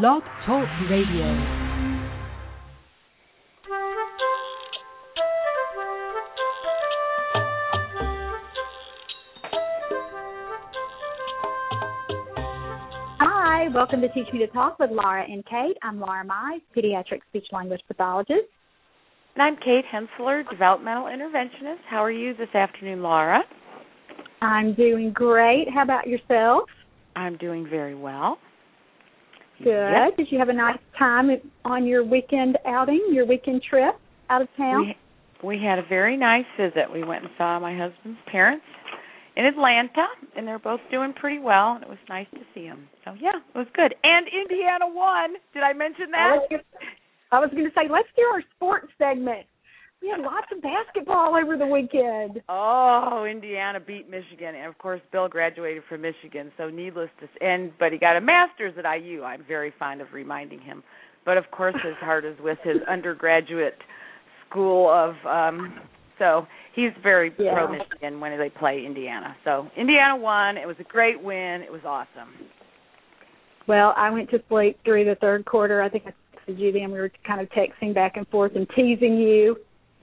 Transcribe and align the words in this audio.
Blog 0.00 0.22
Talk 0.46 0.66
Radio. 0.88 1.36
Hi, 13.20 13.68
welcome 13.74 14.00
to 14.00 14.08
Teach 14.14 14.32
Me 14.32 14.38
to 14.38 14.46
Talk 14.46 14.78
with 14.78 14.88
Laura 14.90 15.24
and 15.28 15.44
Kate. 15.44 15.76
I'm 15.82 16.00
Laura 16.00 16.24
Mize, 16.24 16.62
pediatric 16.74 17.20
speech 17.28 17.44
language 17.52 17.82
pathologist. 17.86 18.48
And 19.34 19.42
I'm 19.42 19.56
Kate 19.56 19.84
Hensler, 19.92 20.48
developmental 20.50 21.04
interventionist. 21.04 21.80
How 21.90 22.02
are 22.02 22.10
you 22.10 22.34
this 22.34 22.54
afternoon, 22.54 23.02
Laura? 23.02 23.42
I'm 24.40 24.72
doing 24.72 25.12
great. 25.12 25.66
How 25.68 25.82
about 25.82 26.06
yourself? 26.06 26.62
I'm 27.14 27.36
doing 27.36 27.68
very 27.68 27.94
well. 27.94 28.38
Good. 29.58 29.66
Yep. 29.68 30.16
Did 30.16 30.26
you 30.30 30.38
have 30.38 30.48
a 30.48 30.52
nice 30.52 30.78
time 30.98 31.30
on 31.64 31.86
your 31.86 32.04
weekend 32.04 32.58
outing, 32.66 33.00
your 33.12 33.26
weekend 33.26 33.62
trip 33.68 33.94
out 34.30 34.42
of 34.42 34.48
town? 34.56 34.94
We, 35.42 35.56
we 35.56 35.62
had 35.62 35.78
a 35.78 35.86
very 35.88 36.16
nice 36.16 36.46
visit. 36.58 36.92
We 36.92 37.04
went 37.04 37.22
and 37.24 37.32
saw 37.38 37.58
my 37.60 37.76
husband's 37.76 38.18
parents 38.30 38.64
in 39.36 39.46
Atlanta, 39.46 40.06
and 40.36 40.46
they're 40.46 40.58
both 40.58 40.80
doing 40.90 41.12
pretty 41.12 41.38
well, 41.38 41.74
and 41.74 41.82
it 41.82 41.88
was 41.88 41.98
nice 42.08 42.26
to 42.34 42.40
see 42.54 42.66
them. 42.66 42.88
So, 43.04 43.14
yeah, 43.20 43.38
it 43.54 43.58
was 43.58 43.66
good. 43.74 43.94
And 44.02 44.26
Indiana 44.26 44.86
won. 44.88 45.34
Did 45.54 45.62
I 45.62 45.72
mention 45.72 46.10
that? 46.10 46.38
I 47.30 47.40
was 47.40 47.50
going 47.50 47.64
to 47.64 47.70
say, 47.70 47.88
let's 47.90 48.08
do 48.16 48.22
our 48.22 48.42
sports 48.56 48.92
segment. 48.98 49.46
We 50.02 50.08
had 50.08 50.20
lots 50.20 50.46
of 50.54 50.60
basketball 50.60 51.36
over 51.36 51.56
the 51.56 51.66
weekend. 51.66 52.42
Oh, 52.48 53.24
Indiana 53.30 53.78
beat 53.78 54.10
Michigan, 54.10 54.56
and 54.56 54.66
of 54.66 54.76
course, 54.78 55.00
Bill 55.12 55.28
graduated 55.28 55.84
from 55.88 56.00
Michigan. 56.02 56.50
So, 56.58 56.68
needless 56.68 57.08
to 57.20 57.26
say, 57.26 57.46
and 57.46 57.70
but 57.78 57.92
he 57.92 57.98
got 57.98 58.16
a 58.16 58.20
master's 58.20 58.74
at 58.76 58.84
IU. 58.84 59.22
I'm 59.22 59.44
very 59.46 59.72
fond 59.78 60.00
of 60.00 60.08
reminding 60.12 60.60
him. 60.60 60.82
But 61.24 61.36
of 61.36 61.44
course, 61.52 61.76
his 61.84 61.94
heart 62.00 62.24
is 62.24 62.36
with 62.40 62.58
his 62.64 62.78
undergraduate 62.90 63.78
school 64.48 64.90
of. 64.90 65.14
um 65.24 65.80
So 66.18 66.46
he's 66.74 66.92
very 67.02 67.32
Yeah. 67.38 67.54
pro 67.54 67.68
Michigan 67.68 68.20
when 68.20 68.36
they 68.38 68.50
play 68.50 68.84
Indiana. 68.84 69.36
So 69.44 69.70
Indiana 69.76 70.16
won. 70.16 70.56
It 70.56 70.66
was 70.66 70.76
a 70.80 70.84
great 70.84 71.20
win. 71.22 71.62
It 71.62 71.70
was 71.70 71.84
awesome. 71.84 72.28
Well, 73.68 73.94
I 73.96 74.10
went 74.10 74.30
to 74.30 74.42
sleep 74.48 74.78
through 74.84 75.04
the 75.04 75.14
third 75.16 75.44
quarter. 75.44 75.80
I 75.80 75.88
think 75.88 76.04
I 76.06 76.10
texted 76.36 76.58
you 76.58 76.72
then. 76.72 76.90
We 76.90 76.98
were 76.98 77.10
kind 77.24 77.40
of 77.40 77.48
texting 77.50 77.94
back 77.94 78.16
and 78.16 78.26
forth 78.28 78.56
and 78.56 78.68
teasing 78.70 79.16
you 79.16 79.56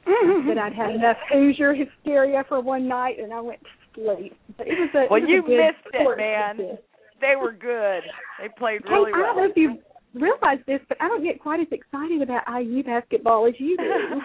Mm-hmm. 0.08 0.48
that 0.50 0.58
I'd 0.58 0.74
had 0.74 0.92
enough 0.92 1.18
Hoosier 1.32 1.74
hysteria 1.74 2.44
for 2.48 2.62
one 2.62 2.88
night, 2.88 3.20
and 3.20 3.34
I 3.34 3.42
went 3.42 3.60
to 3.62 3.70
sleep. 3.94 4.38
But 4.58 4.68
it 4.68 4.74
was 4.80 4.90
a, 4.94 5.12
Well, 5.12 5.22
was 5.22 5.30
you 5.30 5.40
a 5.40 5.50
missed 5.50 5.88
it, 5.94 6.18
man. 6.18 6.78
They 7.22 7.36
were 7.40 7.52
good. 7.52 8.02
They 8.40 8.50
played 8.58 8.82
really 8.86 9.12
Hey, 9.12 9.14
really 9.14 9.14
I 9.14 9.26
don't 9.26 9.38
know 9.38 9.50
if 9.50 9.58
you 9.58 9.78
realize 10.14 10.60
this, 10.68 10.80
but 10.88 10.98
I 11.02 11.08
don't 11.08 11.24
get 11.24 11.40
quite 11.40 11.60
as 11.60 11.68
excited 11.72 12.22
about 12.22 12.44
IU 12.48 12.84
basketball 12.84 13.48
as 13.48 13.54
you 13.60 13.78
do. 13.78 14.22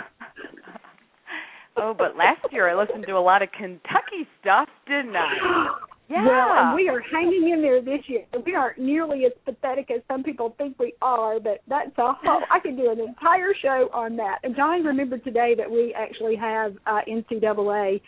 oh, 1.77 1.95
but 1.97 2.17
last 2.17 2.45
year 2.53 2.69
I 2.69 2.81
listened 2.81 3.05
to 3.09 3.13
a 3.13 3.21
lot 3.21 3.43
of 3.43 3.51
Kentucky 3.53 4.27
stuff, 4.41 4.69
didn't 4.87 5.17
I? 5.17 5.69
Yeah. 6.09 6.27
Well, 6.27 6.49
and 6.53 6.75
we 6.75 6.89
are 6.89 7.01
hanging 7.01 7.51
in 7.51 7.63
there 7.63 7.81
this 7.81 8.01
year. 8.09 8.25
We 8.45 8.55
aren't 8.55 8.79
nearly 8.79 9.25
as 9.25 9.33
pathetic 9.45 9.91
as 9.91 10.03
some 10.07 10.23
people 10.23 10.55
think 10.59 10.79
we 10.79 10.93
are, 11.01 11.41
but 11.41 11.63
that's 11.67 11.97
a 11.97 12.13
whole. 12.13 12.43
I 12.51 12.61
could 12.61 12.77
do 12.77 12.91
an 12.91 13.01
entire 13.01 13.55
show 13.63 13.89
on 13.93 14.17
that. 14.17 14.39
And 14.43 14.55
Johnny 14.55 14.83
remembered 14.83 15.25
today 15.25 15.55
that 15.57 15.71
we 15.71 15.95
actually 15.97 16.37
have 16.37 16.75
uh, 16.87 17.01
NCAA 17.09 18.03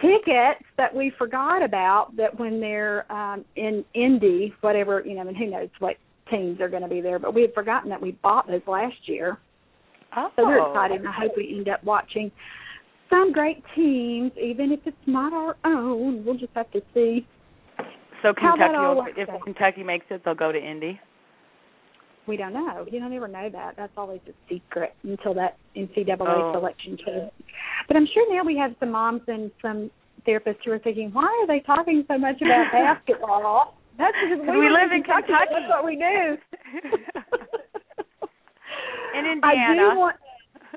tickets 0.00 0.64
that 0.78 0.94
we 0.94 1.12
forgot 1.18 1.62
about. 1.62 2.16
That 2.16 2.38
when 2.40 2.58
they're 2.58 3.10
um, 3.12 3.44
in 3.56 3.84
Indy, 3.94 4.54
whatever 4.62 5.02
you 5.04 5.14
know, 5.14 5.28
and 5.28 5.36
who 5.36 5.50
knows 5.50 5.68
what 5.78 5.96
teams 6.30 6.58
are 6.60 6.70
going 6.70 6.82
to 6.82 6.88
be 6.88 7.02
there, 7.02 7.18
but 7.18 7.34
we 7.34 7.42
had 7.42 7.52
forgotten 7.52 7.90
that 7.90 8.00
we 8.00 8.12
bought 8.22 8.46
those 8.46 8.62
last 8.66 8.96
year. 9.04 9.38
Oh. 10.16 10.30
So 10.36 10.44
we're 10.44 10.70
excited, 10.70 11.00
and 11.00 11.08
I 11.08 11.12
hope 11.12 11.32
we 11.36 11.54
end 11.54 11.68
up 11.68 11.84
watching 11.84 12.30
some 13.10 13.32
great 13.32 13.62
teams, 13.74 14.32
even 14.42 14.72
if 14.72 14.80
it's 14.86 14.96
not 15.06 15.34
our 15.34 15.56
own. 15.64 16.24
We'll 16.24 16.38
just 16.38 16.52
have 16.54 16.70
to 16.72 16.80
see. 16.94 17.26
So 18.22 18.32
Kentucky, 18.34 18.72
will, 18.76 19.04
if 19.16 19.28
out. 19.28 19.42
Kentucky 19.42 19.82
makes 19.82 20.06
it, 20.10 20.22
they'll 20.24 20.34
go 20.34 20.52
to 20.52 20.58
Indy. 20.58 20.98
We 22.28 22.36
don't 22.36 22.52
know. 22.52 22.86
You 22.90 23.00
don't 23.00 23.12
ever 23.12 23.26
know 23.26 23.48
that. 23.50 23.74
That's 23.76 23.92
always 23.96 24.20
a 24.28 24.32
secret 24.48 24.94
until 25.02 25.34
that 25.34 25.56
NCAA 25.76 26.16
Oh. 26.20 26.52
selection 26.54 26.96
tour. 27.04 27.30
But 27.88 27.96
I'm 27.96 28.06
sure 28.14 28.32
now 28.34 28.44
we 28.44 28.56
have 28.56 28.74
some 28.78 28.92
moms 28.92 29.22
and 29.26 29.50
some 29.60 29.90
therapists 30.26 30.58
who 30.64 30.70
are 30.70 30.78
thinking, 30.78 31.10
why 31.12 31.24
are 31.24 31.46
they 31.48 31.58
talking 31.66 32.04
so 32.06 32.16
much 32.16 32.40
about 32.40 32.66
basketball? 32.72 33.74
That's 33.98 34.14
because 34.22 34.38
'Cause 34.46 34.48
we 34.52 34.56
were 34.58 34.70
live 34.70 34.92
in 34.92 35.02
Kentucky. 35.02 35.32
That's 35.50 35.68
what 35.68 35.84
we 35.84 35.96
do. 35.96 36.38
And 39.14 39.26
in 39.32 39.40
I 39.42 39.52
Indiana. 39.52 39.90
do 39.94 39.98
want. 39.98 40.16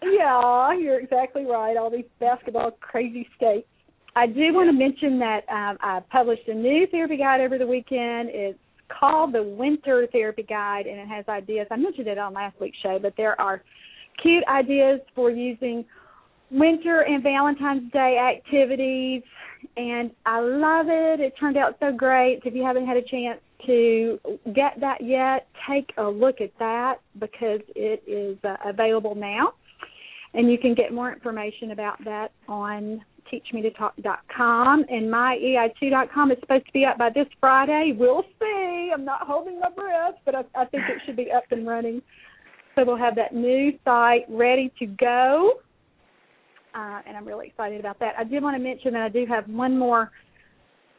Yeah, 0.04 0.74
you're 0.74 1.00
exactly 1.00 1.46
right. 1.46 1.78
All 1.78 1.90
these 1.90 2.06
basketball 2.20 2.72
crazy 2.82 3.28
states. 3.38 3.68
I 4.16 4.28
do 4.28 4.54
want 4.54 4.70
to 4.70 4.74
mention 4.74 5.20
that 5.20 5.42
um, 5.50 5.78
I 5.82 6.00
published 6.10 6.48
a 6.48 6.54
new 6.54 6.88
therapy 6.88 7.18
guide 7.18 7.42
over 7.42 7.58
the 7.58 7.68
weekend. 7.68 8.30
It's 8.32 8.58
called 8.88 9.34
the 9.34 9.44
Winter 9.44 10.08
Therapy 10.12 10.44
Guide, 10.44 10.86
and 10.86 11.00
it 11.00 11.08
has 11.08 11.26
ideas. 11.28 11.68
I 11.70 11.76
mentioned 11.76 12.08
it 12.08 12.18
on 12.18 12.34
last 12.34 12.60
week's 12.62 12.78
show, 12.82 12.98
but 13.02 13.14
there 13.18 13.40
are 13.42 13.62
cute 14.22 14.44
ideas 14.48 15.02
for 15.16 15.30
using 15.30 15.84
winter 16.50 17.02
and 17.02 17.24
Valentine's 17.24 17.92
Day 17.92 18.18
activities, 18.18 19.24
and 19.76 20.12
I 20.26 20.40
love 20.40 20.86
it. 20.88 21.20
It 21.20 21.34
turned 21.40 21.58
out 21.58 21.76
so 21.80 21.92
great. 21.92 22.42
If 22.46 22.54
you 22.54 22.64
haven't 22.64 22.86
had 22.86 22.98
a 22.98 23.02
chance 23.02 23.40
to 23.66 24.20
get 24.54 24.80
that 24.80 25.02
yet, 25.02 25.48
take 25.68 25.92
a 25.98 26.04
look 26.04 26.40
at 26.40 26.52
that 26.60 26.98
because 27.20 27.62
it 27.76 28.04
is 28.08 28.38
uh, 28.44 28.56
available 28.66 29.16
now. 29.16 29.54
And 30.34 30.52
you 30.52 30.58
can 30.58 30.74
get 30.76 30.94
more 30.94 31.12
information 31.12 31.72
about 31.72 32.04
that 32.06 32.32
on 32.48 33.02
teachmetotalk.com 33.32 34.86
and 34.90 35.12
myei2.com 35.12 36.32
is 36.32 36.38
supposed 36.40 36.66
to 36.66 36.72
be 36.72 36.86
up 36.86 36.98
by 36.98 37.10
this 37.10 37.28
Friday. 37.40 37.96
We'll 37.98 38.24
see. 38.40 38.92
I'm 38.94 39.06
not 39.06 39.22
holding 39.28 39.60
my 39.60 39.70
breath, 39.70 40.16
but 40.26 40.36
I, 40.36 40.42
I 40.56 40.66
think 40.66 40.84
it 40.90 41.02
should 41.06 41.16
be 41.16 41.32
up 41.32 41.44
and 41.52 41.68
running. 41.68 42.02
So 42.76 42.84
we'll 42.86 42.98
have 42.98 43.16
that 43.16 43.34
new 43.34 43.72
site 43.84 44.26
ready 44.30 44.72
to 44.80 44.86
go. 44.86 45.54
Uh, 46.74 47.00
and 47.08 47.16
I'm 47.16 47.26
really 47.26 47.48
excited 47.48 47.80
about 47.80 48.00
that. 48.00 48.16
I 48.18 48.26
did 48.26 48.44
want 48.44 48.58
to 48.58 48.64
mention 48.64 48.94
that 48.94 49.02
I 49.02 49.10
do 49.10 49.26
have 49.28 49.48
one 49.48 49.78
more 49.78 50.12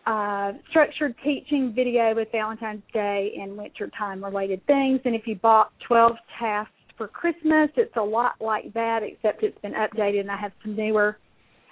uh, 0.07 0.53
structured 0.71 1.15
teaching 1.23 1.73
video 1.75 2.15
with 2.15 2.29
Valentine's 2.33 2.83
Day 2.95 3.33
and 3.41 3.57
winter 3.57 3.91
time 3.99 4.25
related 4.25 4.65
things. 4.67 5.01
And 5.05 5.15
if 5.15 5.27
you 5.27 5.35
bought 5.35 5.73
12 5.87 6.13
tasks 6.39 6.73
for 6.97 7.09
Christmas, 7.09 7.69
it's 7.77 7.97
a 7.97 8.03
lot 8.03 8.35
like 8.41 8.73
that, 8.73 9.01
except 9.03 9.43
it's 9.43 9.59
been 9.61 9.75
updated 9.75 10.21
and 10.21 10.31
I 10.31 10.37
have 10.37 10.53
some 10.63 10.77
newer 10.77 11.19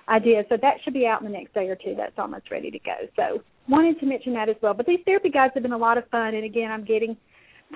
ideas. 0.08 0.44
So 0.48 0.56
that 0.60 0.74
should 0.82 0.94
be 0.94 1.06
out 1.06 1.20
in 1.20 1.26
the 1.26 1.32
next 1.32 1.54
day 1.54 1.68
or 1.68 1.76
two. 1.76 1.94
That's 1.96 2.18
almost 2.18 2.50
ready 2.50 2.70
to 2.70 2.78
go. 2.78 2.94
So 3.16 3.42
wanted 3.68 3.98
to 4.00 4.06
mention 4.06 4.34
that 4.34 4.48
as 4.48 4.56
well. 4.62 4.74
But 4.74 4.86
these 4.86 5.00
therapy 5.04 5.30
guides 5.30 5.52
have 5.54 5.62
been 5.62 5.72
a 5.72 5.78
lot 5.78 5.98
of 5.98 6.08
fun. 6.10 6.34
And 6.34 6.44
again, 6.44 6.70
I'm 6.70 6.84
getting 6.84 7.16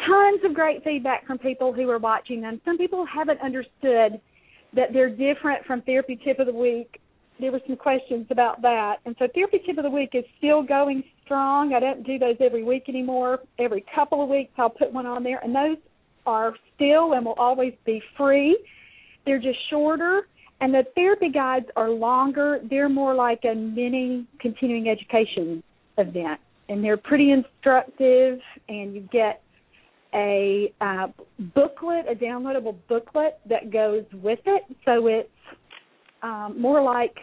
tons 0.07 0.41
of 0.45 0.55
great 0.55 0.85
feedback 0.85 1.27
from 1.27 1.39
people 1.39 1.73
who 1.73 1.89
are 1.91 1.99
watching 1.99 2.41
them. 2.41 2.61
Some 2.65 2.79
people 2.79 3.07
haven't 3.07 3.41
understood 3.41 4.21
that 4.75 4.93
they're 4.93 5.11
different 5.11 5.65
from 5.67 5.83
therapy 5.83 6.19
tip 6.23 6.39
of 6.39 6.47
the 6.47 6.53
week. 6.53 7.01
There 7.41 7.53
were 7.53 7.61
some 7.67 7.77
questions 7.77 8.27
about 8.31 8.61
that. 8.63 8.97
And 9.07 9.15
so 9.19 9.27
therapy 9.33 9.61
tip 9.65 9.79
of 9.79 9.85
the 9.85 9.91
week 9.91 10.11
is 10.13 10.25
still 10.39 10.63
going 10.63 11.05
strong. 11.25 11.73
I 11.73 11.81
don't 11.81 12.05
do 12.05 12.19
those 12.19 12.37
every 12.41 12.65
week 12.65 12.85
anymore. 12.89 13.41
Every 13.59 13.85
couple 13.95 14.23
of 14.23 14.29
weeks 14.29 14.53
I'll 14.59 14.71
put 14.71 14.93
one 14.93 15.07
on 15.07 15.23
there 15.23 15.39
and 15.39 15.55
those 15.55 15.79
are 16.27 16.55
still 16.75 17.15
and 17.15 17.25
will 17.25 17.35
always 17.39 17.73
be 17.87 18.03
free. 18.17 18.59
They're 19.25 19.39
just 19.39 19.59
shorter 19.71 20.29
and 20.61 20.75
the 20.75 20.85
therapy 20.95 21.29
guides 21.29 21.67
are 21.77 21.91
longer. 21.91 22.61
They're 22.69 22.89
more 22.89 23.15
like 23.15 23.41
a 23.45 23.55
mini 23.55 24.27
continuing 24.41 24.89
education 24.89 25.63
event 25.97 26.41
and 26.69 26.85
they're 26.85 26.97
pretty 26.97 27.33
instructive 27.33 28.39
and 28.69 28.95
you 28.95 29.09
get 29.13 29.43
a 30.15 30.73
uh, 30.81 31.09
booklet, 31.55 32.07
a 32.11 32.15
downloadable 32.15 32.77
booklet 32.89 33.39
that 33.49 33.71
goes 33.71 34.05
with 34.23 34.39
it. 34.47 34.63
So 34.85 35.07
it's 35.07 35.29
um, 36.23 36.57
more 36.59 36.83
like 36.83 37.15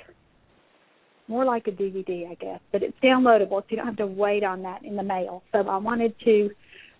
more 1.27 1.43
like 1.43 1.67
a 1.67 1.71
DVD, 1.71 2.29
I 2.29 2.35
guess, 2.35 2.59
but 2.71 2.83
it's 2.83 2.95
downloadable, 3.03 3.61
so 3.61 3.65
you 3.69 3.77
don't 3.77 3.87
have 3.87 3.97
to 3.97 4.05
wait 4.05 4.43
on 4.43 4.61
that 4.61 4.85
in 4.85 4.95
the 4.95 5.01
mail. 5.01 5.41
So 5.51 5.59
I 5.67 5.77
wanted 5.77 6.13
to 6.23 6.51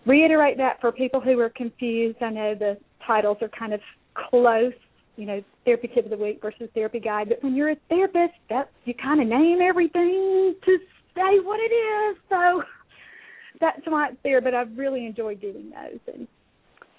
reiterate 0.04 0.56
that 0.56 0.80
for 0.80 0.90
people 0.90 1.20
who 1.20 1.38
are 1.38 1.50
confused. 1.50 2.18
I 2.20 2.30
know 2.30 2.54
the 2.56 2.76
titles 3.06 3.36
are 3.40 3.50
kind 3.56 3.72
of 3.72 3.80
close, 4.14 4.72
you 5.16 5.26
know, 5.26 5.42
therapy 5.64 5.88
tip 5.94 6.04
of 6.04 6.10
the 6.10 6.16
week 6.16 6.40
versus 6.42 6.68
therapy 6.74 7.00
guide, 7.00 7.28
but 7.28 7.42
when 7.42 7.54
you're 7.54 7.70
a 7.70 7.76
therapist, 7.88 8.34
that 8.50 8.70
you 8.84 8.94
kind 8.94 9.20
of 9.20 9.26
name 9.26 9.58
everything 9.62 10.54
to 10.64 10.78
say 11.14 11.40
what 11.42 11.58
it 11.60 11.72
is. 11.72 12.16
So 12.28 12.62
that's 13.60 13.80
why 13.86 14.08
it's 14.08 14.18
there. 14.22 14.40
But 14.40 14.54
I've 14.54 14.76
really 14.76 15.06
enjoyed 15.06 15.40
doing 15.40 15.70
those. 15.70 16.00
And 16.14 16.28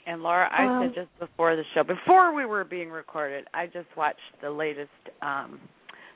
And 0.08 0.24
Laura, 0.24 0.50
I 0.52 0.66
Um, 0.66 0.84
said 0.84 0.96
just 0.96 1.20
before 1.20 1.56
the 1.56 1.64
show, 1.74 1.84
before 1.84 2.34
we 2.34 2.46
were 2.46 2.64
being 2.64 2.90
recorded, 2.90 3.46
I 3.54 3.68
just 3.68 3.88
watched 3.96 4.20
the 4.42 4.50
latest 4.50 4.90
um 5.22 5.60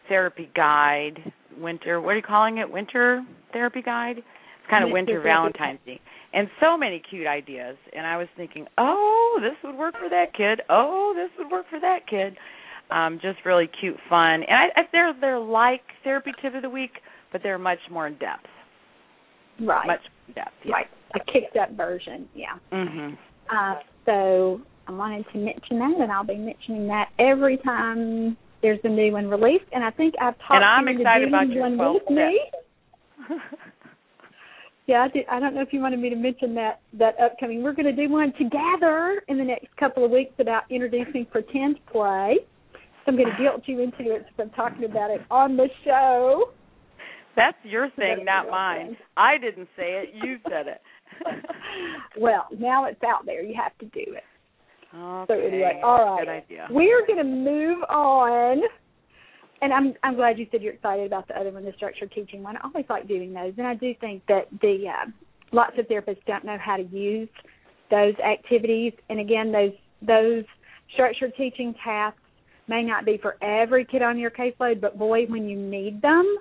therapy 0.07 0.50
guide, 0.56 1.31
winter. 1.57 2.01
What 2.01 2.12
are 2.12 2.18
you 2.18 2.24
calling 2.24 2.57
it? 2.57 2.69
Winter 2.69 3.24
therapy 3.53 3.81
guide. 3.81 4.18
It's 4.18 4.69
kind 4.69 4.83
of 4.83 4.92
Winter 4.92 5.13
winter 5.13 5.24
Valentine's 5.24 5.80
Day. 5.86 6.00
And 6.33 6.48
so 6.60 6.78
many 6.78 7.01
cute 7.10 7.28
ideas. 7.28 7.78
And 7.94 8.06
I 8.06 8.18
was 8.18 8.28
thinking, 8.38 8.66
oh, 8.78 9.39
this 9.42 9.57
would 9.63 9.78
work 9.78 9.95
for 10.00 10.10
that 10.10 10.33
kid. 10.36 10.62
Oh, 10.69 11.13
this 11.16 11.30
would 11.38 11.51
work 11.51 11.66
for 11.69 11.80
that 11.80 12.07
kid. 12.10 12.38
Um, 12.89 13.19
just 13.22 13.39
really 13.45 13.69
cute, 13.80 13.95
fun, 14.10 14.44
and 14.44 14.51
I, 14.51 14.81
I, 14.81 14.83
they're 14.92 15.13
they're 15.19 15.39
like 15.39 15.81
therapy 16.04 16.31
tip 16.42 16.56
of 16.56 16.62
the 16.62 16.69
week, 16.69 16.92
but 17.31 17.42
they're 17.42 17.57
much 17.57 17.80
more 17.89 18.06
in 18.07 18.13
depth. 18.18 18.48
Right. 19.62 19.88
Much 19.88 20.01
in 20.28 20.33
depth. 20.33 20.51
Yeah. 20.66 20.74
Right. 20.74 20.88
A 21.16 21.19
kicked 21.31 21.56
up 21.56 21.72
version. 21.78 22.28
Yeah. 22.36 22.57
Mhm. 22.74 23.18
Uh, 23.50 23.75
so 24.06 24.62
I 24.88 24.92
wanted 24.92 25.25
to 25.31 25.38
mention 25.38 25.80
that, 25.80 26.01
and 26.01 26.12
I'll 26.12 26.25
be 26.25 26.36
mentioning 26.36 26.88
that 26.88 27.10
every 27.18 27.57
time 27.57 28.36
there's 28.62 28.80
a 28.84 28.89
new 28.89 29.12
one 29.12 29.27
released. 29.27 29.66
And 29.72 29.84
I 29.84 29.92
think 29.92 30.16
I've 30.22 30.38
talked 30.39 30.51
And 30.51 30.63
I'm 30.63 30.88
excited 30.88 31.27
about 31.27 31.50
your 31.50 31.62
one 31.62 31.75
12 31.75 31.95
with 32.07 32.18
me. 32.18 32.39
Yeah, 34.91 35.03
I, 35.03 35.07
did, 35.07 35.25
I 35.31 35.39
don't 35.39 35.55
know 35.55 35.61
if 35.61 35.71
you 35.71 35.79
wanted 35.79 36.01
me 36.01 36.09
to 36.09 36.17
mention 36.17 36.53
that 36.55 36.81
that 36.99 37.15
upcoming. 37.17 37.63
We're 37.63 37.71
going 37.71 37.85
to 37.85 37.95
do 37.95 38.11
one 38.11 38.33
together 38.38 39.23
in 39.29 39.38
the 39.38 39.43
next 39.45 39.67
couple 39.77 40.03
of 40.03 40.11
weeks 40.11 40.33
about 40.38 40.63
introducing 40.69 41.25
pretend 41.31 41.79
play. 41.89 42.39
So 42.73 43.13
I'm 43.13 43.15
going 43.15 43.29
to 43.29 43.41
guilt 43.41 43.61
you 43.67 43.79
into 43.79 44.13
it 44.13 44.25
I'm 44.38 44.49
talking 44.49 44.83
about 44.83 45.09
it 45.09 45.21
on 45.31 45.55
the 45.55 45.69
show. 45.85 46.51
That's 47.38 47.55
your 47.63 47.89
thing, 47.91 48.25
That's 48.25 48.45
not 48.45 48.51
mine. 48.51 48.88
thing. 48.88 48.97
I 49.15 49.38
didn't 49.38 49.69
say 49.77 50.03
it. 50.03 50.09
You 50.13 50.39
said 50.49 50.67
it. 50.67 50.81
well, 52.19 52.47
now 52.59 52.83
it's 52.83 53.01
out 53.01 53.25
there. 53.25 53.41
You 53.41 53.55
have 53.63 53.77
to 53.77 53.85
do 53.85 54.11
it. 54.11 54.23
okay. 54.93 55.33
So 55.33 55.39
anyway, 55.39 55.79
all 55.85 56.17
right. 56.17 56.25
Good 56.25 56.31
idea. 56.31 56.67
We're 56.69 57.07
going 57.07 57.19
to 57.19 57.23
move 57.23 57.81
on. 57.83 58.61
And 59.62 59.72
I'm 59.72 59.94
I'm 60.04 60.16
glad 60.16 60.40
you 60.40 60.48
said 60.52 60.62
you're 60.62 60.74
excited 60.74 61.06
about 61.06 61.28
the 61.28 61.40
other 61.40 61.52
one, 61.52 61.63
the 61.63 61.74
structured 61.75 62.12
teaching 62.12 62.42
one. 62.42 62.58
I 62.58 62.62
always 62.63 62.86
like 62.90 63.08
doing 63.08 63.34
those, 63.34 63.54
and 63.58 63.68
I 63.68 63.75
do 63.75 63.94
think 64.02 64.24
that 64.28 64.48
the 64.62 64.86
uh, 64.90 65.10
lots 65.52 65.74
of 65.78 65.86
therapists 65.88 66.25
don't 66.25 66.44
know 66.46 66.58
how 66.60 66.78
to 66.78 66.84
use 66.84 67.30
those 67.92 68.16
activities. 68.25 68.94
And 69.10 69.19
again, 69.19 69.52
those 69.52 69.74
those 70.02 70.46
structured 70.94 71.34
teaching 71.38 71.75
tasks 71.84 72.19
may 72.68 72.81
not 72.81 73.06
be 73.06 73.19
for 73.22 73.36
every 73.44 73.86
kid 73.86 74.02
on 74.02 74.18
your 74.18 74.31
caseload, 74.31 74.81
but 74.81 74.98
boy, 74.98 75.25
when 75.28 75.48
you 75.48 75.58
need 75.58 76.02
them, 76.02 76.38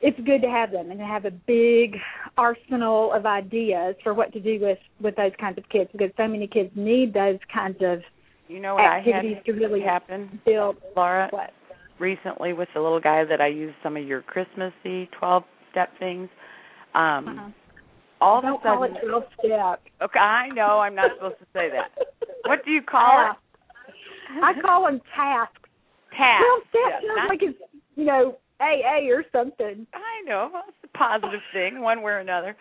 it's 0.00 0.18
good 0.20 0.40
to 0.42 0.48
have 0.48 0.70
them 0.70 0.90
and 0.90 1.00
to 1.00 1.06
have 1.06 1.24
a 1.24 1.30
big 1.30 1.96
arsenal 2.38 3.12
of 3.12 3.26
ideas 3.26 3.96
for 4.02 4.14
what 4.14 4.32
to 4.32 4.40
do 4.40 4.58
with 4.60 4.78
with 5.00 5.16
those 5.16 5.32
kinds 5.40 5.58
of 5.58 5.68
kids 5.68 5.90
because 5.92 6.10
so 6.16 6.28
many 6.28 6.46
kids 6.46 6.70
need 6.74 7.12
those 7.12 7.38
kinds 7.52 7.78
of 7.80 8.00
You 8.48 8.60
know 8.60 8.74
what 8.74 8.84
I 8.84 9.00
had 9.00 9.44
to 9.44 9.52
really 9.52 9.80
happen, 9.80 10.40
build 10.46 10.76
Laura? 10.96 11.28
what 11.30 11.50
recently 12.00 12.52
with 12.52 12.68
the 12.74 12.80
little 12.80 13.00
guy 13.00 13.24
that 13.24 13.40
I 13.40 13.48
used 13.48 13.76
some 13.82 13.96
of 13.96 14.04
your 14.04 14.22
Christmassy 14.22 15.08
twelve 15.18 15.44
step 15.70 15.90
things. 15.98 16.28
Um 16.94 17.28
uh-huh. 17.28 17.50
all 18.20 18.38
of 18.38 18.44
don't 18.44 18.60
a 18.60 18.62
call 18.62 18.82
it 18.84 18.92
twelve 19.06 19.24
step. 19.38 19.80
Okay, 20.02 20.18
I 20.18 20.48
know 20.48 20.80
I'm 20.80 20.94
not 20.94 21.10
supposed 21.16 21.38
to 21.38 21.46
say 21.52 21.68
that. 21.70 21.90
What 22.46 22.64
do 22.64 22.70
you 22.70 22.82
call 22.82 23.30
it? 23.30 23.36
I 24.42 24.52
call 24.60 24.84
them 24.86 25.00
tasks. 25.14 25.54
Task. 26.16 26.42
Twelve 26.42 26.62
step 26.70 26.80
Yeah, 27.02 27.08
sounds 27.08 27.18
not- 27.18 27.28
like 27.28 27.42
it's 27.42 27.58
you 27.96 28.04
know 28.06 28.36
AA 28.60 29.08
or 29.10 29.24
something. 29.32 29.86
I 29.94 30.22
know. 30.28 30.50
Well, 30.52 30.64
it's 30.68 30.92
a 30.92 30.98
positive 30.98 31.40
thing, 31.52 31.80
one 31.80 32.02
way 32.02 32.12
or 32.12 32.18
another. 32.18 32.56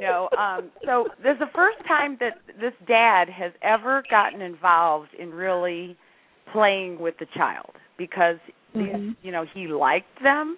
No. 0.00 0.28
Um 0.38 0.70
so 0.84 1.08
this 1.22 1.34
is 1.34 1.38
the 1.38 1.50
first 1.54 1.78
time 1.86 2.16
that 2.20 2.38
this 2.60 2.74
dad 2.86 3.28
has 3.28 3.52
ever 3.62 4.02
gotten 4.10 4.40
involved 4.42 5.10
in 5.18 5.30
really 5.30 5.96
playing 6.52 6.98
with 6.98 7.14
the 7.18 7.26
child 7.34 7.72
because 7.96 8.36
Mhm. 8.74 9.16
you 9.22 9.32
know, 9.32 9.44
he 9.54 9.66
liked 9.66 10.22
them 10.22 10.56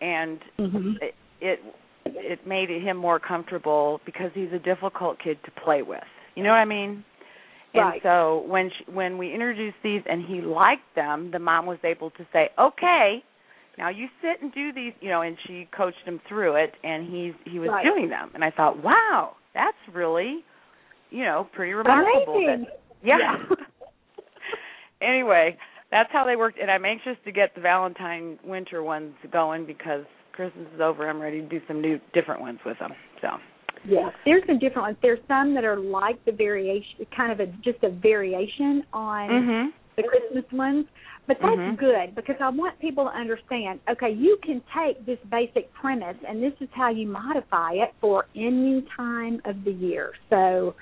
and 0.00 0.40
Mhm. 0.58 1.00
it, 1.02 1.14
it 1.40 1.60
it 2.04 2.46
made 2.46 2.68
him 2.70 2.96
more 2.96 3.18
comfortable 3.18 4.00
because 4.04 4.30
he's 4.32 4.52
a 4.52 4.58
difficult 4.60 5.18
kid 5.18 5.42
to 5.44 5.50
play 5.52 5.82
with. 5.82 6.04
You 6.36 6.44
know 6.44 6.50
what 6.50 6.58
I 6.58 6.64
mean? 6.64 7.04
And 7.74 7.84
Right. 7.84 8.02
so 8.02 8.44
when 8.46 8.70
she, 8.70 8.84
when 8.84 9.18
we 9.18 9.32
introduced 9.32 9.76
these 9.82 10.02
and 10.06 10.24
he 10.24 10.40
liked 10.40 10.94
them, 10.94 11.30
the 11.32 11.38
mom 11.40 11.66
was 11.66 11.78
able 11.84 12.10
to 12.10 12.24
say, 12.32 12.50
"Okay, 12.58 13.22
now 13.76 13.88
you 13.88 14.08
sit 14.22 14.40
and 14.40 14.52
do 14.54 14.72
these," 14.72 14.94
you 15.00 15.08
know, 15.10 15.22
and 15.22 15.36
she 15.46 15.66
coached 15.72 16.00
him 16.04 16.20
through 16.28 16.54
it 16.54 16.74
and 16.84 17.06
he's 17.08 17.34
he 17.44 17.58
was 17.58 17.70
Right. 17.70 17.84
doing 17.84 18.08
them. 18.08 18.30
And 18.34 18.44
I 18.44 18.50
thought, 18.50 18.76
"Wow, 18.78 19.36
that's 19.52 19.76
really, 19.92 20.44
you 21.10 21.24
know, 21.24 21.48
pretty 21.52 21.74
remarkable." 21.74 22.34
that- 22.34 22.54
Amazing. 22.54 22.66
yeah. 23.02 23.18
Yeah. 23.18 23.56
anyway, 25.00 25.56
that's 25.96 26.12
how 26.12 26.24
they 26.24 26.36
worked, 26.36 26.58
and 26.60 26.70
I'm 26.70 26.84
anxious 26.84 27.16
to 27.24 27.32
get 27.32 27.54
the 27.54 27.60
Valentine 27.62 28.38
winter 28.44 28.82
ones 28.82 29.14
going 29.32 29.64
because 29.64 30.04
Christmas 30.32 30.66
is 30.74 30.80
over. 30.80 31.08
I'm 31.08 31.20
ready 31.20 31.40
to 31.40 31.48
do 31.48 31.60
some 31.66 31.80
new, 31.80 31.98
different 32.12 32.42
ones 32.42 32.58
with 32.66 32.78
them. 32.78 32.92
So. 33.22 33.28
Yeah, 33.86 34.10
there's 34.26 34.42
some 34.46 34.58
different 34.58 34.88
ones. 34.88 34.96
There's 35.00 35.20
some 35.26 35.54
that 35.54 35.64
are 35.64 35.78
like 35.78 36.22
the 36.26 36.32
variation, 36.32 37.06
kind 37.16 37.32
of 37.32 37.40
a 37.40 37.46
just 37.64 37.82
a 37.82 37.88
variation 37.88 38.84
on 38.92 39.30
Mhm. 39.30 39.72
the 39.96 40.02
Christmas 40.02 40.44
ones, 40.52 40.86
but 41.26 41.38
that's 41.40 41.56
Mhm. 41.56 41.78
good 41.78 42.14
because 42.14 42.36
I 42.40 42.50
want 42.50 42.78
people 42.78 43.04
to 43.04 43.10
understand. 43.10 43.80
Okay, 43.88 44.10
you 44.10 44.36
can 44.42 44.60
take 44.74 45.04
this 45.06 45.18
basic 45.30 45.72
premise, 45.72 46.16
and 46.26 46.42
this 46.42 46.54
is 46.60 46.68
how 46.72 46.90
you 46.90 47.06
modify 47.06 47.72
it 47.72 47.94
for 48.00 48.26
any 48.34 48.82
time 48.94 49.40
of 49.44 49.64
the 49.64 49.72
year. 49.72 50.12
So, 50.28 50.74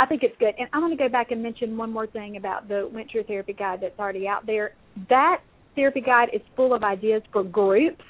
I 0.00 0.06
think 0.06 0.22
it's 0.22 0.34
good. 0.38 0.54
And 0.58 0.66
I 0.72 0.78
want 0.78 0.92
to 0.92 0.96
go 0.96 1.10
back 1.10 1.30
and 1.30 1.42
mention 1.42 1.76
one 1.76 1.92
more 1.92 2.06
thing 2.06 2.38
about 2.38 2.68
the 2.68 2.88
Winter 2.90 3.22
Therapy 3.22 3.52
Guide 3.52 3.80
that's 3.82 3.98
already 3.98 4.26
out 4.26 4.46
there. 4.46 4.72
That 5.10 5.42
therapy 5.76 6.00
guide 6.00 6.30
is 6.32 6.40
full 6.56 6.72
of 6.72 6.82
ideas 6.82 7.22
for 7.30 7.44
groups, 7.44 8.02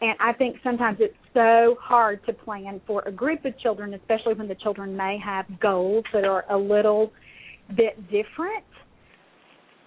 and 0.00 0.16
I 0.20 0.32
think 0.34 0.56
sometimes 0.62 0.98
it's 1.00 1.16
so 1.34 1.76
hard 1.80 2.24
to 2.26 2.32
plan 2.32 2.80
for 2.86 3.02
a 3.06 3.12
group 3.12 3.44
of 3.44 3.58
children, 3.58 3.94
especially 3.94 4.34
when 4.34 4.46
the 4.46 4.54
children 4.54 4.96
may 4.96 5.18
have 5.18 5.46
goals 5.58 6.04
that 6.12 6.24
are 6.24 6.44
a 6.48 6.56
little 6.56 7.12
bit 7.76 8.00
different. 8.04 8.64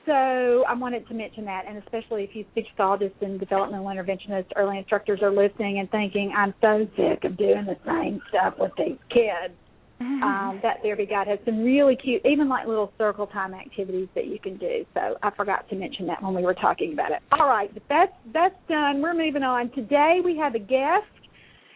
So 0.06 0.66
I 0.68 0.74
wanted 0.74 1.08
to 1.08 1.14
mention 1.14 1.46
that, 1.46 1.66
and 1.68 1.78
especially 1.78 2.26
if 2.26 2.36
you 2.36 2.44
speech 2.52 2.68
pathologists 2.76 3.18
and 3.22 3.40
developmental 3.40 3.86
interventionists, 3.86 4.52
early 4.58 4.78
instructors 4.78 5.22
are 5.22 5.32
listening 5.32 5.80
and 5.80 5.90
thinking, 5.90 6.34
"I'm 6.36 6.54
so 6.60 6.86
sick 6.98 7.24
of 7.24 7.38
doing 7.38 7.66
the 7.66 7.78
same 7.86 8.22
stuff 8.28 8.60
with 8.60 8.76
these 8.76 8.98
kids." 9.10 9.54
Um, 10.01 10.60
that 10.63 10.78
therapy 10.81 11.06
guide 11.06 11.28
has 11.28 11.40
some 11.46 11.62
really 11.63 11.96
cute, 11.96 12.22
even 12.25 12.48
like 12.48 12.66
little 12.68 12.94
circle 12.98 13.28
time 13.28 13.54
activities 13.54 14.07
that 14.16 14.28
you 14.28 14.40
can 14.40 14.57
do. 14.57 14.86
So 14.94 15.18
I 15.24 15.30
forgot 15.31 15.68
to 15.69 15.75
mention 15.75 16.07
that 16.07 16.22
when 16.24 16.34
we 16.34 16.42
were 16.42 16.54
talking 16.54 16.94
about 16.94 17.12
it. 17.12 17.19
All 17.34 17.48
right, 17.48 17.69
that's 17.90 18.12
that's 18.34 18.56
done. 18.69 19.01
We're 19.01 19.13
moving 19.13 19.44
on. 19.44 19.72
Today 19.72 20.19
we 20.24 20.38
have 20.38 20.56
a 20.56 20.60
guest 20.60 21.04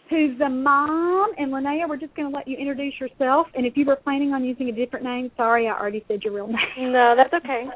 who's 0.09 0.39
a 0.41 0.49
mom, 0.49 1.31
and 1.37 1.51
Linnea, 1.51 1.87
we're 1.87 1.97
just 1.97 2.15
going 2.15 2.29
to 2.31 2.35
let 2.35 2.47
you 2.47 2.55
introduce 2.57 2.93
yourself. 2.99 3.47
And 3.55 3.65
if 3.65 3.75
you 3.75 3.85
were 3.85 3.95
planning 3.97 4.31
on 4.33 4.43
using 4.45 4.69
a 4.69 4.71
different 4.73 5.03
name, 5.05 5.29
sorry, 5.35 5.67
I 5.67 5.71
already 5.77 6.03
said 6.07 6.21
your 6.23 6.33
real 6.33 6.47
name. 6.47 6.91
No, 6.93 7.15
that's 7.17 7.33
okay. 7.33 7.65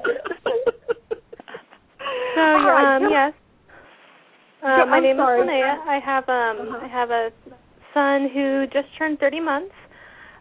So 2.35 2.41
All 2.41 2.67
right, 2.71 2.95
um 2.95 3.03
so- 3.03 3.09
yes. 3.09 3.33
So, 4.61 4.67
Uh, 4.67 4.85
my 4.85 4.97
I'm 4.97 5.03
name 5.03 5.17
sorry. 5.17 5.41
is 5.41 5.47
Linnea. 5.47 5.79
I 5.87 5.99
have 5.99 6.23
um 6.29 6.67
Uh-huh. 6.67 6.85
I 6.85 6.87
have 6.87 7.09
a 7.11 7.29
son 7.93 8.29
who 8.33 8.65
just 8.67 8.87
turned 8.97 9.19
30 9.19 9.39
months. 9.39 9.73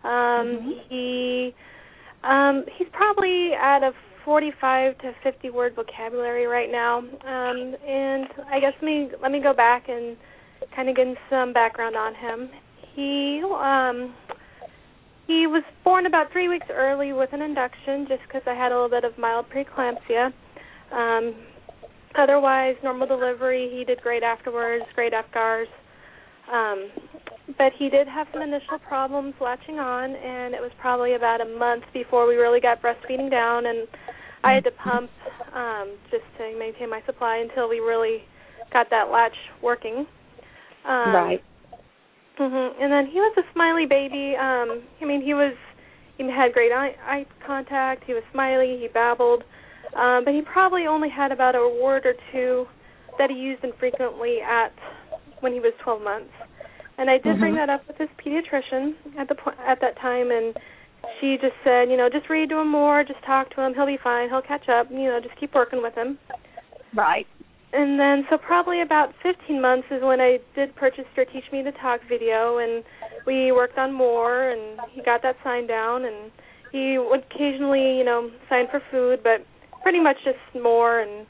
Um 0.06 0.46
Mhm. 0.46 0.80
he 0.88 1.54
um 2.22 2.64
he's 2.78 2.88
probably 2.92 3.52
at 3.54 3.82
a 3.82 3.92
45 4.24 4.98
to 4.98 5.12
50 5.22 5.50
word 5.50 5.74
vocabulary 5.74 6.46
right 6.46 6.70
now. 6.70 6.98
Um 6.98 7.76
and 7.86 8.28
I 8.50 8.60
guess 8.60 8.74
let 8.80 8.84
me 8.84 9.10
let 9.20 9.32
me 9.32 9.40
go 9.40 9.52
back 9.52 9.88
and 9.88 10.16
kind 10.74 10.88
of 10.88 10.96
get 10.96 11.06
some 11.28 11.52
background 11.52 11.96
on 11.96 12.14
him. 12.14 12.48
He 12.94 13.42
um 13.44 14.14
he 15.26 15.46
was 15.48 15.64
born 15.82 16.06
about 16.06 16.30
3 16.30 16.48
weeks 16.48 16.66
early 16.70 17.12
with 17.12 17.32
an 17.32 17.42
induction 17.42 18.06
just 18.06 18.22
cuz 18.28 18.42
I 18.46 18.54
had 18.54 18.70
a 18.70 18.74
little 18.74 18.88
bit 18.88 19.04
of 19.04 19.18
mild 19.18 19.46
preeclampsia. 19.50 20.32
Um 20.92 21.34
otherwise 22.14 22.76
normal 22.82 23.06
delivery 23.06 23.68
he 23.68 23.84
did 23.84 24.00
great 24.02 24.22
afterwards 24.22 24.86
great 24.94 25.12
Apgars 25.12 25.68
um 26.50 26.90
but 27.58 27.72
he 27.78 27.88
did 27.88 28.08
have 28.08 28.26
some 28.32 28.42
initial 28.42 28.78
problems 28.86 29.34
latching 29.40 29.78
on 29.78 30.10
and 30.10 30.54
it 30.54 30.60
was 30.60 30.72
probably 30.80 31.14
about 31.14 31.40
a 31.40 31.58
month 31.58 31.84
before 31.92 32.26
we 32.26 32.34
really 32.34 32.60
got 32.60 32.82
breastfeeding 32.82 33.30
down 33.30 33.66
and 33.66 33.86
i 34.44 34.52
had 34.52 34.64
to 34.64 34.70
pump 34.72 35.10
um 35.54 35.96
just 36.10 36.24
to 36.38 36.58
maintain 36.58 36.90
my 36.90 37.00
supply 37.06 37.36
until 37.38 37.68
we 37.68 37.78
really 37.78 38.18
got 38.72 38.90
that 38.90 39.10
latch 39.10 39.36
working 39.62 40.06
um 40.84 41.14
right. 41.14 41.42
Mhm. 42.38 42.74
And 42.80 42.92
then 42.92 43.06
he 43.06 43.18
was 43.18 43.34
a 43.38 43.52
smiley 43.52 43.86
baby. 43.86 44.36
Um, 44.36 44.82
I 45.00 45.04
mean, 45.04 45.22
he 45.22 45.34
was 45.34 45.54
he 46.18 46.24
had 46.30 46.52
great 46.52 46.72
eye, 46.72 46.94
eye 47.04 47.26
contact. 47.46 48.04
He 48.04 48.14
was 48.14 48.22
smiley. 48.32 48.78
He 48.80 48.88
babbled, 48.88 49.44
um, 49.94 50.24
but 50.24 50.34
he 50.34 50.42
probably 50.42 50.86
only 50.86 51.08
had 51.08 51.32
about 51.32 51.54
a 51.54 51.68
word 51.82 52.04
or 52.04 52.14
two 52.32 52.66
that 53.18 53.30
he 53.30 53.36
used 53.36 53.64
infrequently 53.64 54.40
at 54.42 54.72
when 55.40 55.52
he 55.52 55.60
was 55.60 55.72
12 55.82 56.02
months. 56.02 56.32
And 56.98 57.10
I 57.10 57.18
did 57.18 57.38
bring 57.38 57.52
Mhm. 57.54 57.56
that 57.56 57.70
up 57.70 57.86
with 57.86 57.98
his 57.98 58.08
pediatrician 58.18 58.94
at 59.18 59.28
the 59.28 59.34
point 59.34 59.58
at 59.66 59.80
that 59.80 59.96
time, 59.96 60.30
and 60.30 60.56
she 61.20 61.36
just 61.36 61.54
said, 61.62 61.90
you 61.90 61.96
know, 61.96 62.08
just 62.08 62.28
read 62.30 62.48
to 62.50 62.58
him 62.58 62.68
more, 62.68 63.04
just 63.04 63.22
talk 63.22 63.50
to 63.50 63.60
him. 63.60 63.74
He'll 63.74 63.86
be 63.86 63.98
fine. 63.98 64.28
He'll 64.28 64.42
catch 64.42 64.68
up. 64.68 64.90
You 64.90 65.08
know, 65.10 65.20
just 65.20 65.36
keep 65.36 65.54
working 65.54 65.82
with 65.82 65.94
him. 65.94 66.18
Right. 66.94 67.26
and 67.72 68.00
then 68.00 68.24
so 68.30 68.38
probably 68.38 68.80
about 68.80 69.12
15 69.22 69.60
months 69.60 69.90
is 69.90 70.00
when 70.00 70.18
I 70.20 70.38
did 70.54 70.74
purchase 70.76 71.04
your 71.14 71.26
Teach 71.26 71.44
Me 71.52 71.62
to 71.62 71.72
Talk 71.72 72.00
video, 72.08 72.56
and 72.58 72.82
we 73.26 73.52
worked 73.52 73.76
on 73.76 73.92
more, 73.92 74.48
and 74.50 74.80
he 74.92 75.02
got 75.02 75.20
that 75.22 75.36
sign 75.44 75.66
down, 75.66 76.04
and 76.06 76.30
he 76.72 76.96
would 76.96 77.24
occasionally, 77.30 77.98
you 77.98 78.04
know, 78.04 78.30
sign 78.48 78.68
for 78.68 78.80
food, 78.90 79.22
but 79.22 79.44
pretty 79.82 80.00
much 80.00 80.16
just 80.24 80.38
more, 80.54 81.00
and 81.00 81.26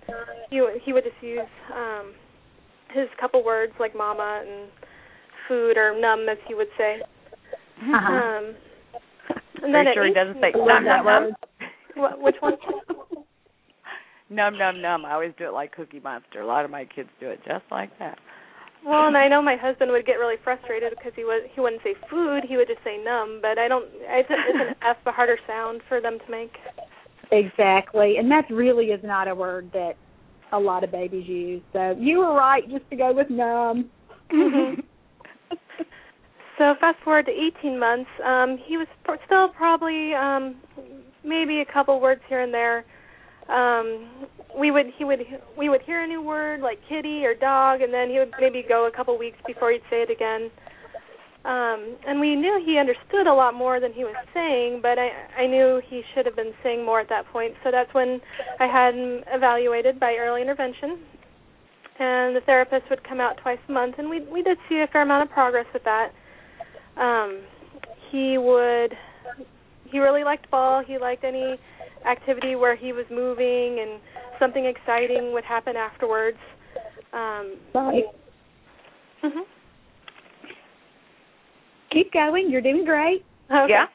he 0.50 0.64
he 0.84 0.92
would 0.92 1.04
just 1.04 1.20
use 1.22 1.48
um 1.74 2.14
his 2.90 3.08
couple 3.18 3.42
words 3.42 3.72
like 3.80 3.96
mama 3.96 4.42
and 4.46 4.70
food 5.48 5.76
or 5.76 5.98
num 5.98 6.28
as 6.28 6.38
he 6.48 6.54
would 6.54 6.68
say. 6.78 6.98
Uh-huh. 7.82 8.12
Um, 8.14 8.54
and 9.62 9.74
Are 9.74 9.84
then 9.84 9.86
you 9.86 9.92
sure 9.94 10.06
he 10.06 10.14
doesn't 10.14 10.40
say 10.40 10.52
Love 10.54 10.66
num 10.68 10.84
that 10.84 10.96
num 10.96 11.06
num? 11.06 11.22
word. 11.24 11.34
What, 11.96 12.20
which 12.20 12.36
one? 12.40 12.54
Num 14.28 14.58
num 14.58 14.82
num. 14.82 15.04
I 15.04 15.12
always 15.12 15.32
do 15.38 15.46
it 15.46 15.52
like 15.52 15.74
Cookie 15.74 16.00
Monster. 16.00 16.40
A 16.40 16.46
lot 16.46 16.64
of 16.64 16.70
my 16.70 16.84
kids 16.84 17.08
do 17.20 17.28
it 17.28 17.40
just 17.46 17.64
like 17.70 17.96
that. 17.98 18.18
Well, 18.84 19.06
and 19.06 19.16
I 19.16 19.28
know 19.28 19.42
my 19.42 19.56
husband 19.56 19.90
would 19.90 20.06
get 20.06 20.14
really 20.14 20.36
frustrated 20.44 20.92
because 20.96 21.12
he 21.16 21.24
was 21.24 21.42
he 21.54 21.60
wouldn't 21.60 21.82
say 21.82 21.94
food, 22.10 22.44
he 22.46 22.56
would 22.56 22.68
just 22.68 22.82
say 22.84 23.02
numb. 23.02 23.40
But 23.42 23.58
I 23.58 23.66
don't. 23.68 23.86
It's, 23.92 24.28
it's 24.30 24.58
an 24.70 24.74
F, 24.88 24.96
a 25.06 25.12
harder 25.12 25.38
sound 25.46 25.80
for 25.88 26.00
them 26.00 26.18
to 26.24 26.30
make. 26.30 26.52
Exactly, 27.32 28.16
and 28.18 28.30
that 28.30 28.44
really 28.50 28.86
is 28.86 29.00
not 29.02 29.26
a 29.26 29.34
word 29.34 29.70
that 29.72 29.94
a 30.52 30.58
lot 30.58 30.84
of 30.84 30.92
babies 30.92 31.26
use. 31.26 31.62
So 31.72 31.96
you 31.98 32.18
were 32.18 32.34
right 32.34 32.62
just 32.70 32.88
to 32.90 32.96
go 32.96 33.12
with 33.12 33.28
numb. 33.30 33.90
Mhm. 34.32 34.82
So 36.58 36.74
fast 36.80 36.98
forward 37.04 37.26
to 37.26 37.32
18 37.32 37.78
months, 37.78 38.10
um, 38.24 38.58
he 38.66 38.76
was 38.78 38.86
pr- 39.04 39.20
still 39.26 39.48
probably 39.48 40.14
um, 40.14 40.56
maybe 41.22 41.60
a 41.60 41.70
couple 41.70 42.00
words 42.00 42.22
here 42.28 42.40
and 42.40 42.52
there. 42.52 42.84
Um, 43.48 44.08
we 44.58 44.70
would 44.70 44.86
he 44.96 45.04
would 45.04 45.20
we 45.56 45.68
would 45.68 45.82
hear 45.82 46.02
a 46.02 46.06
new 46.06 46.22
word 46.22 46.60
like 46.60 46.78
kitty 46.88 47.24
or 47.24 47.34
dog, 47.34 47.82
and 47.82 47.92
then 47.92 48.08
he 48.08 48.18
would 48.18 48.32
maybe 48.40 48.64
go 48.66 48.86
a 48.86 48.90
couple 48.90 49.16
weeks 49.18 49.36
before 49.46 49.70
he'd 49.70 49.82
say 49.90 50.02
it 50.02 50.10
again. 50.10 50.50
Um, 51.44 51.94
and 52.08 52.18
we 52.18 52.34
knew 52.34 52.60
he 52.64 52.76
understood 52.76 53.28
a 53.28 53.34
lot 53.34 53.54
more 53.54 53.78
than 53.78 53.92
he 53.92 54.02
was 54.02 54.16
saying, 54.34 54.80
but 54.82 54.98
I 54.98 55.10
I 55.38 55.46
knew 55.46 55.80
he 55.86 56.02
should 56.14 56.26
have 56.26 56.34
been 56.34 56.54
saying 56.62 56.84
more 56.84 57.00
at 57.00 57.08
that 57.10 57.26
point. 57.28 57.54
So 57.62 57.70
that's 57.70 57.92
when 57.92 58.20
I 58.58 58.66
had 58.66 58.94
him 58.94 59.22
evaluated 59.28 60.00
by 60.00 60.16
early 60.18 60.40
intervention, 60.40 60.98
and 62.00 62.34
the 62.34 62.40
therapist 62.46 62.88
would 62.90 63.06
come 63.06 63.20
out 63.20 63.36
twice 63.42 63.60
a 63.68 63.72
month, 63.72 63.96
and 63.98 64.08
we 64.08 64.20
we 64.32 64.42
did 64.42 64.56
see 64.68 64.80
a 64.80 64.88
fair 64.90 65.02
amount 65.02 65.28
of 65.28 65.32
progress 65.32 65.66
with 65.72 65.84
that. 65.84 66.12
Um, 66.96 67.42
he 68.10 68.38
would 68.38 68.94
he 69.90 69.98
really 69.98 70.24
liked 70.24 70.50
ball. 70.50 70.82
He 70.86 70.98
liked 70.98 71.24
any 71.24 71.56
activity 72.08 72.56
where 72.56 72.76
he 72.76 72.92
was 72.92 73.04
moving 73.10 73.78
and 73.80 74.00
something 74.38 74.64
exciting 74.66 75.32
would 75.32 75.44
happen 75.44 75.76
afterwards. 75.76 76.38
Um, 77.12 77.56
Right. 77.74 78.04
mhm. 79.22 79.42
Keep 81.90 82.12
going. 82.12 82.50
You're 82.50 82.60
doing 82.60 82.84
great. 82.84 83.24
Okay. 83.50 83.72
Yeah. 83.72 83.86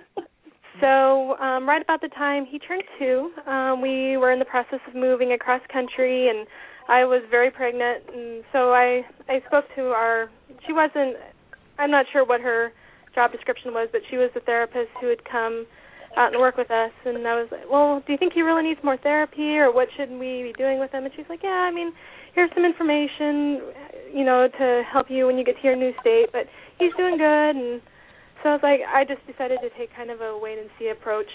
So 0.81 1.37
um, 1.39 1.69
right 1.69 1.83
about 1.83 2.01
the 2.01 2.09
time 2.09 2.47
he 2.47 2.59
turned 2.61 2.85
two, 2.99 3.33
um, 3.51 3.81
we 3.83 4.17
were 4.17 4.31
in 4.31 4.39
the 4.39 4.45
process 4.45 4.79
of 4.87 4.95
moving 4.95 5.33
across 5.33 5.61
country, 5.73 6.29
and 6.29 6.47
I 6.89 7.05
was 7.05 7.23
very 7.31 7.51
pregnant, 7.51 8.05
and 8.15 8.45
so 8.53 8.73
I 8.73 9.05
I 9.29 9.41
spoke 9.47 9.65
to 9.75 9.89
our. 9.89 10.31
She 10.67 10.73
wasn't. 10.73 11.17
I'm 11.79 11.91
not 11.91 12.07
sure 12.13 12.25
what 12.25 12.41
her 12.41 12.73
job 13.15 13.33
description 13.33 13.73
was, 13.73 13.89
but 13.93 14.03
she 14.11 14.17
was 14.17 14.31
the 14.35 14.41
therapist 14.41 14.91
who 15.01 15.09
would 15.09 15.25
come 15.25 15.67
out 16.17 16.33
and 16.33 16.41
work 16.41 16.57
with 16.57 16.71
us. 16.71 16.93
And 17.05 17.27
I 17.27 17.35
was 17.35 17.49
like, 17.51 17.71
well, 17.71 18.03
do 18.07 18.13
you 18.13 18.19
think 18.19 18.33
he 18.33 18.43
really 18.43 18.63
needs 18.63 18.81
more 18.83 18.97
therapy, 18.97 19.59
or 19.59 19.73
what 19.73 19.89
should 19.97 20.11
we 20.11 20.43
be 20.43 20.53
doing 20.57 20.81
with 20.81 20.91
him? 20.93 21.05
And 21.05 21.13
she's 21.17 21.27
like, 21.29 21.41
yeah, 21.43 21.69
I 21.69 21.71
mean, 21.71 21.93
here's 22.35 22.51
some 22.55 22.65
information, 22.65 23.63
you 24.13 24.25
know, 24.25 24.49
to 24.59 24.83
help 24.91 25.11
you 25.11 25.27
when 25.27 25.39
you 25.39 25.45
get 25.45 25.57
to 25.57 25.65
your 25.65 25.77
new 25.77 25.93
state, 26.01 26.27
but 26.33 26.47
he's 26.79 26.93
doing 26.97 27.17
good 27.17 27.57
and 27.57 27.81
so 28.43 28.51
I 28.51 28.53
was 28.53 28.63
like, 28.63 28.81
I 28.87 29.05
just 29.05 29.27
decided 29.27 29.59
to 29.63 29.71
take 29.77 29.95
kind 29.95 30.11
of 30.11 30.21
a 30.21 30.39
wait 30.39 30.59
and 30.59 30.71
see 30.79 30.89
approach. 30.89 31.27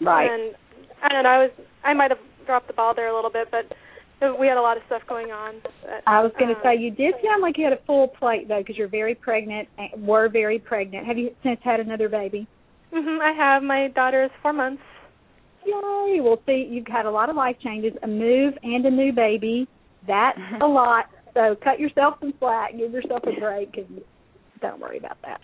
Right. 0.00 0.28
And 0.28 0.54
I 1.02 1.08
don't 1.08 1.24
know, 1.24 1.30
I 1.30 1.38
was 1.38 1.50
I 1.82 1.94
might 1.94 2.10
have 2.10 2.20
dropped 2.46 2.66
the 2.66 2.74
ball 2.74 2.94
there 2.94 3.08
a 3.08 3.14
little 3.14 3.30
bit, 3.30 3.48
but 3.50 3.72
we 4.38 4.46
had 4.46 4.56
a 4.56 4.62
lot 4.62 4.76
of 4.76 4.82
stuff 4.86 5.02
going 5.08 5.30
on. 5.30 5.56
But, 5.62 5.72
I 6.06 6.22
was 6.22 6.32
going 6.38 6.48
to 6.48 6.56
um, 6.56 6.60
say 6.62 6.76
you 6.76 6.90
did 6.90 7.14
sound 7.24 7.42
like 7.42 7.58
you 7.58 7.64
had 7.64 7.72
a 7.72 7.82
full 7.86 8.08
plate 8.08 8.48
though, 8.48 8.60
because 8.60 8.76
you're 8.76 8.88
very 8.88 9.14
pregnant. 9.14 9.68
and 9.78 10.06
Were 10.06 10.28
very 10.28 10.58
pregnant. 10.58 11.06
Have 11.06 11.18
you 11.18 11.30
since 11.42 11.60
had 11.62 11.80
another 11.80 12.08
baby? 12.08 12.46
Mhm, 12.92 13.20
I 13.20 13.32
have 13.32 13.62
my 13.62 13.88
daughter 13.88 14.24
is 14.24 14.30
four 14.40 14.52
months. 14.52 14.82
Yay! 15.66 16.20
Well, 16.20 16.40
see, 16.46 16.68
you've 16.70 16.86
had 16.86 17.06
a 17.06 17.10
lot 17.10 17.28
of 17.30 17.36
life 17.36 17.56
changes, 17.62 17.92
a 18.02 18.06
move 18.06 18.54
and 18.62 18.84
a 18.86 18.90
new 18.90 19.12
baby. 19.12 19.66
That's 20.06 20.38
a 20.60 20.66
lot. 20.66 21.06
So 21.34 21.56
cut 21.62 21.80
yourself 21.80 22.14
some 22.20 22.32
slack. 22.38 22.76
Give 22.76 22.92
yourself 22.92 23.22
a 23.24 23.40
break, 23.40 23.76
and 23.76 24.00
don't 24.60 24.80
worry 24.80 24.98
about 24.98 25.18
that. 25.22 25.40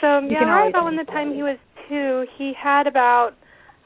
So 0.00 0.18
You 0.20 0.30
yeah, 0.30 0.44
right 0.44 0.68
about 0.70 0.84
when 0.84 0.96
the 0.96 1.04
time 1.04 1.34
he 1.34 1.42
was 1.42 1.58
two, 1.88 2.26
he 2.38 2.52
had 2.60 2.86
about 2.86 3.34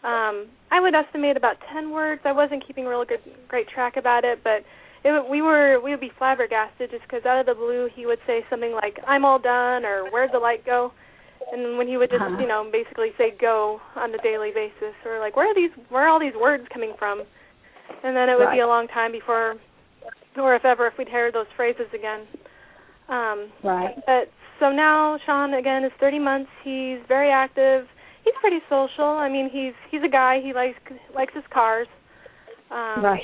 um 0.05 0.47
I 0.71 0.81
would 0.81 0.95
estimate 0.95 1.37
about 1.37 1.57
ten 1.73 1.91
words. 1.91 2.21
I 2.25 2.33
wasn't 2.33 2.67
keeping 2.67 2.85
real 2.85 3.05
good 3.05 3.21
great 3.49 3.69
track 3.69 3.97
about 3.97 4.25
it, 4.25 4.41
but 4.45 4.65
it 5.05 5.31
we 5.31 5.41
were 5.43 5.81
we 5.81 5.91
would 5.91 6.01
be 6.01 6.13
flabbergasted 6.19 6.91
just 6.91 7.03
because 7.05 7.25
out 7.25 7.41
of 7.41 7.47
the 7.47 7.55
blue 7.55 7.89
he 7.95 8.07
would 8.07 8.19
say 8.27 8.45
something 8.51 8.73
like 8.73 8.99
"I'm 9.07 9.25
all 9.25 9.39
done" 9.39 9.85
or 9.85 10.11
"Where'd 10.11 10.33
the 10.33 10.39
light 10.39 10.65
go?" 10.65 10.93
And 11.53 11.77
when 11.77 11.87
he 11.89 11.97
would 11.97 12.11
just 12.11 12.23
Uh-huh. 12.23 12.41
you 12.41 12.47
know 12.49 12.69
basically 12.71 13.13
say 13.19 13.31
"go" 13.41 13.81
on 13.97 14.15
a 14.15 14.19
daily 14.19 14.51
basis, 14.53 14.95
or 15.05 15.19
like 15.21 15.37
where 15.37 15.49
are 15.51 15.55
these 15.55 15.71
where 15.89 16.05
are 16.05 16.09
all 16.09 16.21
these 16.21 16.35
words 16.41 16.65
coming 16.73 16.95
from? 16.99 17.23
And 18.03 18.17
then 18.17 18.29
it 18.29 18.39
would 18.39 18.51
be 18.51 18.61
a 18.61 18.67
long 18.67 18.89
time 18.89 19.13
before, 19.13 19.57
or 20.37 20.55
if 20.57 20.65
ever, 20.65 20.87
if 20.87 20.95
we'd 20.99 21.09
hear 21.09 21.31
those 21.31 21.47
phrases 21.57 21.87
again. 21.95 22.27
Um, 23.09 23.51
right. 23.63 23.95
but 24.07 24.31
so 24.59 24.71
now 24.73 25.19
Sean 25.27 25.53
again 25.55 25.85
is 25.85 25.93
30 26.01 26.19
months. 26.19 26.51
He's 26.63 26.99
very 27.07 27.31
active. 27.31 27.87
He's 28.25 28.35
pretty 28.41 28.61
social. 28.69 29.05
I 29.05 29.29
mean, 29.29 29.51
he's 29.53 29.75
he's 29.91 30.03
a 30.05 30.11
guy. 30.11 30.41
He 30.43 30.53
likes 30.53 30.79
likes 31.15 31.35
his 31.35 31.45
cars. 31.53 31.89
Um, 32.71 33.05
right. 33.05 33.23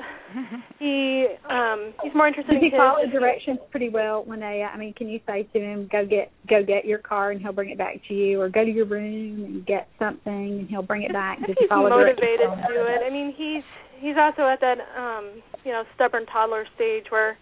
He 0.78 1.26
um 1.50 1.92
he's 2.02 2.14
more 2.14 2.26
interested 2.28 2.54
Does 2.54 2.62
in 2.62 2.70
he 2.70 2.76
follow 2.76 3.04
directions 3.10 3.58
pretty 3.70 3.90
well 3.90 4.24
when 4.24 4.40
they? 4.40 4.62
I 4.62 4.76
mean, 4.78 4.94
can 4.94 5.08
you 5.08 5.20
say 5.26 5.42
to 5.52 5.58
him, 5.58 5.88
"Go 5.92 6.06
get, 6.06 6.32
go 6.48 6.62
get 6.64 6.86
your 6.86 6.98
car," 6.98 7.32
and 7.32 7.40
he'll 7.40 7.52
bring 7.52 7.70
it 7.70 7.76
back 7.76 7.96
to 8.08 8.14
you, 8.14 8.40
or 8.40 8.48
"Go 8.48 8.64
to 8.64 8.70
your 8.70 8.86
room 8.86 9.44
and 9.44 9.66
get 9.66 9.88
something," 9.98 10.60
and 10.60 10.68
he'll 10.68 10.82
bring 10.82 11.02
it 11.02 11.12
back. 11.12 11.38
Does 11.40 11.48
he 11.48 11.56
he's 11.60 11.68
follow 11.68 11.90
motivated 11.90 12.38
directions? 12.40 12.66
to 12.68 12.72
do 12.72 12.80
it. 12.80 13.00
I 13.04 13.10
mean, 13.10 13.34
he's 13.36 13.64
he's 14.00 14.16
also 14.16 14.48
at 14.48 14.60
that 14.60 14.78
um 14.96 15.42
you 15.64 15.72
know 15.72 15.82
stubborn 15.94 16.24
toddler 16.26 16.64
stage 16.76 17.04
where 17.10 17.36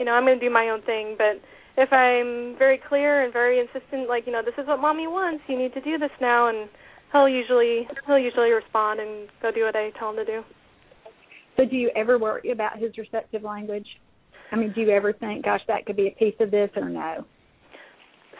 you 0.00 0.04
know 0.04 0.12
I'm 0.12 0.24
going 0.24 0.40
to 0.40 0.44
do 0.44 0.52
my 0.52 0.70
own 0.70 0.82
thing, 0.82 1.14
but 1.16 1.38
if 1.76 1.92
I'm 1.92 2.58
very 2.58 2.80
clear 2.88 3.24
and 3.24 3.32
very 3.32 3.60
insistent, 3.60 4.08
like 4.08 4.26
you 4.26 4.32
know 4.32 4.42
this 4.44 4.54
is 4.58 4.66
what 4.66 4.80
mommy 4.80 5.06
wants, 5.06 5.42
you 5.48 5.58
need 5.58 5.72
to 5.74 5.80
do 5.80 5.98
this 5.98 6.10
now, 6.20 6.48
and 6.48 6.68
he'll 7.12 7.28
usually 7.28 7.88
he'll 8.06 8.18
usually 8.18 8.50
respond 8.50 9.00
and 9.00 9.28
go 9.42 9.50
do 9.50 9.64
what 9.64 9.76
I 9.76 9.90
tell 9.98 10.10
him 10.10 10.16
to 10.16 10.24
do. 10.24 10.42
So, 11.56 11.64
do 11.64 11.76
you 11.76 11.90
ever 11.96 12.18
worry 12.18 12.50
about 12.52 12.78
his 12.78 12.96
receptive 12.96 13.42
language? 13.42 13.86
I 14.52 14.56
mean, 14.56 14.72
do 14.72 14.80
you 14.80 14.90
ever 14.90 15.12
think, 15.12 15.44
"Gosh, 15.44 15.60
that 15.68 15.86
could 15.86 15.96
be 15.96 16.08
a 16.08 16.12
piece 16.12 16.34
of 16.40 16.50
this," 16.50 16.70
or 16.76 16.88
no? 16.88 17.24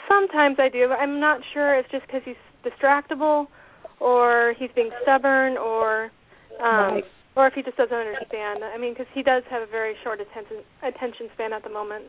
Sometimes 0.08 0.56
I 0.58 0.68
do, 0.68 0.88
but 0.88 0.98
I'm 0.98 1.20
not 1.20 1.40
sure 1.52 1.74
it's 1.76 1.90
just 1.90 2.06
because 2.06 2.22
he's 2.24 2.40
distractible, 2.64 3.46
or 4.00 4.54
he's 4.58 4.70
being 4.74 4.90
stubborn, 5.02 5.56
or 5.56 6.10
um, 6.60 6.94
Right. 6.94 7.04
or 7.36 7.46
if 7.46 7.54
he 7.54 7.62
just 7.62 7.76
doesn't 7.76 7.94
understand. 7.94 8.64
I 8.64 8.76
mean, 8.76 8.92
because 8.92 9.06
he 9.14 9.22
does 9.22 9.44
have 9.50 9.62
a 9.62 9.66
very 9.66 9.94
short 10.02 10.20
attention 10.20 10.64
attention 10.82 11.30
span 11.34 11.52
at 11.52 11.62
the 11.62 11.70
moment. 11.70 12.04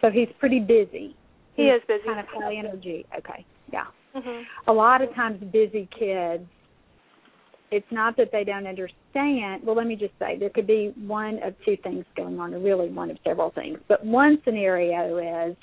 So 0.00 0.10
he's 0.10 0.28
pretty 0.38 0.60
busy. 0.60 1.16
He 1.54 1.64
He's 1.64 1.74
is 1.74 1.82
busy. 1.88 2.04
Kind 2.06 2.20
of 2.20 2.26
high 2.26 2.54
energy. 2.56 3.04
Okay. 3.18 3.44
Yeah. 3.72 3.84
hmm 4.14 4.42
a 4.66 4.72
lot 4.72 5.02
of 5.02 5.14
times 5.14 5.42
busy 5.52 5.88
kids 5.98 6.44
it's 7.70 7.86
not 7.90 8.16
that 8.16 8.30
they 8.32 8.44
don't 8.44 8.66
understand 8.66 9.62
well 9.64 9.76
let 9.76 9.86
me 9.86 9.94
just 9.96 10.12
say 10.18 10.38
there 10.38 10.50
could 10.50 10.66
be 10.66 10.92
one 11.06 11.38
of 11.42 11.54
two 11.64 11.76
things 11.82 12.04
going 12.16 12.38
on 12.40 12.54
or 12.54 12.58
really 12.58 12.88
one 12.88 13.10
of 13.10 13.18
several 13.24 13.50
things 13.50 13.78
but 13.88 14.04
one 14.04 14.38
scenario 14.44 15.18
is 15.50 15.56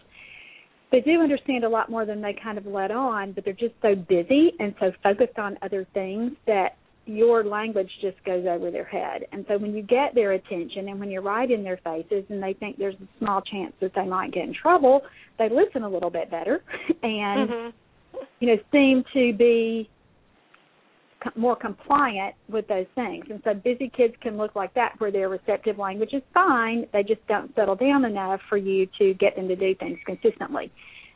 they 0.92 1.02
do 1.02 1.20
understand 1.22 1.64
a 1.64 1.70
lot 1.70 1.90
more 1.90 2.06
than 2.06 2.22
they 2.22 2.34
kind 2.42 2.58
of 2.58 2.66
let 2.66 2.92
on 2.92 3.32
but 3.32 3.44
they're 3.44 3.54
just 3.54 3.74
so 3.82 3.96
busy 3.96 4.54
and 4.60 4.76
so 4.80 4.92
focused 5.02 5.38
on 5.40 5.58
other 5.64 5.88
things 5.94 6.32
that 6.46 6.78
your 7.06 7.44
language 7.44 7.90
just 8.02 8.18
goes 8.26 8.46
over 8.50 8.72
their 8.72 8.86
head 8.86 9.26
and 9.32 9.46
so 9.48 9.58
when 9.58 9.76
you 9.76 9.84
get 9.84 10.16
their 10.16 10.34
attention 10.34 10.90
and 10.90 11.00
when 11.00 11.12
you're 11.12 11.22
right 11.22 11.52
in 11.52 11.64
their 11.64 11.80
faces 11.84 12.24
and 12.30 12.42
they 12.42 12.54
think 12.54 12.78
there's 12.78 12.96
a 12.96 13.08
small 13.20 13.42
chance 13.42 13.74
that 13.80 13.92
they 13.96 14.06
might 14.06 14.34
get 14.34 14.44
in 14.44 14.54
trouble 14.54 15.02
they 15.38 15.48
listen 15.50 15.84
a 15.84 15.90
little 15.90 16.10
bit 16.10 16.32
better 16.32 16.64
and 17.04 17.50
hmm 17.50 17.70
you 18.40 18.48
know, 18.48 18.58
seem 18.72 19.04
to 19.14 19.34
be 19.38 19.90
more 21.36 21.56
compliant 21.56 22.36
with 22.50 22.68
those 22.68 22.86
things. 22.94 23.26
And 23.30 23.42
so 23.44 23.54
busy 23.54 23.92
kids 23.96 24.14
can 24.22 24.38
look 24.38 24.56
like 24.56 24.74
that 24.76 24.94
where 25.00 25.12
their 25.12 25.30
receptive 25.30 25.80
language 25.80 26.14
is 26.14 26.22
fine, 26.34 26.86
they 26.94 27.02
just 27.02 27.26
don't 27.28 27.54
settle 27.56 27.76
down 27.76 28.06
enough 28.06 28.40
for 28.48 28.58
you 28.58 28.88
to 29.00 29.16
get 29.16 29.36
them 29.36 29.48
to 29.48 29.56
do 29.56 29.74
things 29.76 29.98
consistently. 30.06 30.72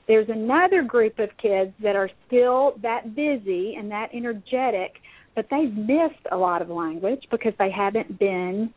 There's 0.07 0.29
another 0.29 0.81
group 0.81 1.19
of 1.19 1.29
kids 1.39 1.71
that 1.83 1.95
are 1.95 2.09
still 2.25 2.73
that 2.81 3.15
busy 3.15 3.75
and 3.77 3.91
that 3.91 4.07
energetic, 4.11 4.93
but 5.39 5.47
they've 5.49 5.73
missed 5.73 6.25
a 6.33 6.35
lot 6.35 6.61
of 6.61 6.67
language 6.67 7.23
because 7.31 7.53
they 7.59 7.71
haven't 7.71 8.19
been 8.19 8.73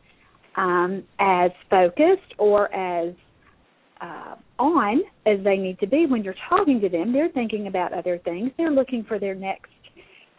um, 0.55 1.03
as 1.19 1.51
focused 1.69 2.33
or 2.37 2.73
as 2.73 3.13
uh, 3.99 4.35
on 4.59 5.01
as 5.25 5.43
they 5.43 5.57
need 5.57 5.77
to 5.79 5.87
be 5.87 6.05
when 6.05 6.23
you're 6.23 6.33
talking 6.47 6.79
to 6.79 6.87
them. 6.87 7.11
They're 7.11 7.27
thinking 7.27 7.67
about 7.67 7.91
other 7.91 8.17
things. 8.19 8.51
They're 8.57 8.71
looking 8.71 9.03
for 9.03 9.19
their 9.19 9.35
next, 9.35 9.71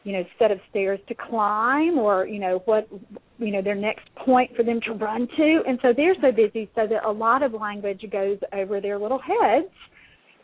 you 0.04 0.14
know, 0.14 0.24
set 0.38 0.50
of 0.50 0.60
stairs 0.70 0.98
to 1.08 1.14
climb, 1.14 1.98
or 1.98 2.26
you 2.26 2.40
know 2.40 2.62
what, 2.64 2.88
you 3.36 3.52
know, 3.52 3.60
their 3.60 3.74
next 3.74 4.08
point 4.24 4.50
for 4.56 4.62
them 4.62 4.80
to 4.86 4.94
run 4.94 5.28
to. 5.36 5.62
And 5.68 5.78
so 5.82 5.92
they're 5.94 6.16
so 6.22 6.32
busy, 6.32 6.70
so 6.74 6.86
that 6.86 7.04
a 7.04 7.12
lot 7.12 7.42
of 7.42 7.52
language 7.52 8.02
goes 8.10 8.38
over 8.54 8.80
their 8.80 8.98
little 8.98 9.20
heads, 9.20 9.68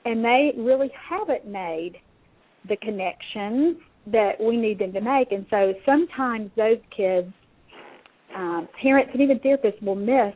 and 0.05 0.23
they 0.23 0.53
really 0.59 0.91
haven't 1.09 1.47
made 1.47 1.97
the 2.69 2.77
connections 2.77 3.79
that 4.07 4.33
we 4.41 4.57
need 4.57 4.79
them 4.79 4.93
to 4.93 5.01
make. 5.01 5.33
And 5.33 5.47
so 5.51 5.75
sometimes 5.85 6.51
those 6.57 6.79
kids, 6.97 7.33
um, 8.35 8.69
parents 8.81 9.11
and 9.13 9.23
even 9.23 9.39
therapists 9.41 9.83
will 9.83 9.97
miss 9.97 10.35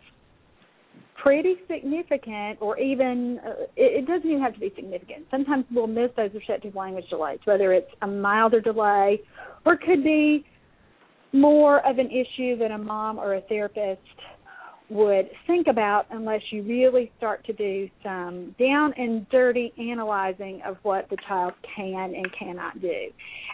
pretty 1.25 1.54
significant 1.71 2.59
or 2.61 2.78
even 2.78 3.40
uh, 3.47 3.50
it, 3.76 4.02
it 4.02 4.06
doesn't 4.06 4.28
even 4.28 4.42
have 4.42 4.52
to 4.52 4.61
be 4.61 4.71
significant 4.76 5.25
sometimes 5.30 5.64
we'll 5.71 5.87
miss 5.87 6.11
those 6.18 6.28
receptive 6.35 6.75
language 6.75 7.09
delays 7.09 7.38
whether 7.44 7.73
it's 7.73 7.90
a 8.02 8.06
milder 8.06 8.61
delay 8.61 9.18
or 9.64 9.76
could 9.76 10.04
be 10.04 10.44
more 11.33 11.78
of 11.88 11.99
an 11.99 12.11
issue 12.11 12.59
that 12.59 12.71
a 12.71 12.76
mom 12.76 13.18
or 13.18 13.37
a 13.37 13.40
therapist 13.42 14.00
would 14.91 15.31
think 15.47 15.67
about 15.67 16.07
unless 16.11 16.43
you 16.50 16.62
really 16.62 17.11
start 17.17 17.45
to 17.47 17.53
do 17.55 17.88
some 18.03 18.55
down 18.59 18.93
and 18.97 19.29
dirty 19.31 19.73
analyzing 19.79 20.61
of 20.67 20.76
what 20.83 21.09
the 21.09 21.17
child 21.26 21.55
can 21.75 22.14
and 22.14 22.26
cannot 22.38 22.81
do. 22.81 23.07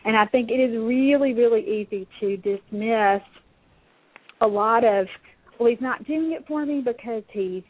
And 0.05 0.17
I 0.17 0.27
think 0.27 0.51
it 0.51 0.61
is 0.61 0.77
really, 0.77 1.33
really 1.33 1.61
easy 1.61 2.09
to 2.21 2.37
dismiss 2.37 3.23
a 4.41 4.47
lot 4.47 4.85
of 4.85 5.07
well 5.59 5.69
he's 5.69 5.81
not 5.81 6.07
doing 6.07 6.33
it 6.33 6.45
for 6.49 6.65
me 6.65 6.83
because 6.85 7.23
he's 7.33 7.63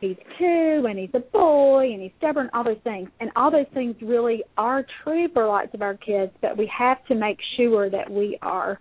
he's 0.00 0.16
two 0.38 0.86
and 0.88 0.98
he's 0.98 1.10
a 1.14 1.18
boy 1.18 1.90
and 1.92 2.00
he's 2.00 2.12
stubborn 2.18 2.48
all 2.54 2.64
those 2.64 2.76
things 2.84 3.08
and 3.20 3.30
all 3.36 3.50
those 3.50 3.66
things 3.74 3.96
really 4.00 4.42
are 4.56 4.86
true 5.02 5.28
for 5.32 5.46
lots 5.46 5.74
of 5.74 5.82
our 5.82 5.94
kids 5.94 6.32
but 6.40 6.56
we 6.56 6.70
have 6.76 7.04
to 7.06 7.14
make 7.14 7.38
sure 7.56 7.90
that 7.90 8.08
we 8.08 8.38
are 8.42 8.78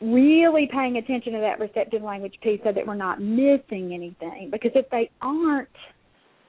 really 0.00 0.68
paying 0.72 0.96
attention 0.96 1.32
to 1.32 1.40
that 1.40 1.60
receptive 1.60 2.02
language 2.02 2.34
piece 2.42 2.60
so 2.64 2.72
that 2.72 2.86
we're 2.86 2.94
not 2.94 3.20
missing 3.20 3.92
anything 3.94 4.50
because 4.50 4.72
if 4.74 4.88
they 4.90 5.10
aren't 5.22 5.68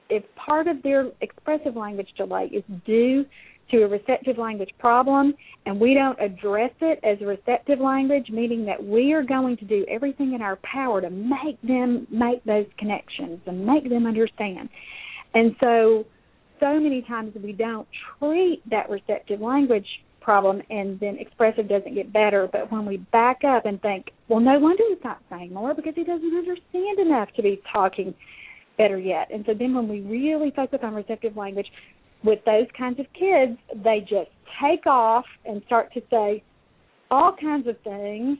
if 0.08 0.22
part 0.36 0.68
of 0.68 0.82
their 0.82 1.10
expressive 1.20 1.76
language 1.76 2.08
delay 2.16 2.46
is 2.52 2.62
due 2.84 3.24
to 3.70 3.82
a 3.82 3.88
receptive 3.88 4.38
language 4.38 4.70
problem 4.78 5.34
and 5.64 5.80
we 5.80 5.94
don't 5.94 6.20
address 6.20 6.70
it 6.80 7.00
as 7.02 7.18
receptive 7.26 7.80
language, 7.80 8.28
meaning 8.30 8.64
that 8.66 8.82
we 8.82 9.12
are 9.12 9.24
going 9.24 9.56
to 9.56 9.64
do 9.64 9.84
everything 9.88 10.34
in 10.34 10.42
our 10.42 10.56
power 10.56 11.00
to 11.00 11.10
make 11.10 11.60
them 11.62 12.06
make 12.10 12.44
those 12.44 12.66
connections 12.78 13.40
and 13.46 13.66
make 13.66 13.88
them 13.88 14.06
understand. 14.06 14.68
And 15.34 15.56
so, 15.60 16.04
so 16.60 16.78
many 16.78 17.02
times 17.02 17.34
we 17.42 17.52
don't 17.52 17.88
treat 18.18 18.62
that 18.70 18.88
receptive 18.88 19.40
language 19.40 19.86
problem 20.26 20.60
and 20.70 20.98
then 20.98 21.16
expressive 21.20 21.68
doesn't 21.68 21.94
get 21.94 22.12
better. 22.12 22.48
But 22.50 22.72
when 22.72 22.84
we 22.84 22.96
back 22.96 23.42
up 23.44 23.64
and 23.64 23.80
think, 23.80 24.10
well, 24.28 24.40
no 24.40 24.58
wonder 24.58 24.82
he's 24.88 25.02
not 25.04 25.22
saying 25.30 25.54
more 25.54 25.72
because 25.72 25.92
he 25.94 26.02
doesn't 26.02 26.36
understand 26.36 26.98
enough 26.98 27.28
to 27.36 27.42
be 27.42 27.62
talking 27.72 28.12
better 28.76 28.98
yet. 28.98 29.28
And 29.32 29.44
so 29.46 29.54
then 29.54 29.72
when 29.72 29.88
we 29.88 30.00
really 30.00 30.52
focus 30.54 30.80
on 30.82 30.94
receptive 30.94 31.36
language, 31.36 31.68
with 32.24 32.40
those 32.44 32.66
kinds 32.76 32.98
of 32.98 33.06
kids, 33.12 33.56
they 33.84 34.00
just 34.00 34.30
take 34.60 34.84
off 34.86 35.24
and 35.44 35.62
start 35.66 35.92
to 35.94 36.02
say 36.10 36.42
all 37.08 37.32
kinds 37.40 37.68
of 37.68 37.76
things 37.84 38.38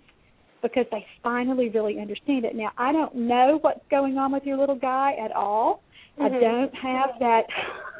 because 0.62 0.87
they 0.90 1.07
finally 1.23 1.69
really 1.69 2.00
understand 2.00 2.45
it. 2.45 2.57
Now, 2.57 2.73
I 2.76 2.90
don't 2.90 3.14
know 3.14 3.59
what's 3.61 3.85
going 3.93 4.19
on 4.19 4.33
with 4.33 4.43
your 4.43 4.59
little 4.59 4.78
guy 4.78 5.12
at 5.25 5.31
all. 5.31 5.83
Mm-hmm. 6.19 6.35
I 6.35 6.40
don't 6.40 6.75
have 6.75 7.11
that 7.21 7.43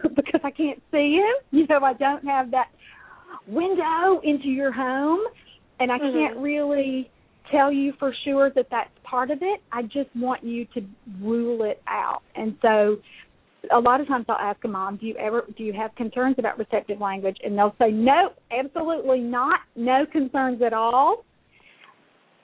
because 0.16 0.40
I 0.43 0.50
can't 0.50 0.83
see 0.90 1.21
him. 1.21 1.35
You 1.52 1.66
know, 1.69 1.85
I 1.85 1.93
don't 1.93 2.25
have 2.25 2.50
that 2.50 2.71
window 3.47 4.21
into 4.23 4.49
your 4.49 4.73
home, 4.73 5.21
and 5.80 5.91
I 5.91 5.99
mm-hmm. 5.99 6.17
can't 6.17 6.37
really 6.39 7.11
tell 7.50 7.73
you 7.73 7.93
for 7.99 8.13
sure 8.25 8.50
that 8.54 8.67
that's 8.71 8.91
part 9.04 9.30
of 9.30 9.39
it. 9.43 9.61
I 9.73 9.82
just 9.82 10.15
want 10.15 10.43
you 10.45 10.67
to 10.75 10.82
rule 11.21 11.63
it 11.63 11.80
out. 11.87 12.23
And 12.35 12.56
so 12.61 12.97
a 13.75 13.78
lot 13.78 14.00
of 14.00 14.09
times 14.09 14.26
I'll 14.28 14.37
ask 14.37 14.63
a 14.65 14.69
mom, 14.69 14.97
"Do 14.97 15.06
you 15.06 15.17
ever 15.17 15.45
do 15.56 15.65
you 15.65 15.73
have 15.73 15.95
concerns 15.95 16.37
about 16.39 16.59
receptive 16.59 17.00
language?" 17.00 17.37
And 17.45 17.56
they'll 17.56 17.75
say, 17.78 17.91
"No, 17.91 18.30
absolutely 18.50 19.21
not. 19.21 19.61
No 19.75 20.06
concerns 20.11 20.63
at 20.63 20.73
all." 20.73 21.25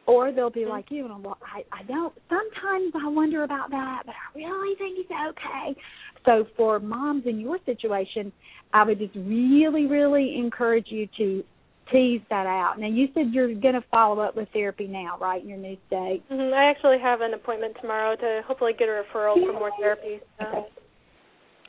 Or 0.05 0.33
they'll 0.33 0.51
be 0.51 0.67
like 0.67 0.91
you, 0.91 1.05
and 1.05 1.15
I'm 1.15 1.23
like, 1.23 1.37
I, 1.43 1.65
I 1.73 1.85
don't. 1.85 2.13
Sometimes 2.29 2.93
I 2.93 3.09
wonder 3.09 3.45
about 3.45 3.71
that, 3.71 4.03
but 4.05 4.15
I 4.17 4.37
really 4.37 4.75
think 4.77 4.97
he's 4.97 5.07
okay. 5.07 5.79
So 6.25 6.47
for 6.57 6.79
moms 6.79 7.25
in 7.27 7.41
your 7.41 7.59
situation, 7.67 8.33
I 8.73 8.85
would 8.85 8.99
just 8.99 9.15
really, 9.15 9.87
really 9.87 10.37
encourage 10.39 10.87
you 10.89 11.09
to 11.19 11.45
tease 11.91 12.21
that 12.31 12.47
out. 12.47 12.77
Now 12.79 12.87
you 12.87 13.09
said 13.13 13.33
you're 13.33 13.55
going 13.55 13.75
to 13.75 13.85
follow 13.91 14.23
up 14.23 14.37
with 14.37 14.49
therapy 14.53 14.87
now, 14.87 15.19
right? 15.21 15.43
In 15.43 15.49
your 15.49 15.59
new 15.59 15.77
state. 15.89 16.23
Mm-hmm. 16.31 16.55
I 16.55 16.71
actually 16.71 16.99
have 17.03 17.21
an 17.21 17.35
appointment 17.35 17.77
tomorrow 17.81 18.17
to 18.17 18.43
hopefully 18.47 18.73
get 18.79 18.89
a 18.89 19.03
referral 19.03 19.35
for 19.35 19.53
more 19.53 19.73
therapy. 19.79 20.21
So. 20.39 20.47
Okay. 20.47 20.69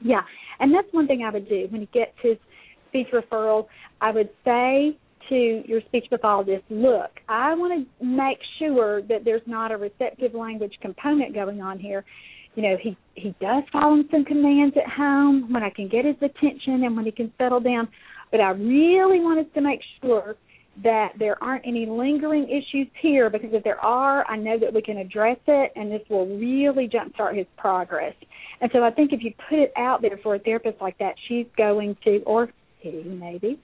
Yeah, 0.02 0.22
and 0.60 0.74
that's 0.74 0.88
one 0.92 1.08
thing 1.08 1.24
I 1.24 1.32
would 1.32 1.48
do 1.48 1.68
when 1.70 1.82
he 1.82 1.88
gets 1.88 2.12
his 2.22 2.38
speech 2.90 3.08
referral. 3.14 3.68
I 4.02 4.12
would 4.12 4.30
say 4.44 4.98
to 5.30 5.64
your 5.66 5.82
speech 5.88 6.06
pathologist, 6.10 6.64
look, 6.70 7.12
I 7.30 7.54
want 7.56 7.88
to 7.88 8.06
make 8.06 8.38
sure 8.60 9.02
that 9.04 9.24
there's 9.24 9.42
not 9.46 9.72
a 9.72 9.78
receptive 9.78 10.34
language 10.34 10.74
component 10.82 11.34
going 11.34 11.62
on 11.62 11.80
here. 11.80 12.04
You 12.56 12.64
know, 12.64 12.78
he 12.82 12.98
he 13.16 13.36
does 13.40 13.64
follow 13.72 14.02
some 14.12 14.26
commands 14.26 14.76
at 14.78 14.92
home 14.92 15.52
when 15.52 15.64
I 15.64 15.70
can 15.70 15.88
get 15.88 16.06
his 16.06 16.16
attention 16.18 16.84
and 16.84 16.96
when 16.96 17.06
he 17.06 17.12
can 17.12 17.32
settle 17.38 17.60
down, 17.60 17.88
but 18.32 18.42
I 18.42 18.50
really 18.52 19.20
wanted 19.20 19.54
to 19.54 19.62
make 19.62 19.80
sure 20.02 20.36
that 20.84 21.10
there 21.20 21.42
aren't 21.44 21.66
any 21.68 21.86
lingering 21.86 22.50
issues 22.50 22.88
here 23.00 23.30
because 23.30 23.50
if 23.54 23.64
there 23.64 23.80
are, 23.80 24.26
I 24.28 24.38
know 24.38 24.58
that 24.60 24.74
we 24.74 24.82
can 24.82 24.98
address 24.98 25.38
it 25.46 25.72
and 25.76 25.92
this 25.92 26.02
will 26.10 26.26
really 26.26 26.90
jumpstart 26.90 27.38
his 27.38 27.46
progress. 27.58 28.16
And 28.60 28.72
so 28.74 28.84
I 28.84 28.90
think 28.90 29.14
if 29.14 29.22
you 29.22 29.34
put 29.50 29.60
it 29.60 29.72
out 29.78 30.02
there 30.02 30.20
for 30.24 30.36
a 30.36 30.40
therapist 30.40 30.82
like 30.82 30.98
that, 30.98 31.14
she's 31.28 31.46
going 31.58 31.96
to, 32.06 32.22
or 32.26 32.50
he 32.80 33.04
maybe, 33.04 33.60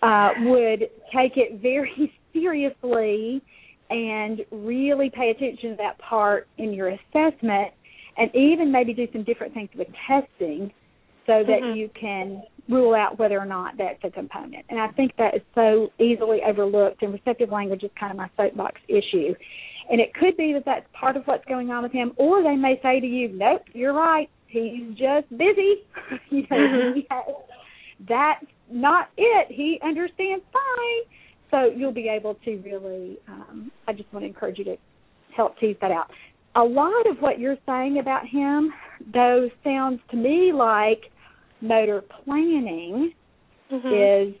uh, 0.00 0.30
would 0.44 0.88
take 1.14 1.36
it 1.36 1.60
very 1.60 2.12
seriously 2.32 3.42
and 3.90 4.40
really 4.50 5.10
pay 5.10 5.30
attention 5.30 5.70
to 5.70 5.76
that 5.76 5.98
part 5.98 6.48
in 6.56 6.72
your 6.72 6.88
assessment 6.88 7.72
and 8.18 8.34
even 8.34 8.72
maybe 8.72 8.94
do 8.94 9.06
some 9.12 9.24
different 9.24 9.54
things 9.54 9.68
with 9.76 9.88
testing 10.06 10.72
so 11.26 11.42
that 11.46 11.60
mm-hmm. 11.60 11.76
you 11.76 11.90
can 12.00 12.42
rule 12.68 12.94
out 12.94 13.18
whether 13.18 13.38
or 13.38 13.44
not 13.44 13.74
that's 13.76 13.98
a 14.04 14.10
component. 14.10 14.64
And 14.68 14.80
I 14.80 14.88
think 14.88 15.12
that 15.18 15.34
is 15.34 15.42
so 15.54 15.88
easily 15.98 16.40
overlooked, 16.46 17.02
and 17.02 17.12
receptive 17.12 17.50
language 17.50 17.82
is 17.82 17.90
kind 17.98 18.12
of 18.12 18.16
my 18.16 18.30
soapbox 18.36 18.80
issue. 18.88 19.34
And 19.90 20.00
it 20.00 20.14
could 20.14 20.36
be 20.36 20.52
that 20.52 20.64
that's 20.64 20.86
part 20.92 21.16
of 21.16 21.24
what's 21.26 21.44
going 21.46 21.70
on 21.70 21.82
with 21.82 21.92
him, 21.92 22.12
or 22.16 22.42
they 22.42 22.56
may 22.56 22.80
say 22.82 23.00
to 23.00 23.06
you, 23.06 23.28
"Nope, 23.28 23.62
you're 23.72 23.92
right. 23.92 24.28
He's 24.48 24.88
just 24.90 25.28
busy." 25.30 25.84
you 26.30 26.42
know, 26.50 26.56
mm-hmm. 26.56 27.00
has, 27.10 27.24
that's 28.08 28.46
not 28.70 29.10
it. 29.16 29.48
He 29.48 29.78
understands 29.84 30.44
fine. 30.52 31.02
So 31.50 31.70
you'll 31.76 31.92
be 31.92 32.08
able 32.08 32.34
to 32.44 32.56
really. 32.64 33.18
Um, 33.28 33.70
I 33.86 33.92
just 33.92 34.12
want 34.12 34.24
to 34.24 34.28
encourage 34.28 34.58
you 34.58 34.64
to 34.64 34.76
help 35.36 35.58
tease 35.58 35.76
that 35.80 35.92
out. 35.92 36.10
A 36.56 36.64
lot 36.64 37.06
of 37.10 37.18
what 37.18 37.38
you're 37.38 37.58
saying 37.66 37.98
about 37.98 38.26
him, 38.26 38.72
though, 39.12 39.48
sounds 39.62 40.00
to 40.10 40.16
me 40.16 40.52
like 40.54 41.02
motor 41.60 42.02
planning 42.24 43.12
mm-hmm. 43.70 44.32
is 44.32 44.34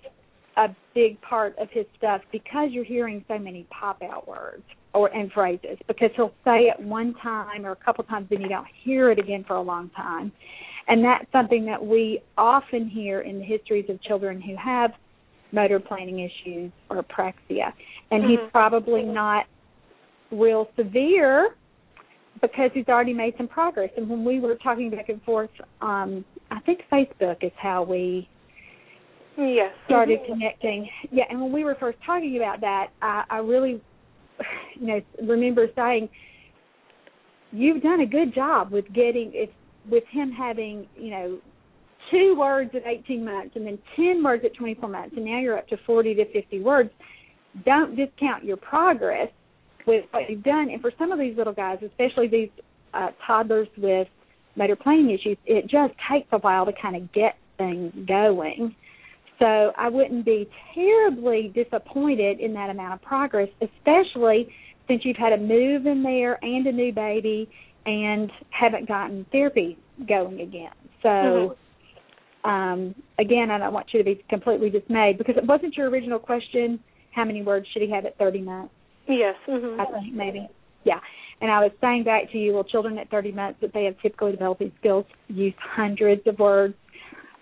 a 0.56 0.68
big 0.94 1.20
part 1.20 1.56
of 1.58 1.68
his 1.70 1.84
stuff 1.98 2.22
because 2.32 2.68
you're 2.70 2.84
hearing 2.84 3.24
so 3.28 3.38
many 3.38 3.66
pop 3.70 4.00
out 4.02 4.26
words 4.26 4.62
or 4.94 5.14
and 5.14 5.30
phrases 5.32 5.76
because 5.86 6.10
he'll 6.16 6.32
say 6.44 6.70
it 6.72 6.80
one 6.80 7.14
time 7.22 7.66
or 7.66 7.72
a 7.72 7.76
couple 7.76 8.02
times 8.04 8.26
and 8.30 8.40
you 8.40 8.48
don't 8.48 8.66
hear 8.82 9.10
it 9.10 9.18
again 9.18 9.44
for 9.46 9.56
a 9.56 9.62
long 9.62 9.90
time 9.90 10.32
and 10.88 11.04
that's 11.04 11.30
something 11.32 11.66
that 11.66 11.84
we 11.84 12.20
often 12.38 12.88
hear 12.88 13.20
in 13.20 13.38
the 13.38 13.44
histories 13.44 13.84
of 13.90 14.00
children 14.02 14.40
who 14.40 14.56
have 14.56 14.92
motor 15.52 15.78
planning 15.78 16.20
issues 16.20 16.72
or 16.88 17.02
apraxia 17.02 17.72
and 18.10 18.22
mm-hmm. 18.22 18.30
he's 18.30 18.50
probably 18.50 19.02
not 19.02 19.44
real 20.32 20.68
severe 20.76 21.54
because 22.40 22.70
he's 22.74 22.88
already 22.88 23.12
made 23.12 23.34
some 23.36 23.48
progress. 23.48 23.90
And 23.96 24.08
when 24.08 24.24
we 24.24 24.40
were 24.40 24.56
talking 24.56 24.90
back 24.90 25.08
and 25.08 25.22
forth, 25.22 25.50
um, 25.80 26.24
I 26.50 26.60
think 26.60 26.80
Facebook 26.92 27.42
is 27.42 27.52
how 27.56 27.82
we 27.82 28.28
yes. 29.36 29.72
started 29.86 30.20
mm-hmm. 30.20 30.32
connecting. 30.32 30.88
Yeah, 31.10 31.24
and 31.30 31.40
when 31.40 31.52
we 31.52 31.64
were 31.64 31.76
first 31.78 31.98
talking 32.04 32.36
about 32.36 32.60
that, 32.60 32.88
I, 33.02 33.24
I 33.30 33.36
really, 33.38 33.82
you 34.74 34.86
know, 34.86 35.00
remember 35.26 35.68
saying, 35.74 36.08
"You've 37.52 37.82
done 37.82 38.00
a 38.00 38.06
good 38.06 38.34
job 38.34 38.70
with 38.70 38.86
getting 38.92 39.32
if 39.34 39.50
with 39.90 40.04
him 40.10 40.32
having, 40.32 40.86
you 40.96 41.10
know." 41.10 41.38
Two 42.08 42.36
words 42.38 42.70
at 42.72 42.86
18 42.86 43.24
months, 43.24 43.56
and 43.56 43.66
then 43.66 43.80
10 43.96 44.22
words 44.22 44.44
at 44.44 44.54
24 44.54 44.88
months, 44.88 45.16
and 45.16 45.24
now 45.24 45.40
you're 45.40 45.58
up 45.58 45.66
to 45.66 45.76
40 45.84 46.14
to 46.14 46.24
50 46.32 46.60
words 46.60 46.88
don't 47.64 47.96
discount 47.96 48.44
your 48.44 48.56
progress 48.56 49.28
with 49.86 50.04
what 50.10 50.28
you've 50.28 50.42
done. 50.42 50.68
And 50.70 50.80
for 50.80 50.92
some 50.98 51.12
of 51.12 51.18
these 51.18 51.36
little 51.36 51.52
guys, 51.52 51.78
especially 51.84 52.28
these 52.28 52.50
uh, 52.94 53.08
toddlers 53.26 53.68
with 53.78 54.08
motor 54.56 54.76
planning 54.76 55.10
issues, 55.10 55.38
it 55.46 55.62
just 55.62 55.94
takes 56.10 56.28
a 56.32 56.38
while 56.38 56.66
to 56.66 56.72
kind 56.80 56.96
of 56.96 57.12
get 57.12 57.36
things 57.58 57.92
going. 58.06 58.74
So 59.38 59.72
I 59.76 59.88
wouldn't 59.88 60.24
be 60.24 60.48
terribly 60.74 61.52
disappointed 61.54 62.40
in 62.40 62.54
that 62.54 62.70
amount 62.70 62.94
of 62.94 63.02
progress, 63.02 63.48
especially 63.60 64.48
since 64.88 65.02
you've 65.04 65.16
had 65.16 65.32
a 65.32 65.38
move 65.38 65.86
in 65.86 66.02
there 66.02 66.38
and 66.42 66.66
a 66.66 66.72
new 66.72 66.92
baby 66.92 67.50
and 67.84 68.30
haven't 68.50 68.88
gotten 68.88 69.26
therapy 69.30 69.78
going 70.08 70.40
again. 70.40 70.72
So 71.02 71.08
mm-hmm. 71.08 72.48
um 72.48 72.94
again, 73.18 73.50
I 73.50 73.58
don't 73.58 73.72
want 73.72 73.88
you 73.92 73.98
to 73.98 74.04
be 74.04 74.24
completely 74.28 74.70
dismayed 74.70 75.18
because 75.18 75.36
it 75.36 75.46
wasn't 75.46 75.76
your 75.76 75.88
original 75.90 76.18
question, 76.18 76.80
how 77.12 77.24
many 77.24 77.42
words 77.42 77.66
should 77.72 77.82
he 77.82 77.90
have 77.90 78.06
at 78.06 78.16
30 78.18 78.42
months? 78.42 78.74
Yes. 79.08 79.34
Mm-hmm. 79.48 79.80
I 79.80 80.00
think 80.00 80.14
maybe. 80.14 80.48
Yeah. 80.84 81.00
And 81.40 81.50
I 81.50 81.60
was 81.60 81.72
saying 81.80 82.04
back 82.04 82.30
to 82.32 82.38
you, 82.38 82.54
well, 82.54 82.64
children 82.64 82.96
at 82.98 83.10
30 83.10 83.32
months 83.32 83.58
that 83.60 83.72
they 83.74 83.84
have 83.84 83.94
typically 84.00 84.32
developing 84.32 84.72
skills 84.80 85.04
use 85.28 85.54
hundreds 85.58 86.26
of 86.26 86.38
words. 86.38 86.74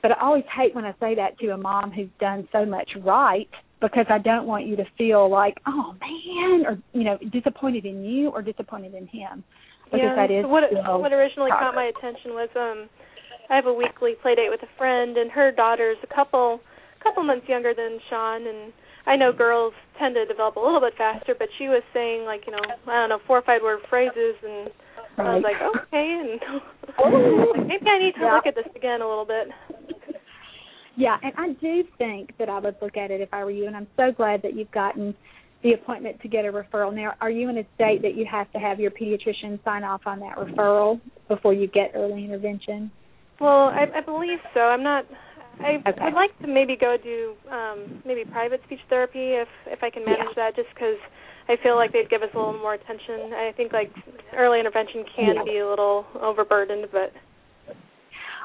But 0.03 0.13
I 0.13 0.21
always 0.21 0.45
hate 0.55 0.75
when 0.75 0.85
I 0.85 0.93
say 1.01 1.15
that 1.15 1.39
to 1.39 1.51
a 1.51 1.57
mom 1.57 1.91
who's 1.91 2.09
done 2.21 2.49
so 2.53 2.67
much 2.67 2.91
right 3.03 3.49
because 3.81 4.07
I 4.09 4.19
don't 4.19 4.47
want 4.47 4.67
you 4.67 4.77
to 4.77 4.85
feel 4.99 5.31
like, 5.31 5.59
oh 5.67 5.95
man, 6.01 6.67
or 6.67 6.79
you 6.93 7.05
know, 7.05 7.19
disappointed 7.33 7.85
in 7.85 8.05
you 8.05 8.31
or 8.31 8.43
disappointed 8.43 8.95
in 8.95 9.07
him. 9.07 9.45
Because 9.85 10.01
yeah. 10.03 10.17
that 10.17 10.31
is 10.31 10.45
what 10.47 10.65
what 11.01 11.13
originally 11.13 11.51
caught 11.51 11.75
my 11.75 11.85
attention 11.85 12.33
was 12.33 12.49
um 12.57 12.89
I 13.51 13.57
have 13.57 13.67
a 13.67 13.73
weekly 13.73 14.15
play 14.21 14.35
date 14.35 14.51
with 14.51 14.63
a 14.63 14.79
friend 14.79 15.17
and 15.17 15.31
her 15.31 15.53
daughter's 15.53 15.99
a 16.03 16.15
couple 16.15 16.61
couple 17.03 17.23
months 17.23 17.47
younger 17.49 17.75
than 17.75 17.99
Sean 18.09 18.47
and 18.47 18.73
I 19.07 19.17
know 19.17 19.33
girls 19.33 19.75
tend 19.99 20.15
to 20.15 20.25
develop 20.25 20.57
a 20.57 20.61
little 20.61 20.81
bit 20.81 20.95
faster, 20.97 21.35
but 21.39 21.49
she 21.59 21.69
was 21.69 21.83
saying 21.93 22.25
like, 22.25 22.43
you 22.47 22.53
know, 22.53 22.63
I 22.89 23.01
don't 23.01 23.11
know, 23.11 23.19
four 23.27 23.39
or 23.39 23.43
five 23.43 23.63
word 23.63 23.81
phrases 23.91 24.37
and 24.43 24.71
right. 25.19 25.27
I 25.27 25.35
was 25.35 25.45
like, 25.45 25.61
Okay 25.61 26.09
and 26.21 26.31
like, 26.31 26.97
oh. 26.99 27.53
maybe 27.57 27.87
I 27.87 27.99
need 27.99 28.15
to 28.15 28.21
yeah. 28.23 28.35
look 28.35 28.47
at 28.47 28.55
this 28.55 28.71
again 28.75 29.03
a 29.03 29.09
little 29.09 29.27
bit. 29.27 29.49
Yeah, 30.97 31.17
and 31.23 31.33
I 31.37 31.53
do 31.61 31.83
think 31.99 32.37
that 32.39 32.49
I 32.49 32.61
would 32.61 32.77
look 32.81 32.97
at 32.97 33.11
it 33.11 33.21
if 33.21 33.29
I 33.33 33.45
were 33.45 33.51
you 33.51 33.67
and 33.67 33.77
I'm 33.77 33.89
so 33.97 34.13
glad 34.17 34.43
that 34.43 34.55
you've 34.55 34.71
gotten 34.71 35.15
the 35.63 35.73
appointment 35.73 36.21
to 36.21 36.29
get 36.29 36.45
a 36.45 36.53
referral. 36.53 36.95
Now, 36.95 37.15
are 37.21 37.31
you 37.31 37.49
in 37.49 37.59
a 37.59 37.65
state 37.75 38.03
that 38.03 38.15
you 38.15 38.27
have 38.31 38.51
to 38.53 38.59
have 38.59 38.79
your 38.79 38.91
pediatrician 38.91 39.63
sign 39.65 39.83
off 39.83 40.03
on 40.07 40.21
that 40.21 40.37
referral 40.37 41.01
before 41.27 41.55
you 41.55 41.67
get 41.67 41.93
early 41.95 42.25
intervention? 42.25 42.93
Well, 43.41 43.69
I, 43.69 43.87
I 43.97 44.01
believe 44.05 44.39
so. 44.53 44.61
I'm 44.61 44.83
not 44.83 45.05
I 45.61 45.83
okay. 45.87 46.05
would 46.05 46.15
like 46.15 46.37
to 46.41 46.47
maybe 46.47 46.77
go 46.77 46.97
do 47.03 47.35
um, 47.51 48.03
maybe 48.05 48.25
private 48.25 48.61
speech 48.65 48.81
therapy 48.89 49.35
if 49.35 49.49
if 49.67 49.83
I 49.83 49.91
can 49.91 50.05
manage 50.05 50.35
yeah. 50.37 50.51
that, 50.51 50.57
just 50.57 50.69
because 50.75 50.97
I 51.49 51.57
feel 51.63 51.77
like 51.77 51.93
they'd 51.93 52.11
give 52.11 52.23
us 52.23 52.31
a 52.35 52.39
little 52.39 52.59
more 52.59 52.75
attention. 52.75 53.33
I 53.35 53.53
think 53.57 53.73
like 53.73 53.93
early 54.37 54.59
intervention 54.59 55.05
can 55.15 55.37
yeah. 55.37 55.45
be 55.45 55.59
a 55.59 55.69
little 55.69 56.07
overburdened, 56.21 56.87
but. 56.93 57.13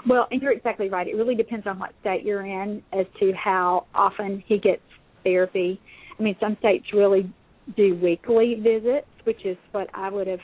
Well, 0.07 0.27
and 0.31 0.41
you're 0.41 0.53
exactly 0.53 0.89
right. 0.89 1.07
It 1.07 1.15
really 1.15 1.35
depends 1.35 1.67
on 1.67 1.77
what 1.77 1.91
state 2.01 2.23
you're 2.23 2.45
in 2.45 2.81
as 2.93 3.05
to 3.19 3.33
how 3.33 3.85
often 3.93 4.41
he 4.47 4.57
gets 4.57 4.81
therapy. 5.23 5.79
I 6.17 6.23
mean, 6.23 6.37
some 6.39 6.55
states 6.59 6.85
really 6.93 7.29
do 7.75 7.95
weekly 8.01 8.55
visits, 8.61 9.07
which 9.25 9.45
is 9.45 9.57
what 9.71 9.89
I 9.93 10.09
would 10.09 10.27
have 10.27 10.39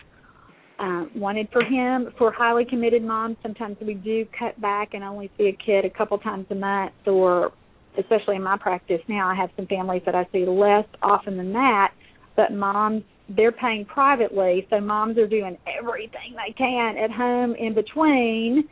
uh, 0.80 1.06
wanted 1.16 1.48
for 1.52 1.64
him. 1.64 2.14
For 2.18 2.32
highly 2.32 2.66
committed 2.66 3.04
moms, 3.04 3.38
sometimes 3.42 3.78
we 3.82 3.94
do 3.94 4.26
cut 4.38 4.60
back 4.60 4.94
and 4.94 5.04
only 5.04 5.32
see 5.38 5.48
a 5.48 5.58
kid 5.66 5.86
a 5.86 5.90
couple 5.90 6.18
times 6.18 6.46
a 6.50 6.56
month, 6.56 6.94
or 7.06 7.52
especially 7.98 8.36
in 8.36 8.44
my 8.44 8.58
practice 8.58 9.02
now, 9.08 9.30
I 9.30 9.36
have 9.36 9.50
some 9.56 9.68
families 9.68 10.02
that 10.06 10.16
I 10.16 10.28
see 10.32 10.46
less 10.46 10.86
often 11.02 11.38
than 11.38 11.54
that. 11.54 11.94
But 12.36 12.52
moms, 12.52 13.04
they're 13.30 13.52
paying 13.52 13.86
privately, 13.86 14.68
so 14.70 14.82
moms 14.82 15.18
are 15.18 15.28
doing 15.28 15.58
everything 15.80 16.36
they 16.36 16.54
can 16.54 16.98
at 16.98 17.12
home 17.12 17.56
in 17.56 17.74
between, 17.74 18.68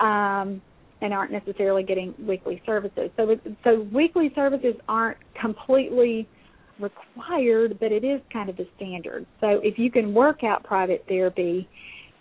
um, 0.00 0.60
and 1.00 1.12
aren't 1.12 1.30
necessarily 1.30 1.82
getting 1.82 2.14
weekly 2.18 2.60
services. 2.66 3.10
So, 3.16 3.36
so 3.62 3.86
weekly 3.92 4.32
services 4.34 4.74
aren't 4.88 5.18
completely 5.40 6.28
required, 6.80 7.78
but 7.80 7.92
it 7.92 8.04
is 8.04 8.20
kind 8.32 8.48
of 8.48 8.56
the 8.56 8.66
standard. 8.76 9.26
So 9.40 9.60
if 9.62 9.78
you 9.78 9.90
can 9.90 10.14
work 10.14 10.44
out 10.44 10.64
private 10.64 11.04
therapy 11.08 11.68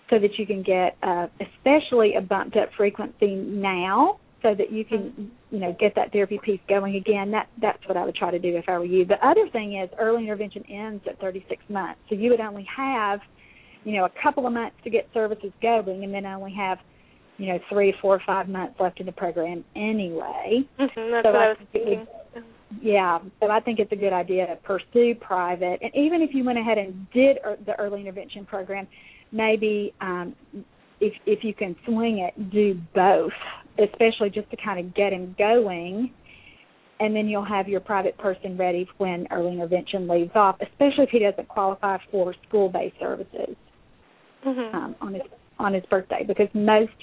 so 0.09 0.19
that 0.19 0.37
you 0.37 0.45
can 0.45 0.63
get 0.63 0.97
uh, 1.03 1.27
especially 1.41 2.13
a 2.15 2.21
bumped 2.21 2.55
up 2.55 2.69
frequency 2.77 3.35
now 3.35 4.19
so 4.43 4.53
that 4.55 4.71
you 4.71 4.85
can 4.85 5.31
you 5.49 5.59
know 5.59 5.75
get 5.79 5.95
that 5.95 6.11
therapy 6.11 6.39
piece 6.43 6.59
going 6.69 6.95
again 6.95 7.31
that 7.31 7.47
that's 7.59 7.79
what 7.87 7.97
I 7.97 8.05
would 8.05 8.15
try 8.15 8.29
to 8.29 8.39
do 8.39 8.55
if 8.55 8.65
I 8.67 8.77
were 8.77 8.85
you. 8.85 9.05
The 9.05 9.25
other 9.25 9.49
thing 9.51 9.79
is 9.81 9.89
early 9.99 10.23
intervention 10.23 10.63
ends 10.69 11.03
at 11.09 11.19
36 11.19 11.61
months. 11.69 11.99
So 12.09 12.15
you 12.15 12.29
would 12.29 12.39
only 12.39 12.67
have 12.75 13.19
you 13.83 13.97
know 13.97 14.05
a 14.05 14.11
couple 14.21 14.45
of 14.45 14.53
months 14.53 14.75
to 14.83 14.89
get 14.89 15.07
services 15.13 15.51
going 15.61 16.03
and 16.03 16.13
then 16.13 16.25
only 16.25 16.53
have 16.53 16.77
you 17.37 17.47
know 17.47 17.59
three, 17.69 17.93
four, 18.01 18.21
five 18.25 18.47
months 18.47 18.75
left 18.79 18.99
in 18.99 19.07
the 19.07 19.11
program 19.11 19.65
anyway. 19.75 20.61
Mm-hmm, 20.79 21.11
that's 21.11 21.25
so 21.25 21.31
what 21.31 21.35
I, 21.35 21.45
I 21.45 21.49
was 21.49 21.57
thinking 21.73 22.07
yeah, 22.81 23.19
so 23.39 23.49
I 23.49 23.59
think 23.59 23.79
it's 23.79 23.91
a 23.91 23.95
good 23.95 24.13
idea 24.13 24.47
to 24.47 24.55
pursue 24.57 25.15
private. 25.15 25.79
And 25.81 25.91
even 25.95 26.21
if 26.21 26.31
you 26.33 26.43
went 26.43 26.57
ahead 26.57 26.77
and 26.77 27.07
did 27.11 27.37
the 27.65 27.77
early 27.79 28.01
intervention 28.01 28.45
program, 28.45 28.87
maybe 29.31 29.93
um, 30.01 30.35
if 30.99 31.13
if 31.25 31.43
you 31.43 31.53
can 31.53 31.75
swing 31.85 32.19
it, 32.19 32.51
do 32.51 32.79
both, 32.93 33.31
especially 33.77 34.29
just 34.29 34.49
to 34.51 34.57
kind 34.63 34.79
of 34.85 34.95
get 34.95 35.13
him 35.13 35.35
going. 35.37 36.11
And 36.99 37.13
then 37.13 37.27
you'll 37.27 37.45
have 37.45 37.67
your 37.67 37.81
private 37.81 38.17
person 38.17 38.57
ready 38.57 38.87
when 38.99 39.27
early 39.29 39.53
intervention 39.53 40.07
leaves 40.07 40.31
off, 40.33 40.55
especially 40.61 41.03
if 41.03 41.09
he 41.09 41.19
doesn't 41.19 41.49
qualify 41.49 41.97
for 42.09 42.33
school-based 42.47 42.95
services 43.01 43.55
mm-hmm. 44.45 44.75
um, 44.75 44.95
on 45.01 45.13
his 45.13 45.23
on 45.59 45.73
his 45.73 45.83
birthday. 45.89 46.23
Because 46.25 46.47
most 46.53 46.93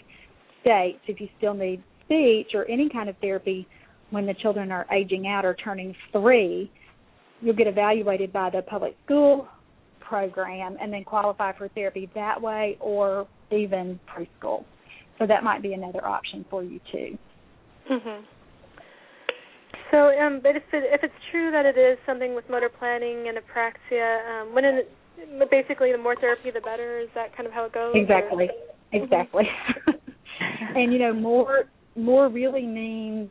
states, 0.63 1.01
if 1.07 1.21
you 1.21 1.29
still 1.37 1.55
need 1.55 1.83
speech 2.05 2.49
or 2.55 2.69
any 2.71 2.89
kind 2.89 3.09
of 3.09 3.17
therapy, 3.19 3.67
when 4.13 4.27
the 4.27 4.35
children 4.35 4.71
are 4.71 4.87
aging 4.93 5.27
out 5.27 5.45
or 5.45 5.55
turning 5.55 5.95
three, 6.13 6.71
you'll 7.41 7.57
get 7.57 7.67
evaluated 7.67 8.33
by 8.33 8.51
the 8.51 8.63
public 8.63 8.95
school 9.05 9.49
program 10.01 10.77
and 10.81 10.93
then 10.93 11.03
qualify 11.03 11.57
for 11.57 11.69
therapy 11.69 12.09
that 12.15 12.41
way 12.41 12.77
or 12.81 13.27
even 13.51 13.99
preschool. 14.07 14.65
So 15.19 15.27
that 15.27 15.43
might 15.43 15.63
be 15.63 15.73
another 15.73 16.07
option 16.07 16.45
for 16.51 16.63
you 16.63 16.79
too. 16.91 17.19
Mhm. 17.91 18.25
So, 19.91 20.19
um, 20.19 20.41
but 20.41 20.57
if 20.57 20.63
it, 20.73 20.85
if 20.85 21.03
it's 21.03 21.15
true 21.31 21.51
that 21.51 21.67
it 21.67 21.77
is 21.77 21.99
something 22.07 22.35
with 22.35 22.49
motor 22.49 22.69
planning 22.69 23.29
and 23.29 23.39
apraxia, 23.39 24.43
um, 24.43 24.55
when 24.55 24.65
it, 24.65 24.91
basically 25.51 25.93
the 25.93 25.99
more 25.99 26.17
therapy 26.17 26.51
the 26.51 26.61
better. 26.61 26.99
Is 26.99 27.09
that 27.15 27.37
kind 27.37 27.47
of 27.47 27.53
how 27.53 27.65
it 27.65 27.73
goes? 27.73 27.93
Exactly. 27.95 28.49
Or? 28.49 29.03
Exactly. 29.03 29.45
Mm-hmm. 29.89 30.77
and 30.77 30.93
you 30.93 30.99
know, 30.99 31.13
more 31.13 31.65
more 31.97 32.29
really 32.29 32.67
means 32.67 33.31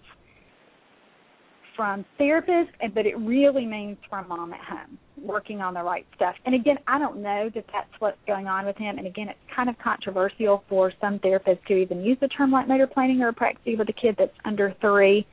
from 1.81 2.05
therapists, 2.19 2.93
but 2.93 3.07
it 3.07 3.17
really 3.17 3.65
means 3.65 3.97
from 4.07 4.27
mom 4.27 4.53
at 4.53 4.59
home 4.59 4.99
working 5.19 5.61
on 5.61 5.73
the 5.73 5.81
right 5.81 6.05
stuff. 6.15 6.35
And 6.45 6.53
again, 6.53 6.77
I 6.85 6.99
don't 6.99 7.23
know 7.23 7.49
that 7.55 7.65
that's 7.73 7.89
what's 7.97 8.19
going 8.27 8.45
on 8.45 8.67
with 8.67 8.77
him. 8.77 8.99
And 8.99 9.07
again, 9.07 9.29
it's 9.29 9.39
kind 9.55 9.67
of 9.67 9.75
controversial 9.83 10.63
for 10.69 10.93
some 11.01 11.17
therapists 11.17 11.65
to 11.69 11.73
even 11.73 12.03
use 12.03 12.19
the 12.21 12.27
term 12.27 12.51
like 12.51 12.67
motor 12.67 12.85
planning 12.85 13.23
or 13.23 13.31
apraxia 13.31 13.79
with 13.79 13.89
a 13.89 13.93
kid 13.93 14.13
that's 14.19 14.37
under 14.45 14.75
three. 14.79 15.25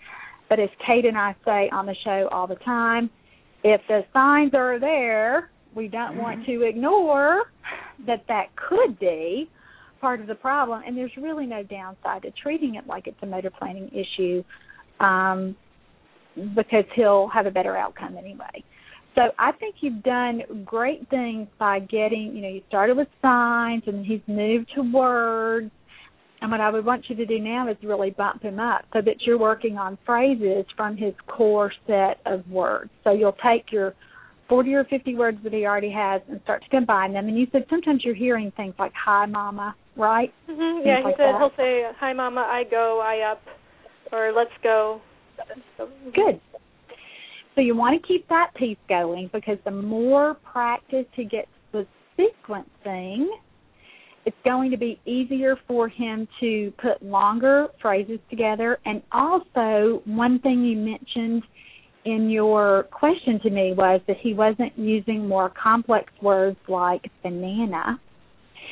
But 0.49 0.59
as 0.59 0.71
Kate 0.87 1.05
and 1.05 1.19
I 1.19 1.37
say 1.45 1.69
on 1.71 1.85
the 1.85 1.95
show 2.03 2.31
all 2.33 2.47
the 2.47 2.55
time, 2.55 3.11
if 3.63 3.83
the 3.87 4.07
signs 4.15 4.55
are 4.55 4.81
there, 4.81 5.51
we 5.75 5.87
don't 5.87 6.13
mm-hmm. 6.13 6.23
want 6.23 6.47
to 6.47 6.63
ignore 6.63 7.43
that 8.07 8.25
that 8.29 8.57
could 8.57 8.99
be 8.99 9.51
part 10.01 10.23
of 10.23 10.27
the 10.27 10.35
problem. 10.35 10.83
And 10.87 10.97
there's 10.97 11.13
really 11.19 11.45
no 11.45 11.63
downside 11.63 12.23
to 12.23 12.31
treating 12.43 12.77
it 12.77 12.87
like 12.87 13.07
it's 13.07 13.19
a 13.21 13.27
motor 13.27 13.51
planning 13.51 13.91
issue. 13.93 14.43
Um, 14.99 15.55
because 16.55 16.85
he'll 16.95 17.29
have 17.29 17.47
a 17.47 17.51
better 17.51 17.77
outcome 17.77 18.17
anyway. 18.17 18.65
So 19.15 19.23
I 19.39 19.53
think 19.53 19.77
you've 19.81 20.03
done 20.03 20.43
great 20.65 21.09
things 21.11 21.49
by 21.59 21.81
getting, 21.81 22.33
you 22.35 22.43
know, 22.43 22.49
you 22.49 22.63
started 22.69 22.97
with 22.97 23.09
signs 23.21 23.83
and 23.87 24.07
he's 24.07 24.21
moved 24.29 24.71
to 24.77 24.83
words. 24.83 25.71
And 26.41 26.53
what 26.53 26.61
I 26.61 26.71
would 26.71 26.85
want 26.85 27.07
you 27.09 27.17
to 27.17 27.27
do 27.27 27.41
now 27.41 27.69
is 27.69 27.77
really 27.83 28.11
bump 28.11 28.43
him 28.43 28.61
up 28.61 28.85
so 28.93 29.01
that 29.05 29.17
you're 29.27 29.39
working 29.39 29.77
on 29.77 29.99
phrases 30.07 30.65
from 30.77 30.97
his 30.97 31.15
core 31.27 31.73
set 31.87 32.21
of 32.27 32.49
words. 32.49 32.91
So 33.03 33.11
you'll 33.13 33.37
take 33.45 33.73
your 33.73 33.95
40 34.49 34.75
or 34.75 34.85
50 34.85 35.17
words 35.17 35.39
that 35.43 35.53
he 35.53 35.67
already 35.67 35.91
has 35.91 36.23
and 36.29 36.41
start 36.45 36.63
to 36.63 36.69
combine 36.69 37.13
them. 37.13 37.27
And 37.27 37.37
you 37.37 37.49
said 37.51 37.65
sometimes 37.69 38.03
you're 38.05 38.15
hearing 38.15 38.53
things 38.57 38.75
like 38.79 38.93
"Hi, 39.05 39.27
Mama," 39.27 39.75
right? 39.97 40.33
Mm-hmm. 40.49 40.87
Yeah, 40.87 40.99
he 40.99 41.05
like 41.05 41.17
said 41.17 41.35
that. 41.35 41.39
he'll 41.39 41.57
say 41.57 41.83
"Hi, 41.99 42.13
Mama," 42.13 42.41
"I 42.41 42.63
go," 42.71 43.01
"I 43.03 43.33
up," 43.33 43.43
or 44.13 44.33
"Let's 44.33 44.51
go." 44.63 45.01
Good. 46.15 46.41
So 47.55 47.61
you 47.61 47.75
want 47.75 48.01
to 48.01 48.07
keep 48.07 48.29
that 48.29 48.51
piece 48.57 48.79
going 48.89 49.31
because 49.33 49.59
the 49.65 49.71
more 49.71 50.37
practice 50.51 51.07
he 51.15 51.25
gets 51.25 51.49
with 51.73 51.89
sequencing, 52.19 53.27
it's 54.25 54.37
going 54.45 54.71
to 54.71 54.77
be 54.77 55.01
easier 55.07 55.57
for 55.67 55.89
him 55.89 56.29
to 56.41 56.73
put 56.81 57.03
longer 57.03 57.69
phrases 57.81 58.21
together. 58.31 58.79
And 58.85 59.03
also, 59.11 60.03
one 60.05 60.39
thing 60.41 60.65
you 60.65 60.77
mentioned 60.77 61.43
in 61.43 61.59
in 62.05 62.31
your 62.31 62.85
question 62.85 63.39
to 63.41 63.51
me 63.51 63.75
was 63.77 64.01
that 64.07 64.17
he 64.23 64.33
wasn't 64.33 64.73
using 64.77 65.29
more 65.29 65.53
complex 65.63 66.13
words 66.23 66.57
like 66.69 67.03
banana. 67.23 68.01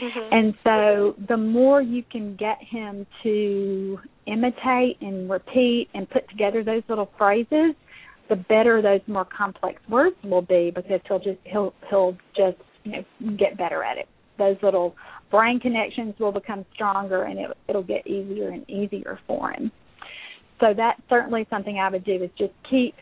Mhm. 0.01 0.29
And 0.33 0.55
so 0.63 1.15
the 1.29 1.37
more 1.37 1.81
you 1.81 2.03
can 2.11 2.37
get 2.37 2.63
him 2.63 3.07
to 3.23 3.99
imitate 4.27 5.01
and 5.01 5.31
repeat 5.31 5.89
and 5.95 6.09
put 6.09 6.29
together 6.29 6.63
those 6.63 6.83
little 6.89 7.11
phrases, 7.17 7.75
the 8.29 8.37
better 8.37 8.83
those 8.83 9.01
more 9.07 9.25
complex 9.25 9.81
words 9.89 10.17
will 10.25 10.43
be 10.43 10.71
because 10.71 11.01
he'll 11.07 11.19
just 11.19 11.39
he'll 11.45 11.73
he'll 11.89 12.17
just 12.37 12.59
you 12.85 12.93
know 12.93 13.37
get 13.37 13.57
better 13.57 13.83
at 13.83 13.99
it. 13.99 14.09
Those 14.39 14.57
little 14.63 14.95
brain 15.31 15.61
connections 15.61 16.15
will 16.19 16.33
become 16.33 16.65
stronger 16.75 17.25
and 17.25 17.39
it 17.39 17.51
it'll 17.69 17.83
get 17.83 18.07
easier 18.07 18.51
and 18.51 18.69
easier 18.69 19.19
for 19.27 19.51
him. 19.51 19.71
So 20.61 20.75
that's 20.75 21.01
certainly 21.09 21.47
something 21.51 21.79
I 21.79 21.89
would 21.89 22.05
do 22.05 22.23
is 22.23 22.31
just 22.39 22.53
keep 22.69 22.95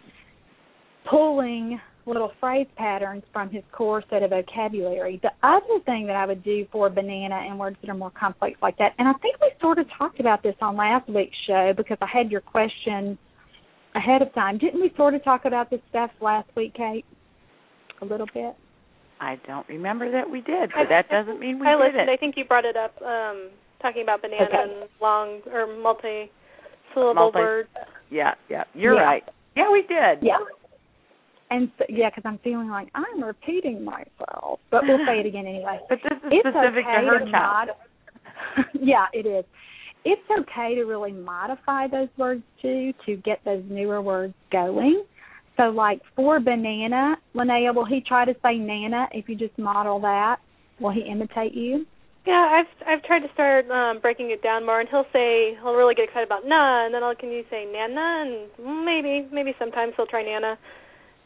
pulling 1.09 1.81
little 2.07 2.33
phrase 2.41 2.67
patterns 2.77 3.23
from 3.33 3.51
his 3.51 3.63
core 3.73 4.03
set 4.11 4.23
of 4.23 4.31
vocabulary. 4.31 5.21
The 5.23 5.31
other 5.43 5.81
thing 5.87 6.07
that 6.07 6.17
I 6.17 6.27
would 6.27 6.43
do 6.45 6.67
for 6.71 6.91
banana 6.91 7.37
and 7.37 7.59
words 7.59 7.77
that 7.81 7.91
are 7.91 7.95
more 7.95 8.11
complex 8.11 8.57
like 8.63 8.77
that, 8.79 8.93
and 8.99 9.09
I 9.09 9.13
think 9.15 9.41
we 9.41 9.51
sort 9.61 9.79
of 9.79 9.87
talked 9.97 10.21
about 10.21 10.43
this 10.43 10.55
on 10.61 10.77
last 10.77 11.09
week's 11.09 11.37
show 11.47 11.73
because 11.77 11.99
I 12.01 12.07
had 12.07 12.31
your 12.31 12.41
question 12.43 13.17
ahead 13.95 14.23
of 14.23 14.33
time. 14.35 14.59
Didn't 14.59 14.81
we 14.81 14.93
sort 14.97 15.15
of 15.15 15.25
talk 15.25 15.45
about 15.45 15.71
this 15.71 15.81
stuff 15.89 16.11
last 16.21 16.49
week, 16.57 16.75
Kate? 16.75 17.05
A 18.03 18.05
little 18.05 18.27
bit. 18.35 18.55
I 19.21 19.37
don't 19.47 19.67
remember 19.69 20.11
that 20.11 20.29
we 20.29 20.41
did, 20.41 20.71
but 20.75 20.89
that 20.91 21.09
doesn't 21.09 21.39
mean 21.41 21.59
we 21.59 21.67
I 21.67 21.77
Didn't. 21.91 22.09
I 22.09 22.17
think 22.17 22.35
you 22.37 22.45
brought 22.45 22.65
it 22.65 22.77
up, 22.77 23.01
um, 23.01 23.51
talking 23.81 24.03
about 24.03 24.21
banana 24.21 24.45
Okay. 24.45 24.57
and 24.63 24.89
long 25.01 25.41
or 25.53 25.67
multi 25.81 26.31
syllable 26.93 27.31
words. 27.35 27.69
Yeah, 28.11 28.35
yeah, 28.51 28.65
you're 28.75 28.95
Yeah. 28.95 29.01
right. 29.05 29.25
Yeah, 29.57 29.71
we 29.71 29.83
did. 29.83 30.19
Yeah. 30.23 30.39
And 31.55 31.71
so, 31.79 31.85
yeah, 31.89 32.11
because 32.11 32.25
I'm 32.27 32.39
feeling 32.39 32.69
like 32.69 32.89
I'm 32.97 33.23
repeating 33.23 33.85
myself, 33.85 34.59
but 34.73 34.83
we'll 34.89 35.07
say 35.07 35.21
it 35.21 35.27
again 35.27 35.47
anyway. 35.47 35.79
But 35.89 36.01
this 36.03 36.19
is 36.19 36.33
it's 36.33 36.49
specific 36.49 36.85
okay 36.85 37.01
to 37.01 37.07
her 37.07 37.19
to 37.21 37.31
child. 37.31 37.69
mod- 38.57 38.67
yeah, 38.83 39.07
it 39.13 39.25
is. 39.25 39.45
It's 40.05 40.29
okay 40.41 40.75
to 40.75 40.83
really 40.83 41.13
modify 41.13 41.87
those 41.87 42.09
words 42.19 42.43
too 42.61 42.93
to 43.07 43.15
get 43.19 43.39
those 43.45 43.63
newer 43.71 44.03
words 44.03 44.35
going. 44.51 45.05
So, 45.57 45.65
like 45.71 46.01
for 46.17 46.41
banana, 46.41 47.15
Linnea, 47.37 47.73
will 47.73 47.85
he 47.85 48.01
try 48.01 48.25
to 48.25 48.35
say 48.43 48.59
nana 48.59 49.07
if 49.13 49.29
you 49.29 49.37
just 49.37 49.57
model 49.57 50.01
that? 50.01 50.39
Will 50.81 50.91
he 50.91 51.03
imitate 51.03 51.55
you? 51.55 51.87
Yeah, 52.27 52.35
I've 52.51 52.89
I've 52.89 53.05
tried 53.05 53.21
to 53.21 53.33
start 53.33 53.71
um 53.71 54.01
breaking 54.01 54.33
it 54.33 54.43
down 54.43 54.67
more, 54.67 54.81
and 54.81 54.89
he'll 54.89 55.07
say 55.13 55.55
he'll 55.63 55.75
really 55.75 55.95
get 55.95 56.07
excited 56.09 56.27
about 56.27 56.45
na, 56.45 56.87
and 56.87 56.93
then 56.93 57.05
I'll 57.05 57.15
can 57.15 57.31
you 57.31 57.45
say 57.49 57.65
nana, 57.65 58.27
and 58.27 58.85
maybe 58.85 59.29
maybe 59.31 59.55
sometimes 59.57 59.93
he'll 59.97 60.07
try 60.07 60.25
nana. 60.25 60.59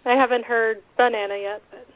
I 0.04 0.14
haven't 0.14 0.44
heard 0.44 0.78
banana 0.96 1.36
yet, 1.40 1.62
but 1.70 1.86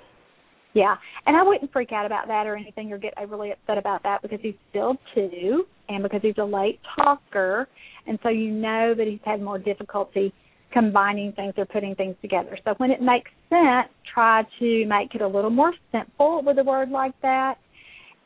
Yeah, 0.74 0.94
and 1.26 1.36
I 1.36 1.42
wouldn't 1.42 1.72
freak 1.72 1.92
out 1.92 2.06
about 2.06 2.28
that 2.28 2.46
or 2.46 2.56
anything 2.56 2.92
or 2.92 2.98
get 2.98 3.14
overly 3.20 3.52
upset 3.52 3.78
about 3.78 4.02
that 4.04 4.22
because 4.22 4.40
he's 4.42 4.54
still 4.70 4.96
two 5.14 5.64
and 5.88 6.02
because 6.02 6.20
he's 6.22 6.38
a 6.38 6.44
late 6.44 6.80
talker, 6.96 7.68
and 8.06 8.18
so 8.22 8.28
you 8.30 8.50
know 8.50 8.94
that 8.96 9.06
he's 9.06 9.20
had 9.24 9.42
more 9.42 9.58
difficulty 9.58 10.32
combining 10.72 11.32
things 11.32 11.52
or 11.58 11.66
putting 11.66 11.94
things 11.94 12.16
together. 12.22 12.58
So 12.64 12.74
when 12.78 12.90
it 12.90 13.02
makes 13.02 13.30
sense, 13.50 13.88
try 14.14 14.44
to 14.58 14.86
make 14.86 15.14
it 15.14 15.20
a 15.20 15.28
little 15.28 15.50
more 15.50 15.74
simple 15.90 16.42
with 16.42 16.58
a 16.58 16.64
word 16.64 16.90
like 16.90 17.12
that, 17.20 17.56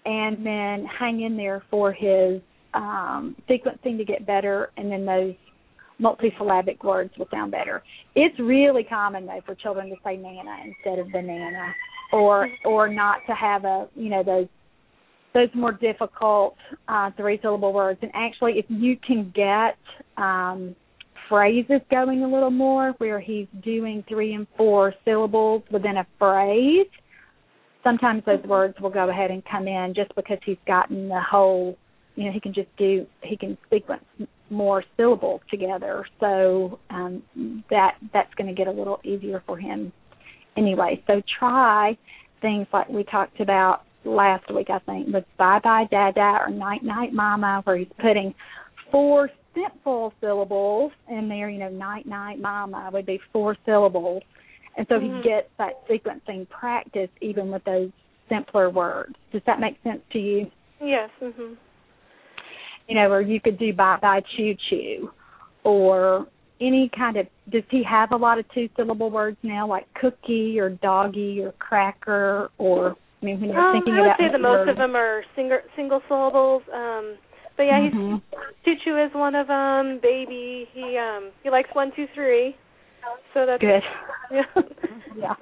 and 0.04 0.46
then 0.46 0.86
hang 0.86 1.22
in 1.22 1.36
there 1.36 1.64
for 1.68 1.92
his 1.92 2.40
um, 2.74 3.34
sequencing 3.50 3.96
to 3.98 4.04
get 4.04 4.24
better, 4.26 4.70
and 4.76 4.92
then 4.92 5.04
those 5.04 5.34
multisyllabic 6.00 6.82
words 6.84 7.10
will 7.18 7.28
sound 7.30 7.52
better. 7.52 7.82
It's 8.14 8.38
really 8.38 8.84
common 8.84 9.26
though 9.26 9.40
for 9.44 9.54
children 9.54 9.88
to 9.88 9.96
say 10.04 10.16
nana 10.16 10.56
instead 10.64 10.98
of 10.98 11.10
banana 11.10 11.72
or 12.12 12.48
or 12.64 12.88
not 12.88 13.18
to 13.26 13.34
have 13.34 13.64
a 13.64 13.88
you 13.94 14.10
know 14.10 14.22
those 14.22 14.46
those 15.34 15.48
more 15.54 15.72
difficult 15.72 16.56
uh 16.88 17.10
three 17.16 17.38
syllable 17.42 17.72
words 17.72 17.98
and 18.02 18.10
actually 18.14 18.52
if 18.58 18.64
you 18.68 18.96
can 19.06 19.32
get 19.34 19.76
um 20.22 20.74
phrases 21.28 21.80
going 21.90 22.22
a 22.22 22.28
little 22.28 22.50
more 22.50 22.94
where 22.98 23.18
he's 23.18 23.48
doing 23.64 24.04
three 24.08 24.34
and 24.34 24.46
four 24.56 24.94
syllables 25.04 25.62
within 25.72 25.96
a 25.96 26.06
phrase 26.18 26.86
sometimes 27.82 28.22
those 28.24 28.42
words 28.44 28.74
will 28.80 28.90
go 28.90 29.10
ahead 29.10 29.30
and 29.30 29.42
come 29.50 29.66
in 29.66 29.92
just 29.94 30.14
because 30.14 30.38
he's 30.44 30.56
gotten 30.66 31.08
the 31.08 31.20
whole 31.20 31.76
you 32.14 32.24
know 32.24 32.32
he 32.32 32.40
can 32.40 32.54
just 32.54 32.68
do 32.78 33.04
he 33.22 33.36
can 33.36 33.58
sequence 33.70 34.04
more 34.50 34.84
syllables 34.96 35.40
together. 35.50 36.06
So 36.20 36.78
um 36.90 37.22
that 37.70 37.96
that's 38.12 38.32
going 38.34 38.48
to 38.48 38.54
get 38.54 38.68
a 38.68 38.72
little 38.72 39.00
easier 39.04 39.42
for 39.46 39.58
him 39.58 39.92
anyway. 40.56 41.02
So 41.06 41.22
try 41.38 41.96
things 42.40 42.66
like 42.72 42.88
we 42.88 43.04
talked 43.04 43.40
about 43.40 43.82
last 44.04 44.48
week 44.54 44.68
i 44.70 44.78
think 44.80 45.12
with 45.12 45.24
bye 45.36 45.58
bye 45.64 45.84
dada 45.90 46.38
or 46.40 46.48
night 46.48 46.84
night 46.84 47.12
mama 47.12 47.60
where 47.64 47.76
he's 47.76 47.88
putting 48.00 48.32
four 48.92 49.28
simple 49.56 50.12
syllables 50.20 50.92
in 51.08 51.28
there. 51.28 51.48
You 51.48 51.58
know 51.58 51.70
night 51.70 52.06
night 52.06 52.40
mama 52.40 52.90
would 52.92 53.06
be 53.06 53.20
four 53.32 53.56
syllables. 53.64 54.22
And 54.76 54.86
so 54.88 55.00
he 55.00 55.08
gets 55.22 55.48
that 55.58 55.88
sequencing 55.88 56.48
practice 56.50 57.08
even 57.22 57.50
with 57.50 57.64
those 57.64 57.90
simpler 58.28 58.68
words. 58.68 59.14
Does 59.32 59.40
that 59.46 59.58
make 59.58 59.76
sense 59.82 60.02
to 60.12 60.18
you? 60.18 60.50
Yes. 60.80 61.10
Mhm. 61.22 61.56
You 62.88 62.94
know, 62.94 63.10
or 63.10 63.20
you 63.20 63.40
could 63.40 63.58
do 63.58 63.72
bye 63.72 63.98
bye 64.00 64.22
choo 64.36 64.54
choo 64.70 65.10
or 65.64 66.26
any 66.60 66.90
kind 66.96 67.16
of 67.16 67.26
does 67.50 67.62
he 67.70 67.82
have 67.82 68.12
a 68.12 68.16
lot 68.16 68.38
of 68.38 68.44
two 68.54 68.68
syllable 68.76 69.10
words 69.10 69.36
now 69.42 69.66
like 69.66 69.86
cookie 70.00 70.58
or 70.58 70.70
doggy 70.70 71.40
or 71.42 71.52
cracker 71.58 72.50
or 72.58 72.96
I 73.22 73.24
mean 73.24 73.40
when 73.40 73.50
you're 73.50 73.60
Um, 73.60 73.74
thinking 73.74 73.94
I 73.94 74.00
would 74.00 74.06
about 74.06 74.18
say 74.18 74.32
the 74.32 74.38
most 74.38 74.68
of 74.70 74.76
them 74.76 74.96
are 74.96 75.22
single 75.34 75.58
single 75.74 76.00
syllables. 76.08 76.62
Um, 76.72 77.16
but 77.56 77.64
yeah, 77.64 77.82
he's 77.82 77.92
Mhm. 77.92 78.22
choo 78.64 78.74
choo 78.84 78.98
is 78.98 79.12
one 79.14 79.34
of 79.34 79.46
them. 79.48 79.98
Baby, 80.02 80.68
he 80.72 80.96
um 80.98 81.30
he 81.42 81.50
likes 81.50 81.70
one 81.74 81.92
two 81.96 82.06
three. 82.14 82.56
So 83.34 83.46
that's 83.46 83.60
good. 83.60 83.82
Yeah. 84.30 84.42
yeah. 85.14 85.34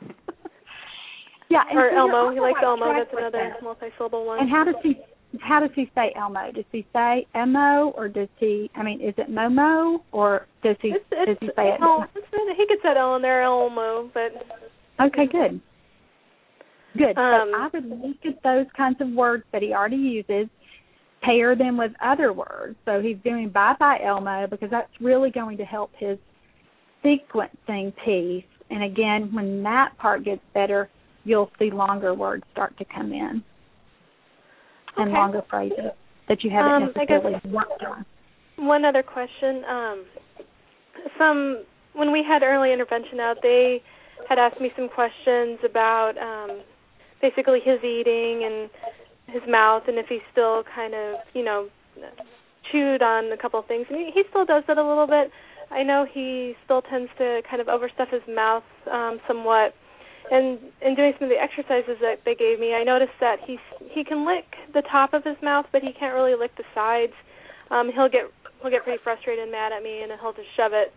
Yeah, 1.48 1.62
or 1.72 1.88
Elmo. 1.90 2.30
He 2.33 2.40
likes 2.40 2.59
Elmo. 2.62 2.92
That's 2.92 3.11
another 3.16 3.50
that. 3.54 3.62
multi-syllable 3.62 4.26
one. 4.26 4.40
And 4.40 4.50
how 4.50 4.64
does 4.64 4.74
he 4.83 4.98
how 5.40 5.61
does 5.61 5.70
he 5.75 5.90
say 5.94 6.12
Elmo? 6.16 6.53
Does 6.53 6.64
he 6.73 6.87
say 6.92 7.27
Mo 7.35 7.92
or 7.97 8.09
does 8.09 8.29
he 8.38 8.70
I 8.75 8.83
mean, 8.83 9.01
is 9.01 9.14
it 9.16 9.31
Momo 9.31 9.99
or 10.12 10.47
does 10.62 10.77
he 10.81 10.88
it's, 10.88 11.05
it's, 11.11 11.29
does 11.29 11.37
he 11.40 11.47
say 11.57 11.68
it? 11.68 12.57
He 12.57 12.66
gets 12.66 12.83
that 12.83 12.97
L 12.97 13.18
there, 13.20 13.42
Elmo, 13.42 14.11
but 14.12 14.33
Okay, 15.01 15.27
good. 15.31 15.61
Good. 16.97 17.18
Um, 17.18 17.51
so 17.53 17.59
I 17.59 17.68
would 17.73 17.87
look 17.87 18.16
at 18.25 18.42
those 18.44 18.66
kinds 18.77 19.01
of 19.01 19.11
words 19.11 19.42
that 19.53 19.62
he 19.62 19.73
already 19.73 19.97
uses, 19.97 20.49
pair 21.23 21.57
them 21.57 21.77
with 21.77 21.90
other 22.03 22.33
words. 22.33 22.77
So 22.85 23.01
he's 23.01 23.16
doing 23.25 23.49
bye 23.49 23.75
bye 23.79 23.99
Elmo 24.05 24.47
because 24.47 24.70
that's 24.70 24.92
really 25.01 25.31
going 25.31 25.57
to 25.59 25.64
help 25.64 25.90
his 25.99 26.18
sequencing 27.05 27.92
piece. 28.05 28.44
And 28.70 28.85
again, 28.85 29.31
when 29.33 29.62
that 29.64 29.97
part 29.99 30.25
gets 30.25 30.42
better, 30.55 30.88
you'll 31.25 31.51
see 31.59 31.70
longer 31.70 32.14
words 32.14 32.44
start 32.53 32.77
to 32.79 32.85
come 32.85 33.12
in 33.12 33.42
and 34.96 35.11
Okay. 35.11 35.18
longer 35.18 35.42
phrases 35.42 35.92
that 36.28 36.42
you 36.44 36.50
haven't 36.50 36.72
Um, 36.72 36.92
necessarily 36.94 37.40
worked 37.50 37.83
on. 37.83 38.04
One 38.57 38.85
other 38.85 39.02
question. 39.02 39.64
Um, 39.64 40.07
some 41.18 41.64
when 41.94 42.11
we 42.11 42.22
had 42.22 42.42
early 42.42 42.72
intervention 42.72 43.20
out, 43.20 43.40
they 43.42 43.83
had 44.28 44.38
asked 44.38 44.61
me 44.61 44.72
some 44.76 44.88
questions 44.88 45.59
about 45.64 46.18
um, 46.18 46.61
basically 47.20 47.61
his 47.61 47.83
eating 47.85 48.44
and 48.44 48.70
his 49.28 49.42
mouth, 49.48 49.85
and 49.88 49.98
if 49.98 50.07
he 50.09 50.20
still 50.33 50.64
kind 50.74 50.94
of, 50.94 51.16
you 51.35 51.44
know, 51.44 51.68
chewed 52.70 53.02
on 53.02 53.33
a 53.33 53.37
couple 53.37 53.59
of 53.59 53.66
things. 53.66 53.87
And 53.88 53.98
he, 53.98 54.11
he 54.12 54.22
still 54.30 54.44
does 54.44 54.64
that 54.66 54.78
a 54.78 54.87
little 54.87 55.07
bit. 55.07 55.30
I 55.70 55.83
know 55.83 56.04
he 56.11 56.54
still 56.64 56.83
tends 56.83 57.11
to 57.18 57.42
kind 57.48 57.61
of 57.61 57.68
overstuff 57.68 58.11
his 58.12 58.22
mouth 58.28 58.64
um, 58.90 59.20
somewhat. 59.26 59.74
And 60.30 60.58
in 60.80 60.94
doing 60.94 61.12
some 61.18 61.28
of 61.28 61.30
the 61.30 61.40
exercises 61.40 61.98
that 62.00 62.20
they 62.24 62.34
gave 62.34 62.58
me, 62.58 62.74
I 62.74 62.82
noticed 62.82 63.12
that 63.20 63.38
he 63.44 63.58
he 63.90 64.04
can 64.04 64.26
lick 64.26 64.44
the 64.72 64.82
top 64.90 65.12
of 65.12 65.24
his 65.24 65.37
mouth, 65.42 65.66
but 65.72 65.82
he 65.82 65.92
can't 65.92 66.14
really 66.14 66.34
lick 66.34 66.56
the 66.56 66.64
sides. 66.74 67.12
Um, 67.70 67.90
he'll 67.92 68.08
get 68.08 68.30
he'll 68.62 68.70
get 68.70 68.84
pretty 68.84 69.02
frustrated 69.02 69.42
and 69.42 69.52
mad 69.52 69.72
at 69.72 69.82
me, 69.82 70.02
and 70.02 70.12
he'll 70.20 70.32
just 70.32 70.48
shove 70.56 70.72
it 70.72 70.92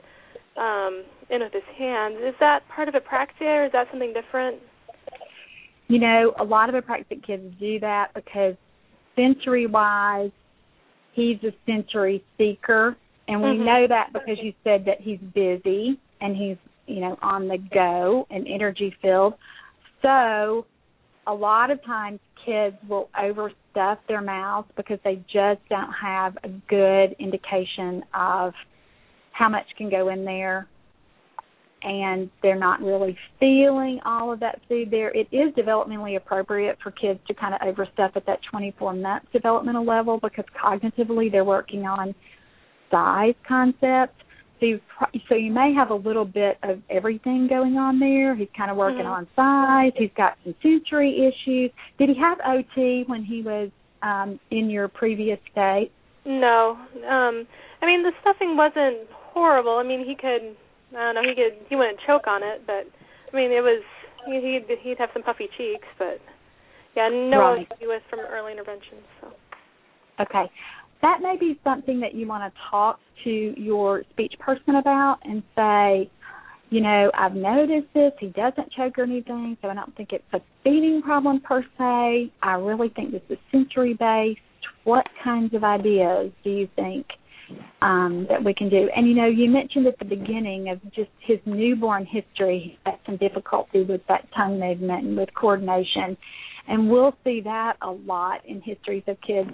um, 0.58 1.04
in 1.30 1.42
with 1.42 1.54
his 1.54 1.68
hands. 1.78 2.16
Is 2.22 2.36
that 2.40 2.68
part 2.70 2.88
of 2.88 2.96
apraxia, 2.96 3.64
or 3.64 3.66
is 3.66 3.72
that 3.74 3.88
something 3.92 4.14
different? 4.14 4.62
You 5.90 6.00
know, 6.00 6.34
a 6.40 6.44
lot 6.44 6.74
of 6.74 6.82
apraxic 6.82 7.26
kids 7.26 7.44
do 7.60 7.80
that 7.80 8.14
because 8.14 8.56
sensory 9.16 9.68
wise, 9.68 10.32
he's 11.14 11.38
a 11.44 11.52
sensory 11.66 12.24
seeker. 12.38 12.96
And 13.28 13.42
we 13.42 13.50
Mhm. 13.50 13.66
know 13.66 13.88
that 13.88 14.14
because 14.14 14.42
you 14.42 14.54
said 14.64 14.86
that 14.86 15.02
he's 15.02 15.20
busy 15.20 15.98
and 16.22 16.36
he's, 16.36 16.58
you 16.88 17.02
know, 17.02 17.18
on 17.22 17.48
the 17.48 17.58
go 17.74 18.26
and 18.30 18.48
energy 18.48 18.96
filled. 19.02 19.34
So 20.02 20.66
a 21.28 21.34
lot 21.34 21.72
of 21.72 21.84
times 21.84 22.20
kids 22.46 22.78
will 22.88 23.10
overstuff 23.20 23.98
their 24.08 24.22
mouths 24.22 24.70
because 24.76 25.00
they 25.04 25.16
just 25.32 25.60
don't 25.70 25.92
have 25.92 26.38
a 26.44 26.50
good 26.70 27.16
indication 27.20 28.04
of 28.14 28.54
how 29.32 29.50
much 29.50 29.66
can 29.78 29.90
go 29.90 30.10
in 30.10 30.26
there 30.26 30.68
and 31.84 32.30
they're 32.42 32.60
not 32.60 32.82
really 32.82 33.18
feeling 33.40 34.00
all 34.06 34.34
of 34.34 34.40
that 34.40 34.60
food 34.68 34.90
there, 34.90 35.10
it 35.16 35.28
is 35.32 35.54
developmentally 35.56 36.18
appropriate 36.18 36.78
for 36.82 36.92
kids 36.92 37.20
to 37.28 37.34
kind 37.34 37.54
of 37.54 37.62
overstuff 37.62 38.16
at 38.16 38.26
that 38.26 38.40
24 38.50 38.94
month 38.96 39.24
developmental 39.32 39.86
level 39.86 40.20
because 40.22 40.46
cognitively 40.62 41.32
they're 41.32 41.46
working 41.46 41.86
on 41.86 42.16
size 42.90 43.36
concepts. 43.48 44.16
So 44.60 44.66
you, 44.66 44.80
so 45.30 45.36
you 45.36 45.52
may 45.52 45.74
have 45.76 45.92
a 45.92 45.96
little 45.96 46.26
bit 46.26 46.58
of 46.64 46.82
everything 46.90 47.48
going 47.48 47.78
on 47.78 48.00
there. 48.00 48.36
He's 48.36 48.48
kind 48.58 48.72
of 48.72 48.78
working 48.78 49.06
mm-hmm. 49.06 49.28
on 49.28 49.28
size. 49.36 49.94
He's 49.98 50.12
got 50.18 50.38
some 50.44 50.56
sensory 50.64 51.30
issues. 51.30 51.72
Did 52.00 52.10
he 52.10 52.16
have 52.20 52.40
OT 52.46 53.04
when 53.08 53.24
he 53.24 53.42
was 53.42 53.70
um 54.02 54.40
in 54.52 54.70
your 54.70 54.88
previous 54.88 55.40
state? 55.52 55.92
No. 56.26 56.78
Um 57.08 57.48
I 57.82 57.86
mean 57.86 58.04
the 58.04 58.12
stuffing 58.22 58.58
wasn't 58.58 59.08
horrible. 59.34 59.78
I 59.78 59.84
mean 59.84 60.06
he 60.06 60.16
could 60.16 60.56
I 60.98 61.14
don't 61.14 61.16
know, 61.16 61.22
he 61.22 61.36
could 61.36 61.68
he 61.70 61.76
wouldn't 61.76 62.00
choke 62.08 62.28
on 62.28 62.42
it, 62.44 62.66
but 62.66 62.86
I 63.32 63.36
mean 63.36 63.52
it 63.52 63.62
was 63.62 63.84
he'd 64.26 64.66
he'd 64.82 64.98
have 64.98 65.10
some 65.14 65.24
puffy 65.24 65.48
cheeks, 65.58 65.88
but 66.00 66.20
yeah, 66.96 67.10
no 67.10 67.40
right. 67.40 67.68
OT 67.72 67.88
with 67.88 68.02
from 68.10 68.20
early 68.22 68.52
intervention. 68.52 68.98
So 69.22 69.28
okay, 70.22 70.50
that 71.02 71.20
may 71.22 71.36
be 71.40 71.60
something 71.64 72.00
that 72.00 72.14
you 72.14 72.28
want 72.28 72.52
to 72.52 72.60
talk 72.70 73.00
to 73.24 73.54
your 73.58 74.04
speech 74.12 74.34
person 74.40 74.76
about 74.76 75.18
and 75.24 75.44
say, 75.56 76.10
you 76.70 76.82
know, 76.82 77.12
I've 77.14 77.34
noticed 77.34 77.88
this. 77.94 78.12
He 78.20 78.28
doesn't 78.28 78.72
choke 78.72 78.98
or 78.98 79.04
anything, 79.04 79.58
so 79.62 79.70
I 79.70 79.74
don't 79.74 79.96
think 79.96 80.12
it's 80.12 80.24
a 80.34 80.40
feeding 80.64 81.02
problem 81.02 81.40
per 81.42 81.64
se. 81.78 82.32
I 82.42 82.54
really 82.54 82.90
think 82.90 83.12
this 83.12 83.22
is 83.30 83.38
sensory 83.52 83.94
based. 83.94 84.42
What 84.84 85.06
kinds 85.24 85.54
of 85.54 85.64
ideas 85.64 86.32
do 86.44 86.50
you 86.50 86.68
think 86.76 87.06
um, 87.82 88.28
that 88.30 88.44
we 88.44 88.54
can 88.54 88.70
do. 88.70 88.90
And 88.96 89.08
you 89.08 89.16
know, 89.16 89.28
you 89.28 89.50
mentioned 89.50 89.88
at 89.88 89.98
the 90.00 90.06
beginning 90.06 90.70
of 90.70 90.82
just 90.94 91.10
his 91.20 91.40
newborn 91.46 92.06
history, 92.06 92.60
he 92.60 92.80
had 92.86 93.00
some 93.06 93.18
difficulty 93.18 93.84
with 93.84 94.02
that 94.08 94.28
tongue 94.36 94.60
movement 94.60 95.06
and 95.06 95.18
with 95.18 95.30
coordination. 95.34 96.18
And 96.68 96.90
we'll 96.90 97.16
see 97.24 97.42
that 97.42 97.78
a 97.82 97.92
lot 97.92 98.46
in 98.46 98.62
histories 98.62 99.04
of 99.08 99.18
kids 99.26 99.50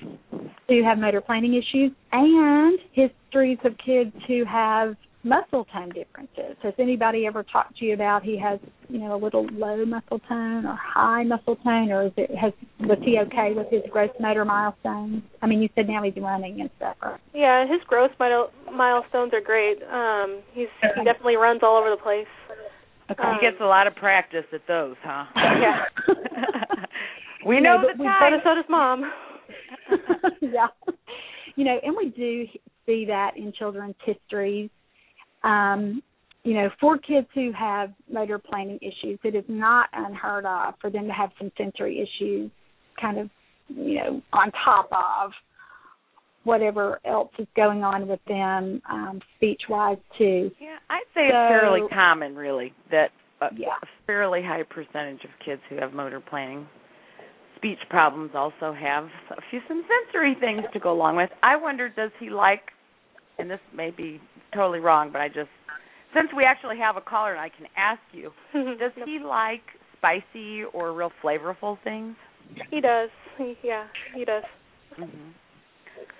who 0.68 0.84
have 0.84 0.98
motor 0.98 1.22
planning 1.22 1.54
issues 1.54 1.92
and 2.12 2.80
histories 2.94 3.60
of 3.64 3.74
kids 3.86 4.12
who 4.28 4.44
have 4.46 4.96
muscle 5.24 5.66
tone 5.74 5.90
differences. 5.90 6.58
Has 6.62 6.74
anybody 6.78 7.26
ever 7.26 7.44
talked 7.44 7.78
to 7.78 7.86
you 7.86 7.94
about 7.94 8.24
he 8.24 8.38
has, 8.40 8.60
you 8.90 9.00
know, 9.00 9.16
a 9.16 9.22
little 9.22 9.46
low 9.54 9.86
muscle 9.86 10.20
tone 10.28 10.66
or 10.66 10.76
high 10.76 11.24
muscle 11.24 11.56
tone, 11.58 11.92
or 11.92 12.08
is 12.08 12.12
it 12.18 12.36
has 12.36 12.52
was 12.82 12.98
he 13.04 13.18
okay 13.20 13.54
with 13.56 13.68
his 13.70 13.82
gross 13.90 14.10
motor 14.20 14.46
milestones? 14.46 15.24
I 15.42 15.48
mean, 15.48 15.62
you 15.62 15.70
said 15.76 15.88
now 15.88 16.04
he's 16.04 16.16
running 16.18 16.62
and 16.62 16.70
stuff. 16.78 16.98
Right? 17.02 17.20
Yeah, 17.34 17.66
his 17.68 17.82
gross 17.88 18.12
mile, 18.20 18.52
milestones 18.72 19.34
are 19.34 19.42
great. 19.42 19.82
Um, 19.84 20.42
he's 20.54 20.68
he 20.82 21.04
definitely 21.04 21.38
runs 21.38 21.62
all 21.64 21.78
over 21.78 21.90
the 21.90 22.02
place. 22.02 22.28
Okay. 23.12 23.24
Um, 23.24 23.36
he 23.40 23.46
gets 23.46 23.62
a 23.62 23.66
lot 23.66 23.88
of 23.88 23.96
practice 23.96 24.46
at 24.54 24.62
those, 24.68 24.96
huh? 25.04 25.26
Yeah. 25.36 25.84
we 27.46 27.60
know 27.60 27.78
know, 27.78 27.88
the 27.88 27.98
but 27.98 28.04
time. 28.04 28.34
So 28.44 28.56
does 28.56 28.66
mom. 28.70 29.12
yeah. 30.42 30.68
You 31.56 31.66
know, 31.66 31.78
and 31.84 31.96
we 31.96 32.10
do 32.10 32.46
see 32.86 33.06
that 33.06 33.32
in 33.38 33.54
children's 33.58 33.96
histories. 34.06 34.70
Um, 35.44 36.02
you 36.44 36.56
know, 36.56 36.70
for 36.80 36.98
kids 36.98 37.28
who 37.34 37.52
have 37.58 37.94
motor 38.12 38.38
planning 38.38 38.80
issues, 38.82 39.20
it 39.24 39.36
is 39.36 39.46
not 39.48 39.90
unheard 39.94 40.46
of 40.46 40.74
for 40.82 40.90
them 40.90 41.08
to 41.08 41.14
have 41.14 41.30
some 41.38 41.52
sensory 41.58 42.00
issues 42.00 42.52
kind 43.00 43.18
of, 43.18 43.30
you 43.70 43.96
know, 43.96 44.22
on 44.34 44.52
top 44.66 44.90
of 44.92 45.32
whatever 46.44 47.00
else 47.06 47.32
is 47.40 47.48
going 47.56 47.84
on 47.84 48.08
with 48.08 48.20
them 48.28 48.82
um, 48.92 49.22
speech 49.38 49.62
wise 49.70 49.98
too. 50.18 50.52
Yeah, 50.60 50.76
I'd 50.90 51.04
say 51.16 51.28
it's 51.28 51.32
fairly 51.32 51.88
common, 51.90 52.36
really, 52.36 52.74
that 52.92 53.12
a, 53.42 53.48
Yeah. 53.56 53.70
a 53.82 53.88
fairly 54.06 54.42
high 54.42 54.64
percentage 54.64 55.24
of 55.24 55.30
kids 55.46 55.62
who 55.70 55.78
have 55.78 55.94
motor 55.94 56.20
planning 56.20 56.68
speech 57.64 57.80
problems 57.90 58.32
also 58.36 58.74
have 58.74 59.06
a 59.32 59.42
few 59.50 59.62
some 59.68 59.86
sensory 59.88 60.36
things 60.40 60.64
to 60.74 60.80
go 60.80 60.92
along 60.92 61.16
with. 61.16 61.30
I 61.42 61.56
wonder, 61.56 61.88
does 61.88 62.12
he 62.20 62.30
like? 62.30 62.62
And 63.40 63.50
this 63.50 63.60
may 63.76 63.90
be 63.90 64.20
totally 64.54 64.80
wrong, 64.80 65.12
but 65.12 65.22
I 65.22 65.30
just 65.30 65.50
since 66.14 66.28
we 66.36 66.44
actually 66.44 66.78
have 66.78 66.98
a 66.98 67.02
caller 67.02 67.32
and 67.32 67.40
I 67.40 67.50
can 67.50 67.66
ask 67.78 68.02
you, 68.12 68.32
does 68.54 68.92
he 69.06 69.20
like 69.20 69.62
spicy 69.98 70.64
or 70.74 70.94
real 70.94 71.12
flavorful 71.24 71.78
things? 71.84 72.16
He 72.70 72.82
does. 72.82 73.10
He, 73.38 73.56
yeah, 73.64 73.88
he 74.14 74.26
does. 74.26 74.44
hmm 74.96 75.32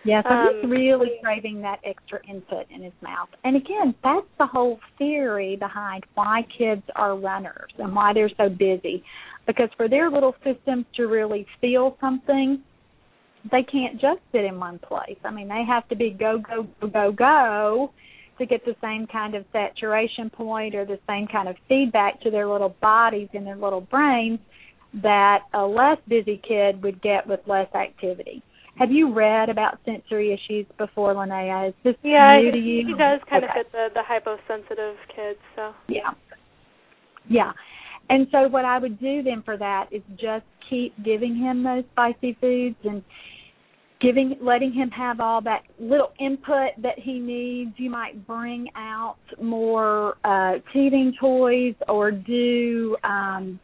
Yeah, 0.06 0.22
so 0.24 0.56
he's 0.56 0.64
Um, 0.66 0.70
really 0.70 1.12
craving 1.24 1.62
that 1.62 1.80
extra 1.86 2.20
input 2.28 2.66
in 2.70 2.82
his 2.82 2.94
mouth. 3.02 3.30
And 3.44 3.56
again, 3.56 3.96
that's 4.04 4.28
the 4.38 4.46
whole 4.46 4.80
theory 4.98 5.56
behind 5.56 6.04
why 6.16 6.46
kids 6.58 6.84
are 6.96 7.16
runners 7.16 7.72
and 7.78 7.96
why 7.96 8.14
they're 8.14 8.30
so 8.38 8.50
busy. 8.50 9.04
Because 9.48 9.70
for 9.78 9.88
their 9.88 10.10
little 10.10 10.36
systems 10.44 10.86
to 10.96 11.08
really 11.08 11.46
feel 11.62 11.98
something, 12.02 12.62
they 13.52 13.64
can't 13.64 14.00
just 14.00 14.20
sit 14.32 14.44
in 14.46 14.60
one 14.60 14.80
place. 14.80 15.18
I 15.24 15.32
mean, 15.32 15.48
they 15.48 15.64
have 15.68 15.88
to 15.90 15.96
be 15.96 16.12
go, 16.12 16.38
go, 16.38 16.68
go, 16.82 16.88
go, 16.88 17.12
go 17.12 17.94
to 18.38 18.46
get 18.46 18.66
the 18.66 18.76
same 18.82 19.06
kind 19.08 19.36
of 19.36 19.46
saturation 19.52 20.30
point 20.30 20.76
or 20.76 20.86
the 20.86 21.00
same 21.08 21.28
kind 21.28 21.48
of 21.48 21.56
feedback 21.70 22.20
to 22.22 22.32
their 22.32 22.48
little 22.48 22.76
bodies 22.82 23.30
and 23.34 23.46
their 23.46 23.56
little 23.56 23.82
brains 23.82 24.40
that 25.02 25.40
a 25.54 25.62
less 25.62 25.98
busy 26.08 26.42
kid 26.48 26.82
would 26.84 27.02
get 27.02 27.28
with 27.28 27.40
less 27.48 27.74
activity. 27.76 28.42
Have 28.76 28.92
you 28.92 29.14
read 29.14 29.50
about 29.50 29.78
sensory 29.86 30.34
issues 30.34 30.66
before, 30.78 31.14
Linnea? 31.14 31.70
Is 31.70 31.76
this 31.84 31.96
Yeah, 32.04 32.40
new 32.40 32.52
to 32.52 32.58
you? 32.58 32.88
he 32.88 32.94
does 32.94 33.22
kind 33.30 33.44
Okay. 33.44 33.60
of 33.60 33.66
fit 33.66 33.72
the 33.72 33.90
the 33.94 34.04
hyposensitive 34.04 34.98
kids. 35.16 35.40
So 35.56 35.74
Yeah. 35.88 36.14
Yeah. 37.28 37.54
And 38.10 38.28
so 38.32 38.48
what 38.50 38.66
I 38.66 38.80
would 38.80 39.00
do 39.00 39.24
then 39.24 39.44
for 39.44 39.58
that 39.58 39.88
is 39.92 40.02
just 40.18 40.46
keep 40.70 40.94
giving 41.04 41.36
him 41.36 41.64
those 41.64 41.84
spicy 41.92 42.34
foods 42.42 42.76
and 42.84 43.04
giving 44.02 44.36
letting 44.42 44.74
him 44.74 44.90
have 44.90 45.22
all 45.22 45.40
that 45.42 45.64
little 45.80 46.12
input 46.20 46.72
that 46.80 46.98
he 46.98 47.20
needs. 47.20 47.72
You 47.78 47.90
might 47.90 48.26
bring 48.28 48.70
out 48.76 49.18
more 49.42 50.18
uh 50.26 50.56
teething 50.74 51.14
toys 51.20 51.76
or 51.88 52.12
do 52.12 52.98
um 53.04 53.60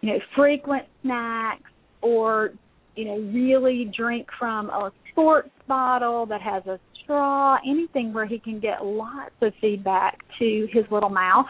you 0.00 0.12
know 0.12 0.18
frequent 0.34 0.84
snacks 1.02 1.70
or 2.00 2.52
you 2.94 3.04
know 3.04 3.18
really 3.32 3.90
drink 3.96 4.28
from 4.38 4.70
a 4.70 4.92
sports 5.10 5.50
bottle 5.66 6.26
that 6.26 6.40
has 6.40 6.66
a 6.66 6.78
straw, 7.02 7.58
anything 7.66 8.12
where 8.12 8.26
he 8.26 8.38
can 8.38 8.60
get 8.60 8.84
lots 8.84 9.34
of 9.40 9.52
feedback 9.60 10.18
to 10.38 10.68
his 10.72 10.84
little 10.90 11.08
mouth 11.08 11.46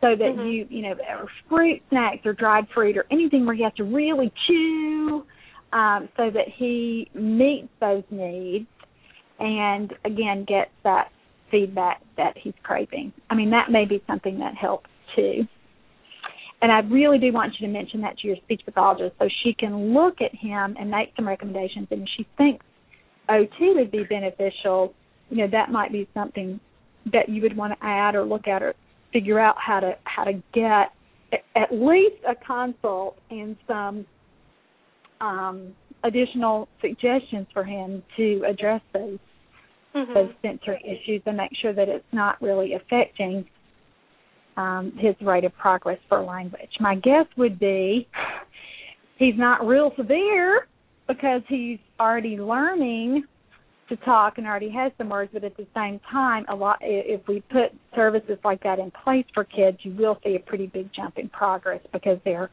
so 0.00 0.16
that 0.16 0.34
Mhm. 0.34 0.52
you 0.52 0.66
you 0.70 0.82
know 0.82 0.92
or 0.92 1.28
fruit 1.48 1.82
snacks 1.90 2.24
or 2.24 2.32
dried 2.32 2.68
fruit 2.70 2.96
or 2.96 3.04
anything 3.10 3.44
where 3.44 3.54
he 3.54 3.62
has 3.62 3.74
to 3.74 3.84
really 3.84 4.32
chew 4.46 5.24
um 5.72 6.08
so 6.16 6.30
that 6.30 6.48
he 6.48 7.08
meets 7.14 7.68
those 7.80 8.02
needs 8.10 8.66
and 9.38 9.92
again 10.04 10.44
gets 10.44 10.70
that 10.84 11.10
feedback 11.50 12.00
that 12.16 12.36
he's 12.38 12.54
craving. 12.62 13.12
I 13.28 13.34
mean 13.34 13.50
that 13.50 13.70
may 13.70 13.84
be 13.84 14.02
something 14.06 14.38
that 14.38 14.54
helps 14.54 14.88
too. 15.14 15.46
And 16.62 16.70
I 16.70 16.80
really 16.80 17.18
do 17.18 17.32
want 17.32 17.54
you 17.58 17.66
to 17.66 17.72
mention 17.72 18.02
that 18.02 18.18
to 18.18 18.28
your 18.28 18.36
speech 18.44 18.60
pathologist 18.64 19.16
so 19.18 19.28
she 19.42 19.54
can 19.54 19.94
look 19.94 20.20
at 20.20 20.34
him 20.34 20.76
and 20.78 20.90
make 20.90 21.12
some 21.16 21.26
recommendations 21.26 21.88
and 21.90 22.02
if 22.02 22.08
she 22.16 22.26
thinks 22.36 22.64
OT 23.28 23.72
would 23.76 23.90
be 23.90 24.04
beneficial, 24.04 24.92
you 25.30 25.38
know, 25.38 25.48
that 25.52 25.70
might 25.70 25.92
be 25.92 26.08
something 26.12 26.58
that 27.12 27.28
you 27.28 27.40
would 27.42 27.56
want 27.56 27.72
to 27.72 27.86
add 27.86 28.14
or 28.14 28.24
look 28.24 28.48
at 28.48 28.62
or 28.62 28.74
figure 29.12 29.38
out 29.38 29.54
how 29.58 29.80
to 29.80 29.96
how 30.04 30.24
to 30.24 30.32
get 30.52 30.92
at 31.54 31.72
least 31.72 32.16
a 32.28 32.34
consult 32.44 33.16
and 33.30 33.56
some 33.66 34.04
um, 35.20 35.74
additional 36.04 36.68
suggestions 36.80 37.46
for 37.52 37.64
him 37.64 38.02
to 38.16 38.42
address 38.46 38.80
those 38.92 39.18
Mhm. 39.94 40.14
those 40.14 40.32
sensory 40.40 40.80
issues 40.84 41.22
and 41.26 41.36
make 41.36 41.54
sure 41.56 41.72
that 41.72 41.88
it's 41.88 42.12
not 42.12 42.40
really 42.40 42.74
affecting 42.74 43.44
um, 44.60 44.92
his 44.98 45.14
rate 45.22 45.44
of 45.44 45.56
progress 45.56 45.98
for 46.08 46.20
language. 46.22 46.70
My 46.80 46.94
guess 46.96 47.26
would 47.36 47.58
be 47.58 48.06
he's 49.16 49.34
not 49.36 49.66
real 49.66 49.92
severe 49.96 50.66
because 51.08 51.42
he's 51.48 51.78
already 51.98 52.36
learning 52.36 53.24
to 53.88 53.96
talk 53.96 54.38
and 54.38 54.46
already 54.46 54.70
has 54.70 54.92
some 54.98 55.08
words, 55.08 55.30
but 55.32 55.42
at 55.42 55.56
the 55.56 55.66
same 55.74 55.98
time, 56.10 56.44
a 56.48 56.54
lot 56.54 56.78
if 56.80 57.20
we 57.26 57.42
put 57.50 57.72
services 57.96 58.38
like 58.44 58.62
that 58.62 58.78
in 58.78 58.92
place 59.02 59.24
for 59.34 59.44
kids, 59.44 59.78
you 59.82 59.92
will 59.98 60.18
see 60.22 60.36
a 60.36 60.38
pretty 60.38 60.66
big 60.66 60.88
jump 60.94 61.18
in 61.18 61.28
progress 61.30 61.80
because 61.92 62.18
they're, 62.24 62.50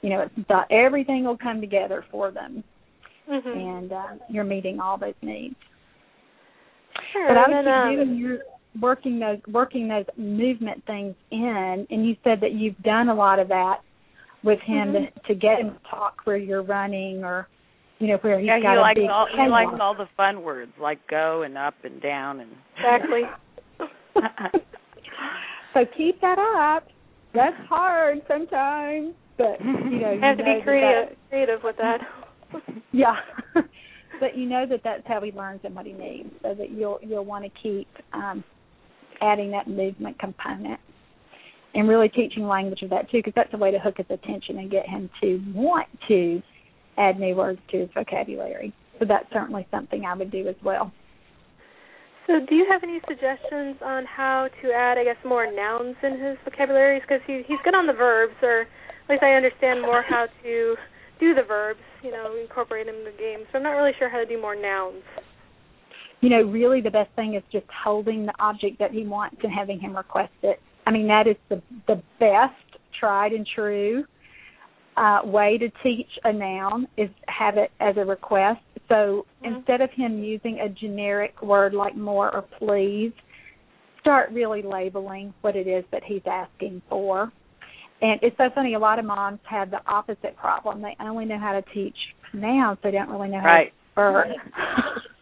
you 0.00 0.10
know, 0.10 0.20
it's 0.20 0.48
the, 0.48 0.60
everything 0.74 1.24
will 1.24 1.36
come 1.36 1.60
together 1.60 2.04
for 2.10 2.30
them, 2.30 2.64
Mhm. 3.30 3.56
and 3.56 3.92
uh, 3.92 4.06
you're 4.28 4.44
meeting 4.44 4.80
all 4.80 4.96
those 4.96 5.20
needs. 5.20 5.56
Sure. 7.12 7.28
But 7.28 7.36
I 7.36 7.44
and 7.44 7.54
would 7.54 7.66
then, 7.66 7.90
keep 7.90 8.00
um, 8.00 8.06
doing 8.06 8.18
your 8.18 8.38
working 8.80 9.18
those 9.18 9.38
working 9.52 9.88
those 9.88 10.04
movement 10.16 10.84
things 10.86 11.14
in, 11.30 11.86
and 11.90 12.06
you 12.06 12.16
said 12.24 12.40
that 12.40 12.52
you've 12.52 12.78
done 12.82 13.08
a 13.08 13.14
lot 13.14 13.38
of 13.38 13.48
that 13.48 13.78
with 14.42 14.58
him 14.60 14.92
Mhm. 14.92 15.14
to, 15.14 15.20
to 15.28 15.34
get 15.34 15.58
him 15.60 15.70
to 15.74 15.80
talk 15.90 16.20
where 16.24 16.36
you're 16.36 16.62
running 16.62 17.24
or 17.24 17.48
you 17.98 18.08
know 18.08 18.16
where 18.18 18.38
he's 18.38 18.46
yeah, 18.48 18.60
got 18.60 18.72
he 18.72 18.76
a 18.76 18.80
likes 18.80 19.00
big 19.00 19.10
all 19.10 19.26
he 19.30 19.38
head 19.38 19.50
likes 19.50 19.72
on. 19.72 19.80
all 19.80 19.94
the 19.94 20.08
fun 20.16 20.42
words 20.42 20.72
like 20.80 20.98
go 21.08 21.42
and 21.42 21.56
up 21.56 21.74
and 21.84 22.02
down 22.02 22.40
and 22.40 22.50
Exactly. 22.76 23.22
So 25.72 25.80
keep 25.96 26.20
that 26.20 26.38
up. 26.38 26.86
That's 27.34 27.56
hard 27.68 28.18
sometimes, 28.28 29.14
but 29.36 29.60
you 29.60 29.98
know, 29.98 30.12
you 30.14 30.20
have 30.20 30.38
to 30.38 30.44
know 30.44 30.58
be 30.58 30.62
creative, 30.62 31.08
that- 31.10 31.28
creative 31.30 31.60
with 31.64 31.76
that. 31.78 31.98
yeah. 32.92 33.16
but 34.20 34.36
you 34.36 34.46
know 34.48 34.64
that 34.66 34.82
that's 34.84 35.02
how 35.06 35.20
he 35.20 35.32
learns 35.32 35.60
and 35.64 35.74
what 35.74 35.84
he 35.86 35.92
needs, 35.92 36.28
so 36.42 36.54
that 36.54 36.70
you'll 36.70 37.00
you'll 37.02 37.24
want 37.24 37.44
to 37.44 37.50
keep 37.60 37.88
um, 38.12 38.44
adding 39.20 39.50
that 39.52 39.68
movement 39.68 40.18
component 40.18 40.80
and 41.74 41.88
really 41.88 42.08
teaching 42.08 42.46
language 42.46 42.82
of 42.82 42.90
that 42.90 43.10
too, 43.10 43.18
because 43.18 43.32
that's 43.34 43.52
a 43.52 43.56
way 43.56 43.70
to 43.70 43.78
hook 43.78 43.96
his 43.98 44.06
attention 44.10 44.58
and 44.58 44.70
get 44.70 44.88
him 44.88 45.10
to 45.20 45.42
want 45.54 45.88
to 46.08 46.40
add 46.96 47.18
new 47.18 47.34
words 47.34 47.58
to 47.70 47.78
his 47.78 47.88
vocabulary. 47.94 48.72
So 48.98 49.04
that's 49.06 49.26
certainly 49.32 49.66
something 49.70 50.04
I 50.04 50.14
would 50.14 50.30
do 50.30 50.48
as 50.48 50.54
well. 50.64 50.92
So, 52.26 52.40
do 52.40 52.54
you 52.54 52.64
have 52.70 52.82
any 52.82 53.00
suggestions 53.06 53.76
on 53.84 54.06
how 54.06 54.48
to 54.62 54.72
add, 54.72 54.96
I 54.96 55.04
guess, 55.04 55.20
more 55.26 55.44
nouns 55.44 55.96
in 56.02 56.12
his 56.18 56.38
vocabulary? 56.44 57.00
Because 57.00 57.20
he 57.26 57.42
he's 57.46 57.58
good 57.64 57.74
on 57.74 57.86
the 57.86 57.92
verbs, 57.92 58.32
or 58.40 58.62
at 58.62 59.10
least 59.10 59.22
I 59.22 59.32
understand 59.32 59.82
more 59.82 60.02
how 60.02 60.26
to 60.42 60.74
do 61.20 61.34
the 61.34 61.42
verbs. 61.42 61.80
You 62.02 62.12
know, 62.12 62.34
incorporate 62.40 62.86
them 62.86 62.96
in 62.96 63.04
the 63.04 63.18
game. 63.18 63.44
So 63.52 63.58
I'm 63.58 63.62
not 63.62 63.72
really 63.76 63.92
sure 63.98 64.08
how 64.08 64.16
to 64.18 64.26
do 64.26 64.40
more 64.40 64.56
nouns. 64.56 65.04
You 66.24 66.30
know, 66.30 66.40
really 66.40 66.80
the 66.80 66.90
best 66.90 67.10
thing 67.16 67.34
is 67.34 67.42
just 67.52 67.66
holding 67.84 68.24
the 68.24 68.32
object 68.38 68.78
that 68.78 68.92
he 68.92 69.04
wants 69.04 69.36
and 69.42 69.52
having 69.52 69.78
him 69.78 69.94
request 69.94 70.32
it. 70.42 70.58
I 70.86 70.90
mean, 70.90 71.06
that 71.08 71.26
is 71.26 71.36
the 71.50 71.60
the 71.86 72.02
best 72.18 72.54
tried 72.98 73.32
and 73.32 73.46
true 73.54 74.04
uh, 74.96 75.20
way 75.22 75.58
to 75.58 75.68
teach 75.82 76.08
a 76.24 76.32
noun 76.32 76.88
is 76.96 77.10
have 77.28 77.58
it 77.58 77.70
as 77.78 77.98
a 77.98 78.04
request. 78.06 78.62
So 78.88 79.26
Mhm. 79.42 79.56
instead 79.56 79.82
of 79.82 79.90
him 79.90 80.24
using 80.24 80.60
a 80.60 80.68
generic 80.70 81.42
word 81.42 81.74
like 81.74 81.94
more 81.94 82.34
or 82.34 82.40
please, 82.40 83.12
start 84.00 84.30
really 84.30 84.62
labeling 84.62 85.34
what 85.42 85.56
it 85.56 85.66
is 85.66 85.84
that 85.90 86.04
he's 86.04 86.26
asking 86.26 86.80
for. 86.88 87.30
And 88.00 88.18
it's 88.22 88.36
so 88.38 88.48
funny. 88.54 88.72
A 88.74 88.78
lot 88.78 88.98
of 88.98 89.04
moms 89.04 89.40
have 89.44 89.70
the 89.70 89.82
opposite 89.86 90.36
problem. 90.38 90.80
They 90.80 90.96
only 91.00 91.26
know 91.26 91.38
how 91.38 91.52
to 91.52 91.62
teach 91.74 91.96
nouns. 92.32 92.78
They 92.82 92.92
don't 92.92 93.10
really 93.10 93.28
know 93.28 93.40
how 93.40 93.54
Right. 93.54 93.72
to 93.96 94.00
verbs. 94.00 94.34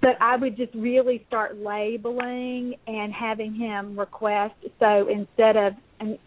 but 0.00 0.20
I 0.20 0.36
would 0.36 0.56
just 0.56 0.74
really 0.74 1.24
start 1.28 1.56
labeling 1.58 2.74
and 2.86 3.12
having 3.12 3.54
him 3.54 3.98
request. 3.98 4.54
So 4.80 5.08
instead 5.08 5.56
of 5.56 5.72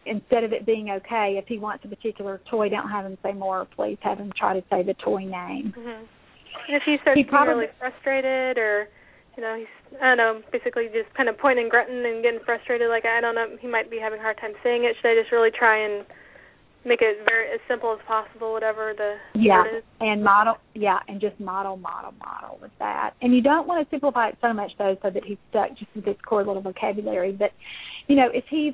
instead 0.06 0.44
of 0.44 0.52
it 0.52 0.66
being 0.66 0.90
okay, 0.90 1.36
if 1.38 1.46
he 1.48 1.60
wants 1.60 1.86
a 1.86 1.88
particular 1.88 2.42
toy, 2.50 2.70
don't 2.70 2.90
have 2.90 3.06
him 3.06 3.18
say 3.24 3.34
more. 3.34 3.68
Please 3.76 3.98
have 4.02 4.18
him 4.18 4.32
try 4.36 4.54
to 4.60 4.66
say 4.70 4.82
the 4.82 4.96
toy 4.96 5.24
name. 5.26 5.74
hmm 5.78 5.88
And 5.88 6.76
if 6.76 6.84
he 6.86 6.98
starts 7.02 7.18
He 7.18 7.24
getting 7.24 7.30
probably- 7.30 7.54
really 7.54 7.74
frustrated, 7.78 8.58
or 8.58 8.90
you 9.38 9.44
know, 9.44 9.56
he's 9.56 9.68
I 10.02 10.06
don't 10.16 10.18
know, 10.18 10.42
basically 10.52 10.88
just 10.94 11.14
kind 11.16 11.30
of 11.30 11.38
pointing, 11.38 11.70
grunting, 11.70 12.06
and 12.06 12.24
getting 12.24 12.40
frustrated. 12.46 12.90
Like 12.90 13.06
I 13.06 13.22
don't 13.22 13.36
know, 13.36 13.58
he 13.60 13.68
might 13.68 13.90
be 13.92 14.00
having 14.00 14.20
a 14.20 14.22
hard 14.24 14.38
time 14.38 14.54
saying 14.64 14.84
it. 14.86 14.96
Should 15.02 15.10
I 15.12 15.16
just 15.22 15.32
really 15.32 15.52
try 15.52 15.78
and 15.78 16.06
make 16.86 17.02
it 17.02 17.18
very 17.26 17.52
as 17.54 17.60
simple 17.68 17.94
as 17.94 18.00
possible, 18.08 18.54
whatever 18.54 18.94
the 18.96 19.16
Yeah, 19.34 19.64
word 19.64 19.78
is? 19.78 19.84
and 20.00 20.24
model. 20.24 20.56
Yeah, 20.74 21.00
and 21.08 21.20
just 21.20 21.40
model, 21.40 21.78
model, 21.78 22.14
model 22.24 22.58
with 22.62 22.72
that. 22.80 23.12
And 23.22 23.34
you 23.36 23.42
don't 23.42 23.68
want 23.68 23.86
to 23.86 23.90
simplify 23.94 24.30
it 24.30 24.38
so 24.42 24.54
much 24.54 24.72
though, 24.78 24.96
so 25.02 25.10
that 25.10 25.24
he's 25.26 25.38
stuck 25.50 25.70
just 25.78 25.94
with 25.96 26.06
this 26.06 26.18
core 26.26 26.46
little 26.46 26.62
vocabulary. 26.62 27.32
But 27.32 27.52
you 28.08 28.16
know, 28.16 28.30
if 28.34 28.46
he's, 28.50 28.74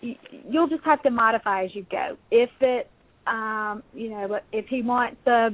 you'll 0.00 0.68
just 0.68 0.84
have 0.84 1.02
to 1.02 1.10
modify 1.10 1.64
as 1.64 1.70
you 1.74 1.86
go. 1.90 2.16
If 2.30 2.50
it, 2.60 2.90
um, 3.26 3.82
you 3.92 4.10
know, 4.10 4.40
if 4.52 4.66
he 4.66 4.82
wants 4.82 5.18
a 5.26 5.50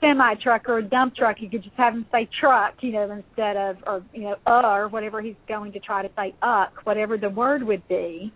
semi 0.00 0.34
truck 0.42 0.68
or 0.68 0.78
a 0.78 0.82
dump 0.82 1.16
truck, 1.16 1.36
you 1.40 1.50
could 1.50 1.62
just 1.62 1.76
have 1.76 1.94
him 1.94 2.06
say 2.12 2.28
truck, 2.40 2.74
you 2.80 2.92
know, 2.92 3.10
instead 3.10 3.56
of 3.56 3.76
or 3.86 4.04
you 4.12 4.22
know, 4.22 4.36
uh, 4.46 4.62
or 4.64 4.88
whatever 4.88 5.20
he's 5.20 5.34
going 5.48 5.72
to 5.72 5.80
try 5.80 6.02
to 6.02 6.10
say 6.16 6.34
uck, 6.42 6.72
whatever 6.84 7.16
the 7.18 7.30
word 7.30 7.62
would 7.64 7.86
be. 7.88 8.32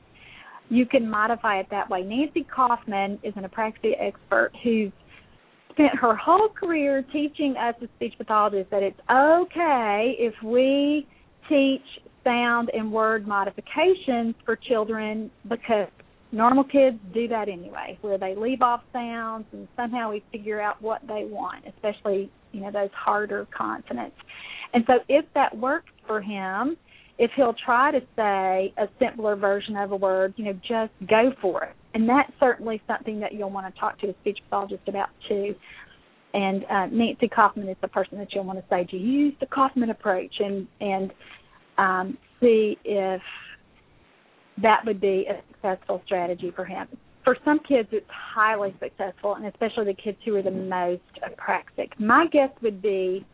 You 0.68 0.86
can 0.86 1.08
modify 1.08 1.60
it 1.60 1.66
that 1.70 1.88
way. 1.88 2.02
Nancy 2.02 2.46
Kaufman 2.54 3.18
is 3.22 3.32
an 3.36 3.44
apraxia 3.44 3.92
expert 4.00 4.52
who's 4.62 4.92
spent 5.70 5.94
her 6.00 6.16
whole 6.16 6.48
career 6.48 7.04
teaching 7.12 7.54
us 7.56 7.74
as 7.82 7.88
speech 7.96 8.14
pathologists 8.18 8.70
that 8.70 8.82
it's 8.82 8.98
okay 9.10 10.16
if 10.18 10.34
we 10.42 11.06
teach 11.48 11.82
sound 12.24 12.70
and 12.72 12.90
word 12.90 13.26
modifications 13.26 14.34
for 14.44 14.56
children 14.56 15.30
because 15.48 15.88
normal 16.32 16.64
kids 16.64 16.98
do 17.14 17.28
that 17.28 17.48
anyway, 17.48 17.96
where 18.00 18.18
they 18.18 18.34
leave 18.34 18.62
off 18.62 18.82
sounds 18.92 19.44
and 19.52 19.68
somehow 19.76 20.10
we 20.10 20.24
figure 20.32 20.60
out 20.60 20.80
what 20.82 21.00
they 21.02 21.28
want, 21.30 21.64
especially, 21.66 22.30
you 22.52 22.60
know, 22.60 22.72
those 22.72 22.90
harder 22.92 23.46
consonants. 23.56 24.16
And 24.74 24.82
so 24.86 24.94
if 25.08 25.24
that 25.34 25.56
works 25.56 25.92
for 26.06 26.20
him, 26.20 26.76
if 27.18 27.30
he'll 27.34 27.54
try 27.64 27.90
to 27.90 28.00
say 28.14 28.74
a 28.76 28.88
simpler 28.98 29.36
version 29.36 29.76
of 29.76 29.92
a 29.92 29.96
word, 29.96 30.34
you 30.36 30.44
know, 30.44 30.52
just 30.52 30.92
go 31.08 31.32
for 31.40 31.64
it. 31.64 31.74
And 31.94 32.08
that's 32.08 32.30
certainly 32.38 32.82
something 32.86 33.20
that 33.20 33.32
you'll 33.32 33.50
want 33.50 33.72
to 33.72 33.80
talk 33.80 33.98
to 34.00 34.08
a 34.08 34.14
speech 34.20 34.38
pathologist 34.44 34.86
about 34.86 35.08
too. 35.28 35.54
And 36.34 36.64
uh, 36.64 36.86
Nancy 36.86 37.28
Kaufman 37.28 37.68
is 37.68 37.76
the 37.80 37.88
person 37.88 38.18
that 38.18 38.28
you'll 38.34 38.44
want 38.44 38.58
to 38.58 38.64
say, 38.68 38.86
you 38.90 38.98
use 38.98 39.34
the 39.40 39.46
Kaufman 39.46 39.88
approach 39.90 40.34
and 40.40 40.66
and 40.80 41.12
um, 41.78 42.18
see 42.40 42.76
if 42.84 43.22
that 44.62 44.80
would 44.84 45.00
be 45.00 45.26
a 45.28 45.40
successful 45.52 46.02
strategy 46.04 46.52
for 46.54 46.64
him. 46.64 46.86
For 47.24 47.36
some 47.44 47.58
kids, 47.66 47.88
it's 47.92 48.06
highly 48.08 48.74
successful, 48.80 49.34
and 49.34 49.46
especially 49.46 49.86
the 49.86 49.94
kids 49.94 50.18
who 50.24 50.36
are 50.36 50.42
the 50.42 50.50
most 50.50 51.02
apraxic. 51.24 51.88
My 51.98 52.26
guess 52.30 52.50
would 52.62 52.80
be 52.80 53.26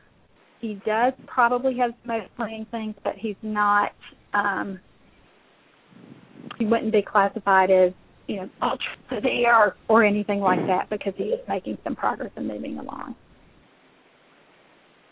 he 0.62 0.80
does 0.86 1.12
probably 1.26 1.76
have 1.76 1.90
some 1.90 2.16
motor 2.16 2.28
planning 2.36 2.66
things, 2.70 2.94
but 3.04 3.14
he's 3.18 3.36
not. 3.42 3.90
Um, 4.32 4.80
he 6.58 6.64
wouldn't 6.64 6.92
be 6.92 7.02
classified 7.02 7.70
as 7.70 7.92
you 8.28 8.36
know 8.36 8.48
ultra 8.62 8.86
severe 9.12 9.54
or, 9.54 9.76
or 9.88 10.04
anything 10.04 10.40
like 10.40 10.64
that 10.68 10.88
because 10.88 11.12
he 11.16 11.24
is 11.24 11.40
making 11.48 11.76
some 11.84 11.96
progress 11.96 12.30
and 12.36 12.46
moving 12.46 12.78
along. 12.78 13.16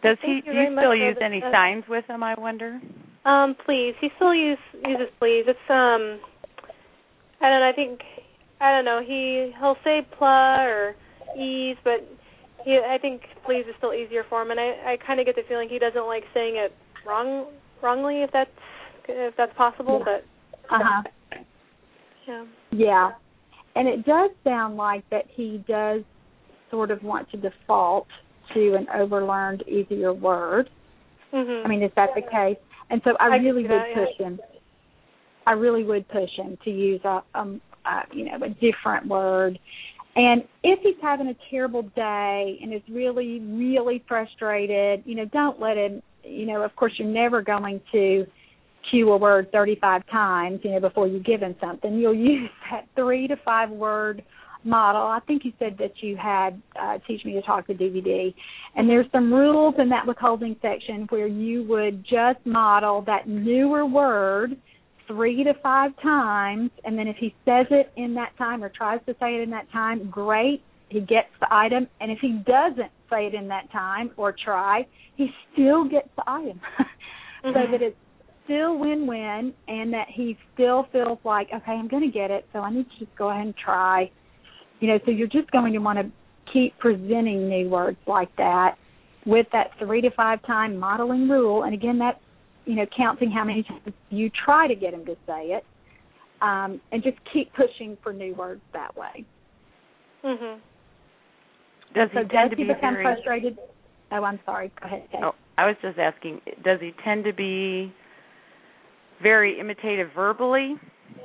Does 0.02 0.16
Thank 0.22 0.44
he 0.44 0.50
do 0.50 0.56
you 0.56 0.76
still 0.78 0.94
use 0.94 1.16
any 1.22 1.42
uh, 1.42 1.50
signs 1.50 1.84
with 1.88 2.04
him, 2.06 2.22
I 2.22 2.38
wonder? 2.38 2.80
Um, 3.24 3.56
please. 3.66 3.94
He 4.00 4.08
still 4.16 4.34
use 4.34 4.56
uses 4.86 5.08
please. 5.18 5.44
It's 5.46 5.58
um 5.68 6.20
I 7.42 7.50
don't 7.50 7.60
know, 7.60 7.68
I 7.68 7.72
think 7.74 8.00
I 8.60 8.70
don't 8.70 8.84
know, 8.84 9.00
he 9.04 9.52
he'll 9.58 9.76
say 9.82 10.06
pla 10.16 10.62
or 10.62 10.94
ease, 11.36 11.76
but 11.82 12.08
he 12.64 12.78
I 12.78 12.98
think 12.98 13.22
please 13.44 13.64
is 13.68 13.74
still 13.78 13.94
easier 13.94 14.24
for 14.28 14.42
him 14.42 14.50
and 14.50 14.60
I 14.60 14.92
I 14.92 14.98
kinda 15.06 15.24
get 15.24 15.36
the 15.36 15.42
feeling 15.48 15.68
he 15.68 15.78
doesn't 15.78 16.06
like 16.06 16.24
saying 16.34 16.56
it 16.56 16.72
wrong 17.06 17.46
wrongly 17.82 18.22
if 18.22 18.30
that's 18.32 18.50
if 19.08 19.34
that's 19.36 19.52
possible, 19.56 20.02
but 20.04 20.24
Uh 20.72 20.78
huh. 20.82 21.02
yeah. 22.26 22.44
Yeah. 22.70 23.10
And 23.76 23.88
it 23.88 24.04
does 24.04 24.30
sound 24.44 24.76
like 24.76 25.08
that 25.10 25.24
he 25.28 25.64
does 25.66 26.02
sort 26.70 26.90
of 26.90 27.02
want 27.02 27.30
to 27.30 27.36
default 27.36 28.06
to 28.54 28.74
an 28.74 28.86
overlearned, 28.94 29.66
easier 29.68 30.12
word. 30.12 30.70
Mhm. 31.32 31.64
I 31.64 31.68
mean, 31.68 31.82
is 31.82 31.92
that 31.96 32.10
the 32.14 32.22
case? 32.22 32.58
And 32.90 33.00
so 33.04 33.16
I, 33.20 33.26
I 33.26 33.36
really 33.36 33.62
would 33.62 33.70
that, 33.70 33.88
yeah. 33.90 34.04
push 34.04 34.16
him. 34.18 34.40
I 35.46 35.52
really 35.52 35.84
would 35.84 36.06
push 36.08 36.30
him 36.36 36.58
to 36.64 36.70
use 36.70 37.00
a, 37.04 37.22
um, 37.34 37.60
uh, 37.84 38.02
you 38.12 38.24
know, 38.26 38.44
a 38.44 38.48
different 38.48 39.06
word. 39.06 39.58
And 40.16 40.42
if 40.64 40.80
he's 40.82 40.96
having 41.00 41.28
a 41.28 41.36
terrible 41.50 41.82
day 41.94 42.58
and 42.62 42.74
is 42.74 42.82
really, 42.90 43.40
really 43.40 44.04
frustrated, 44.08 45.02
you 45.06 45.14
know, 45.14 45.24
don't 45.26 45.60
let 45.60 45.76
him. 45.76 46.02
You 46.24 46.46
know, 46.46 46.62
of 46.62 46.74
course, 46.76 46.92
you're 46.98 47.08
never 47.08 47.42
going 47.42 47.80
to 47.92 48.26
cue 48.90 49.10
a 49.10 49.16
word 49.16 49.50
35 49.52 50.02
times, 50.10 50.60
you 50.62 50.72
know, 50.72 50.80
before 50.80 51.06
you 51.06 51.20
give 51.20 51.40
him 51.40 51.54
something. 51.60 51.98
You'll 51.98 52.14
use 52.14 52.50
that 52.70 52.88
three 52.94 53.28
to 53.28 53.36
five 53.44 53.70
word 53.70 54.22
model. 54.64 55.02
I 55.02 55.20
think 55.26 55.44
you 55.44 55.52
said 55.58 55.76
that 55.78 55.92
you 56.02 56.16
had 56.16 56.60
uh, 56.78 56.98
Teach 57.06 57.24
Me 57.24 57.32
to 57.34 57.42
Talk 57.42 57.66
the 57.66 57.72
DVD. 57.72 58.34
And 58.76 58.88
there's 58.88 59.06
some 59.12 59.32
rules 59.32 59.74
in 59.78 59.88
that 59.90 60.06
withholding 60.06 60.56
section 60.60 61.06
where 61.08 61.26
you 61.26 61.64
would 61.64 62.04
just 62.04 62.44
model 62.44 63.02
that 63.06 63.28
newer 63.28 63.86
word 63.86 64.56
three 65.10 65.42
to 65.44 65.54
five 65.62 65.90
times. 66.02 66.70
And 66.84 66.98
then 66.98 67.08
if 67.08 67.16
he 67.16 67.34
says 67.44 67.66
it 67.70 67.92
in 67.96 68.14
that 68.14 68.36
time 68.38 68.62
or 68.62 68.68
tries 68.68 69.00
to 69.06 69.14
say 69.20 69.34
it 69.36 69.40
in 69.42 69.50
that 69.50 69.70
time, 69.72 70.08
great. 70.10 70.62
He 70.88 71.00
gets 71.00 71.28
the 71.40 71.46
item. 71.50 71.86
And 72.00 72.10
if 72.10 72.18
he 72.20 72.32
doesn't 72.46 72.90
say 73.10 73.26
it 73.26 73.34
in 73.34 73.48
that 73.48 73.70
time 73.72 74.10
or 74.16 74.34
try, 74.44 74.86
he 75.16 75.28
still 75.52 75.84
gets 75.84 76.08
the 76.16 76.24
item. 76.26 76.60
so 77.42 77.48
Mhm. 77.48 77.70
that 77.72 77.82
it's 77.82 77.96
still 78.44 78.78
win-win 78.78 79.54
and 79.68 79.92
that 79.92 80.08
he 80.08 80.36
still 80.54 80.84
feels 80.92 81.18
like 81.24 81.46
okay 81.54 81.72
i'm 81.72 81.86
going 81.86 82.02
to 82.02 82.10
get 82.10 82.30
it 82.32 82.44
so 82.52 82.58
i 82.58 82.70
need 82.70 82.84
to 82.90 82.98
just 83.04 83.16
go 83.16 83.30
ahead 83.30 83.46
and 83.46 83.54
try 83.56 84.10
you 84.80 84.88
know 84.88 84.98
so 85.04 85.10
you're 85.12 85.28
just 85.28 85.48
going 85.52 85.72
to 85.72 85.78
want 85.78 85.98
to 85.98 86.10
keep 86.52 86.76
presenting 86.78 87.48
new 87.48 87.68
words 87.68 87.98
like 88.08 88.34
that 88.36 88.76
with 89.24 89.46
that 89.52 89.70
three 89.78 90.00
to 90.00 90.10
five 90.16 90.44
time 90.46 90.76
modeling 90.76 91.28
rule 91.28 91.62
and 91.62 91.74
again 91.74 91.98
that's 91.98 92.18
you 92.64 92.74
know 92.76 92.86
counting 92.96 93.30
how 93.30 93.44
many 93.44 93.62
times 93.62 93.94
you 94.10 94.30
try 94.44 94.66
to 94.66 94.74
get 94.74 94.94
him 94.94 95.04
to 95.06 95.16
say 95.26 95.46
it 95.46 95.64
um, 96.42 96.80
and 96.92 97.02
just 97.02 97.18
keep 97.32 97.52
pushing 97.54 97.96
for 98.02 98.12
new 98.12 98.34
words 98.34 98.62
that 98.72 98.96
way 98.96 99.24
Mhm. 100.24 100.58
Does 101.94 102.10
he 102.12 102.18
so 102.18 102.20
tend 102.20 102.30
does 102.30 102.50
to 102.50 102.56
he 102.56 102.64
be 102.64 102.74
become 102.74 102.94
very 102.94 103.04
frustrated 103.04 103.58
oh 104.12 104.22
i'm 104.24 104.38
sorry 104.44 104.70
go 104.80 104.86
ahead 104.86 105.02
Kate. 105.10 105.20
Oh, 105.24 105.34
I 105.58 105.66
was 105.66 105.76
just 105.82 105.98
asking, 105.98 106.40
does 106.64 106.80
he 106.80 106.92
tend 107.04 107.24
to 107.24 107.32
be 107.34 107.92
very 109.22 109.58
imitative 109.60 110.08
verbally? 110.14 110.76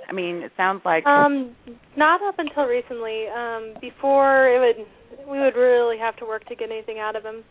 I 0.10 0.12
mean, 0.12 0.38
it 0.38 0.52
sounds 0.58 0.82
like 0.84 1.06
um 1.06 1.56
not 1.96 2.22
up 2.22 2.36
until 2.38 2.66
recently. 2.66 3.28
Um 3.28 3.76
before 3.80 4.50
it 4.50 4.60
would 4.60 4.86
we 5.30 5.40
would 5.40 5.56
really 5.56 5.98
have 5.98 6.16
to 6.18 6.26
work 6.26 6.46
to 6.48 6.56
get 6.56 6.70
anything 6.70 7.00
out 7.00 7.16
of 7.16 7.24
him. 7.24 7.44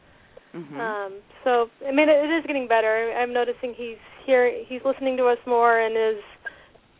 Mm-hmm. 0.54 0.80
Um 0.80 1.20
so 1.42 1.68
I 1.86 1.90
mean 1.92 2.08
it, 2.08 2.24
it 2.24 2.32
is 2.32 2.44
getting 2.46 2.68
better. 2.68 3.12
I'm 3.18 3.32
noticing 3.32 3.74
he's 3.76 3.98
here 4.24 4.52
he's 4.68 4.80
listening 4.84 5.16
to 5.18 5.26
us 5.26 5.38
more 5.46 5.80
and 5.80 5.96
is 5.96 6.22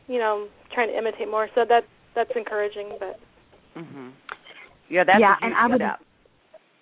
you 0.09 0.19
know 0.19 0.49
trying 0.73 0.89
to 0.89 0.99
imitate 0.99 1.31
more. 1.31 1.49
So 1.55 1.65
that 1.69 1.85
that's 2.15 2.31
encouraging, 2.37 2.97
but 2.99 3.19
Mhm. 3.77 4.13
Yeah, 4.89 5.05
that's 5.05 5.21
yeah, 5.21 5.37
and 5.43 5.55
I 5.55 5.67
would 5.67 5.81
step. 5.81 6.01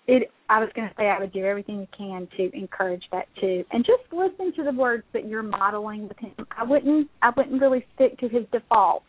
it 0.07 0.31
I 0.49 0.59
was 0.59 0.69
going 0.75 0.89
to 0.89 0.95
say 0.99 1.09
I 1.09 1.19
would 1.19 1.33
do 1.33 1.47
everything 1.47 1.81
you 1.81 1.87
can 1.97 2.29
to 2.37 2.55
encourage 2.55 3.05
that 3.13 3.27
too, 3.41 3.65
and 3.71 3.85
just 3.85 4.03
listen 4.13 4.53
to 4.57 4.65
the 4.65 4.73
words 4.73 5.05
that 5.15 5.27
you're 5.27 5.43
modeling 5.43 6.09
with 6.09 6.19
him. 6.19 6.35
I 6.57 6.65
wouldn't 6.65 7.09
I 7.23 7.31
wouldn't 7.35 7.61
really 7.61 7.87
stick 7.95 8.19
to 8.19 8.29
his 8.29 8.45
defaults. 8.53 9.07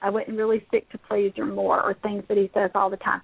I 0.00 0.08
wouldn't 0.10 0.36
really 0.36 0.64
stick 0.68 0.88
to 0.90 0.98
please 0.98 1.32
or 1.36 1.44
more 1.44 1.82
or 1.82 1.94
things 2.02 2.22
that 2.28 2.36
he 2.38 2.50
says 2.54 2.70
all 2.74 2.88
the 2.88 2.96
time. 2.98 3.20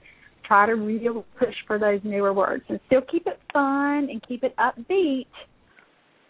Try 0.47 0.67
to 0.67 0.73
really 0.73 1.25
push 1.39 1.55
for 1.67 1.79
those 1.79 2.01
newer 2.05 2.33
words 2.33 2.65
and 2.69 2.79
still 2.87 3.01
keep 3.11 3.27
it 3.27 3.41
fun 3.53 4.09
and 4.11 4.23
keep 4.27 4.45
it 4.45 4.55
upbeat, 4.57 5.27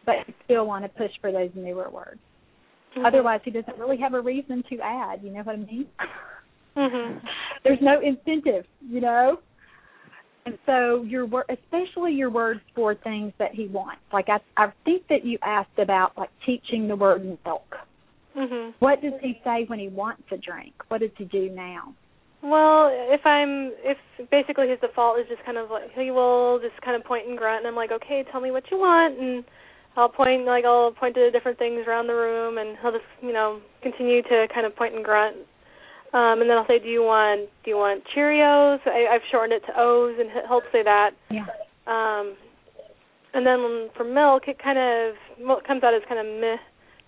but 0.07 0.17
still 0.45 0.67
want 0.67 0.85
to 0.85 0.89
push 0.89 1.11
for 1.21 1.33
those 1.33 1.51
newer 1.55 1.91
words. 1.91 2.21
Mhm. 2.97 3.07
Otherwise, 3.07 3.41
he 3.45 3.51
doesn't 3.51 3.79
really 3.79 3.97
have 3.97 4.15
a 4.15 4.21
reason 4.21 4.63
to 4.71 4.79
add. 4.81 5.23
You 5.23 5.31
know 5.31 5.43
what 5.43 5.55
I 5.55 5.59
mean? 5.59 5.87
Mm-hmm. 6.77 7.27
There's 7.65 7.81
no 7.81 8.01
incentive, 8.01 8.67
you 8.81 9.01
know. 9.01 9.39
And 10.47 10.59
so 10.67 11.03
your 11.03 11.25
word, 11.25 11.47
especially 11.49 12.13
your 12.13 12.31
words 12.31 12.61
for 12.75 12.95
things 12.95 13.33
that 13.39 13.55
he 13.55 13.67
wants. 13.67 14.03
Like 14.13 14.29
I, 14.29 14.39
I 14.57 14.73
think 14.85 15.07
that 15.09 15.25
you 15.25 15.39
asked 15.43 15.79
about 15.79 16.17
like 16.19 16.31
teaching 16.45 16.87
the 16.87 16.97
word 16.97 17.25
milk. 17.45 17.77
Mm-hmm. 18.37 18.71
What 18.81 19.01
does 19.01 19.15
he 19.23 19.41
say 19.45 19.65
when 19.69 19.79
he 19.79 19.89
wants 19.89 20.23
a 20.33 20.37
drink? 20.37 20.75
What 20.89 21.01
does 21.01 21.11
he 21.17 21.25
do 21.25 21.49
now? 21.51 21.95
Well, 22.45 22.91
if 22.93 23.25
I'm 23.25 23.73
if 23.81 23.97
basically 24.31 24.69
his 24.69 24.79
default 24.81 25.19
is 25.19 25.25
just 25.33 25.43
kind 25.47 25.57
of 25.57 25.71
like 25.71 25.89
he 25.97 26.11
will 26.11 26.61
just 26.61 26.77
kind 26.85 26.95
of 26.95 27.03
point 27.03 27.27
and 27.27 27.39
grunt 27.39 27.65
and 27.65 27.67
I'm 27.67 27.75
like, 27.75 27.91
"Okay, 27.91 28.23
tell 28.31 28.43
me 28.43 28.51
what 28.51 28.71
you 28.71 28.77
want." 28.77 29.19
And 29.19 29.45
I'll 29.97 30.11
point 30.11 30.45
like 30.45 30.67
I'll 30.67 30.93
point 30.93 31.15
to 31.15 31.31
different 31.31 31.57
things 31.59 31.87
around 31.89 32.07
the 32.07 32.13
room 32.13 32.59
and 32.59 32.77
he'll 32.83 32.93
just, 32.93 33.09
you 33.23 33.33
know, 33.33 33.61
continue 33.83 34.21
to 34.23 34.47
kind 34.53 34.67
of 34.67 34.77
point 34.77 34.95
and 34.95 35.03
grunt. 35.03 35.37
Um 36.13 36.45
and 36.45 36.51
then 36.51 36.59
I'll 36.59 36.67
say, 36.69 36.79
"Do 36.79 36.89
you 36.89 37.03
want 37.03 37.49
do 37.65 37.71
you 37.71 37.79
want 37.79 38.05
Cheerios?" 38.15 38.81
I 38.85 39.09
I've 39.09 39.25
shortened 39.33 39.55
it 39.55 39.65
to 39.65 39.81
O's 39.81 40.19
and 40.21 40.29
he- 40.29 40.47
he'll 40.47 40.69
say 40.71 40.83
that. 40.83 41.13
Yeah. 41.31 41.47
Um 41.89 42.37
and 43.33 43.47
then 43.47 43.89
for 43.97 44.05
milk, 44.05 44.49
it 44.49 44.59
kind 44.63 44.79
of 44.79 45.15
milk 45.41 45.67
comes 45.67 45.83
out 45.83 45.95
as 45.95 46.03
kind 46.07 46.21
of 46.21 46.27
meh 46.41 46.61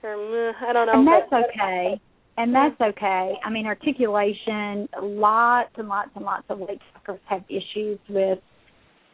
or 0.03 0.17
meh, 0.17 0.57
I 0.67 0.73
don't 0.73 0.87
know. 0.87 0.95
And 0.95 1.07
that's 1.07 1.31
okay. 1.31 2.01
And 2.39 2.55
that's 2.55 2.79
okay. 2.81 3.35
I 3.43 3.51
mean, 3.51 3.67
articulation, 3.67 4.89
lots 5.01 5.71
and 5.77 5.89
lots 5.89 6.11
and 6.15 6.25
lots 6.25 6.45
of 6.51 6.61
late 6.61 6.81
talkers 6.93 7.21
have 7.27 7.43
issues 7.49 7.99
with 8.09 8.39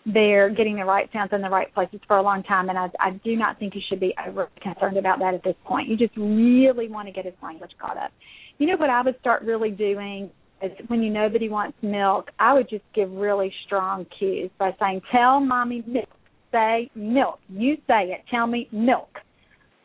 their 0.04 0.50
getting 0.50 0.76
the 0.76 0.84
right 0.84 1.08
sounds 1.12 1.30
in 1.32 1.40
the 1.40 1.48
right 1.48 1.72
places 1.74 2.00
for 2.08 2.16
a 2.16 2.22
long 2.22 2.42
time, 2.42 2.68
and 2.68 2.76
I, 2.76 2.88
I 2.98 3.10
do 3.24 3.36
not 3.36 3.60
think 3.60 3.76
you 3.76 3.80
should 3.88 4.00
be 4.00 4.12
over 4.26 4.48
concerned 4.60 4.96
about 4.96 5.20
that 5.20 5.34
at 5.34 5.44
this 5.44 5.54
point. 5.64 5.88
You 5.88 5.96
just 5.96 6.16
really 6.16 6.88
want 6.88 7.06
to 7.06 7.12
get 7.12 7.24
his 7.24 7.34
language 7.40 7.70
caught 7.80 7.96
up. 7.96 8.10
You 8.58 8.66
know 8.66 8.76
what 8.76 8.90
I 8.90 9.02
would 9.02 9.18
start 9.20 9.42
really 9.42 9.70
doing 9.70 10.28
is 10.60 10.72
when 10.88 11.02
you 11.02 11.10
know 11.10 11.28
that 11.28 11.40
he 11.40 11.48
wants 11.48 11.76
milk, 11.82 12.30
I 12.40 12.54
would 12.54 12.68
just 12.68 12.84
give 12.94 13.12
really 13.12 13.52
strong 13.66 14.06
cues 14.18 14.50
by 14.58 14.74
saying, 14.80 15.02
"Tell 15.12 15.38
mommy 15.40 15.84
milk." 15.86 16.08
Say 16.50 16.90
milk. 16.94 17.38
You 17.48 17.76
say 17.86 18.10
it. 18.12 18.24
Tell 18.30 18.46
me 18.46 18.68
milk, 18.72 19.20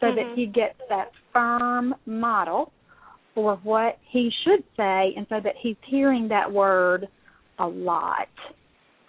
so 0.01 0.11
that 0.11 0.25
Mhm. 0.25 0.35
he 0.35 0.45
gets 0.47 0.77
that 0.89 1.11
firm 1.31 1.95
model 2.05 2.73
for 3.37 3.59
what 3.61 3.99
he 4.09 4.31
should 4.43 4.63
say, 4.75 5.13
and 5.15 5.27
so 5.29 5.39
that 5.39 5.53
he's 5.61 5.75
hearing 5.85 6.27
that 6.27 6.51
word 6.51 7.07
a 7.59 7.67
lot, 7.67 8.27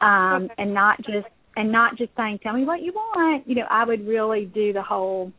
um, 0.02 0.44
Okay. 0.44 0.54
and 0.58 0.74
not 0.74 1.00
just 1.00 1.26
and 1.56 1.72
not 1.72 1.96
just 1.96 2.14
saying, 2.14 2.38
"Tell 2.40 2.52
me 2.52 2.64
what 2.66 2.82
you 2.82 2.92
want." 2.92 3.48
You 3.48 3.54
know, 3.54 3.66
I 3.70 3.84
would 3.84 4.06
really 4.06 4.44
do 4.44 4.74
the 4.74 4.82
whole 4.82 5.32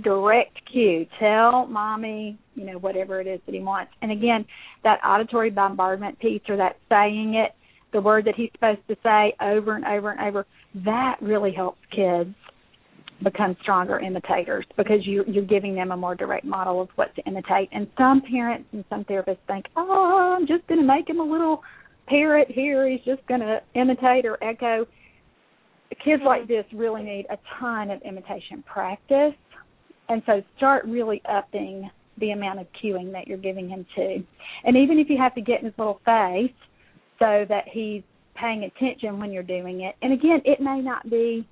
direct 0.00 0.64
cue. 0.64 1.06
Tell 1.18 1.66
mommy, 1.66 2.38
you 2.54 2.64
know, 2.64 2.78
whatever 2.78 3.20
it 3.20 3.26
is 3.26 3.38
that 3.44 3.54
he 3.54 3.60
wants. 3.60 3.92
And 4.00 4.10
again, 4.10 4.46
that 4.82 4.98
auditory 5.04 5.50
bombardment 5.50 6.18
piece, 6.18 6.40
or 6.48 6.56
that 6.56 6.78
saying 6.88 7.34
it, 7.34 7.54
the 7.92 8.00
word 8.00 8.24
that 8.24 8.34
he's 8.34 8.50
supposed 8.52 8.80
to 8.88 8.96
say 9.02 9.34
over 9.42 9.74
and 9.76 9.84
over 9.84 10.10
and 10.10 10.20
over, 10.20 10.46
that 10.76 11.18
really 11.20 11.52
helps 11.52 11.84
kids 11.90 12.34
become 13.22 13.56
stronger 13.62 13.98
imitators 13.98 14.66
because 14.76 15.06
you 15.06 15.24
you're 15.26 15.44
giving 15.44 15.74
them 15.74 15.90
a 15.90 15.96
more 15.96 16.14
direct 16.14 16.44
model 16.44 16.82
of 16.82 16.88
what 16.96 17.14
to 17.16 17.22
imitate. 17.22 17.68
And 17.72 17.86
some 17.96 18.22
parents 18.22 18.68
and 18.72 18.84
some 18.90 19.04
therapists 19.04 19.38
think, 19.46 19.66
oh, 19.76 20.36
I'm 20.36 20.46
just 20.46 20.66
going 20.66 20.80
to 20.80 20.86
make 20.86 21.08
him 21.08 21.20
a 21.20 21.24
little 21.24 21.62
parrot 22.06 22.48
here. 22.50 22.88
He's 22.88 23.04
just 23.04 23.26
going 23.26 23.40
to 23.40 23.60
imitate 23.74 24.26
or 24.26 24.42
echo. 24.42 24.86
Kids 26.04 26.22
like 26.24 26.46
this 26.46 26.64
really 26.74 27.02
need 27.02 27.26
a 27.30 27.38
ton 27.58 27.90
of 27.90 28.02
imitation 28.02 28.62
practice, 28.66 29.34
and 30.08 30.22
so 30.26 30.42
start 30.56 30.84
really 30.84 31.22
upping 31.28 31.88
the 32.18 32.32
amount 32.32 32.60
of 32.60 32.66
cueing 32.82 33.12
that 33.12 33.26
you're 33.26 33.38
giving 33.38 33.68
him 33.68 33.86
to. 33.94 34.18
And 34.64 34.76
even 34.76 34.98
if 34.98 35.08
you 35.08 35.16
have 35.18 35.34
to 35.34 35.40
get 35.40 35.60
in 35.60 35.66
his 35.66 35.74
little 35.78 36.00
face 36.04 36.52
so 37.18 37.44
that 37.48 37.64
he's 37.70 38.02
paying 38.34 38.64
attention 38.64 39.18
when 39.18 39.32
you're 39.32 39.42
doing 39.42 39.82
it. 39.82 39.94
And 40.02 40.12
again, 40.12 40.40
it 40.44 40.60
may 40.60 40.80
not 40.80 41.08
be 41.08 41.46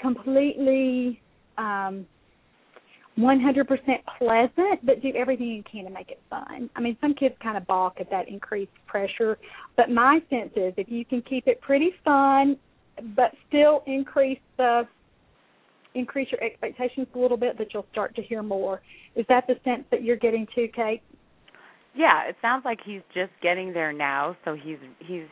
completely 0.00 1.20
um 1.58 2.06
100% 3.18 3.66
pleasant, 4.18 4.84
but 4.86 5.02
do 5.02 5.12
everything 5.14 5.48
you 5.48 5.62
can 5.70 5.84
to 5.84 5.90
make 5.90 6.10
it 6.10 6.20
fun. 6.30 6.70
I 6.74 6.80
mean, 6.80 6.96
some 7.00 7.12
kids 7.14 7.34
kind 7.42 7.56
of 7.56 7.66
balk 7.66 7.96
at 8.00 8.08
that 8.10 8.28
increased 8.28 8.72
pressure, 8.86 9.36
but 9.76 9.90
my 9.90 10.20
sense 10.30 10.52
is 10.56 10.72
if 10.76 10.88
you 10.88 11.04
can 11.04 11.20
keep 11.22 11.46
it 11.46 11.60
pretty 11.60 11.90
fun, 12.04 12.56
but 13.14 13.32
still 13.48 13.82
increase 13.86 14.38
the 14.56 14.82
increase 15.94 16.28
your 16.30 16.42
expectations 16.42 17.08
a 17.14 17.18
little 17.18 17.36
bit, 17.36 17.58
that 17.58 17.74
you'll 17.74 17.86
start 17.90 18.14
to 18.14 18.22
hear 18.22 18.42
more. 18.44 18.80
Is 19.16 19.26
that 19.28 19.46
the 19.48 19.54
sense 19.64 19.84
that 19.90 20.04
you're 20.04 20.16
getting 20.16 20.46
too, 20.54 20.68
Kate? 20.74 21.02
Yeah, 21.96 22.28
it 22.28 22.36
sounds 22.40 22.64
like 22.64 22.78
he's 22.84 23.02
just 23.12 23.32
getting 23.42 23.72
there 23.72 23.92
now, 23.92 24.36
so 24.44 24.54
he's 24.54 24.78
he's 25.00 25.26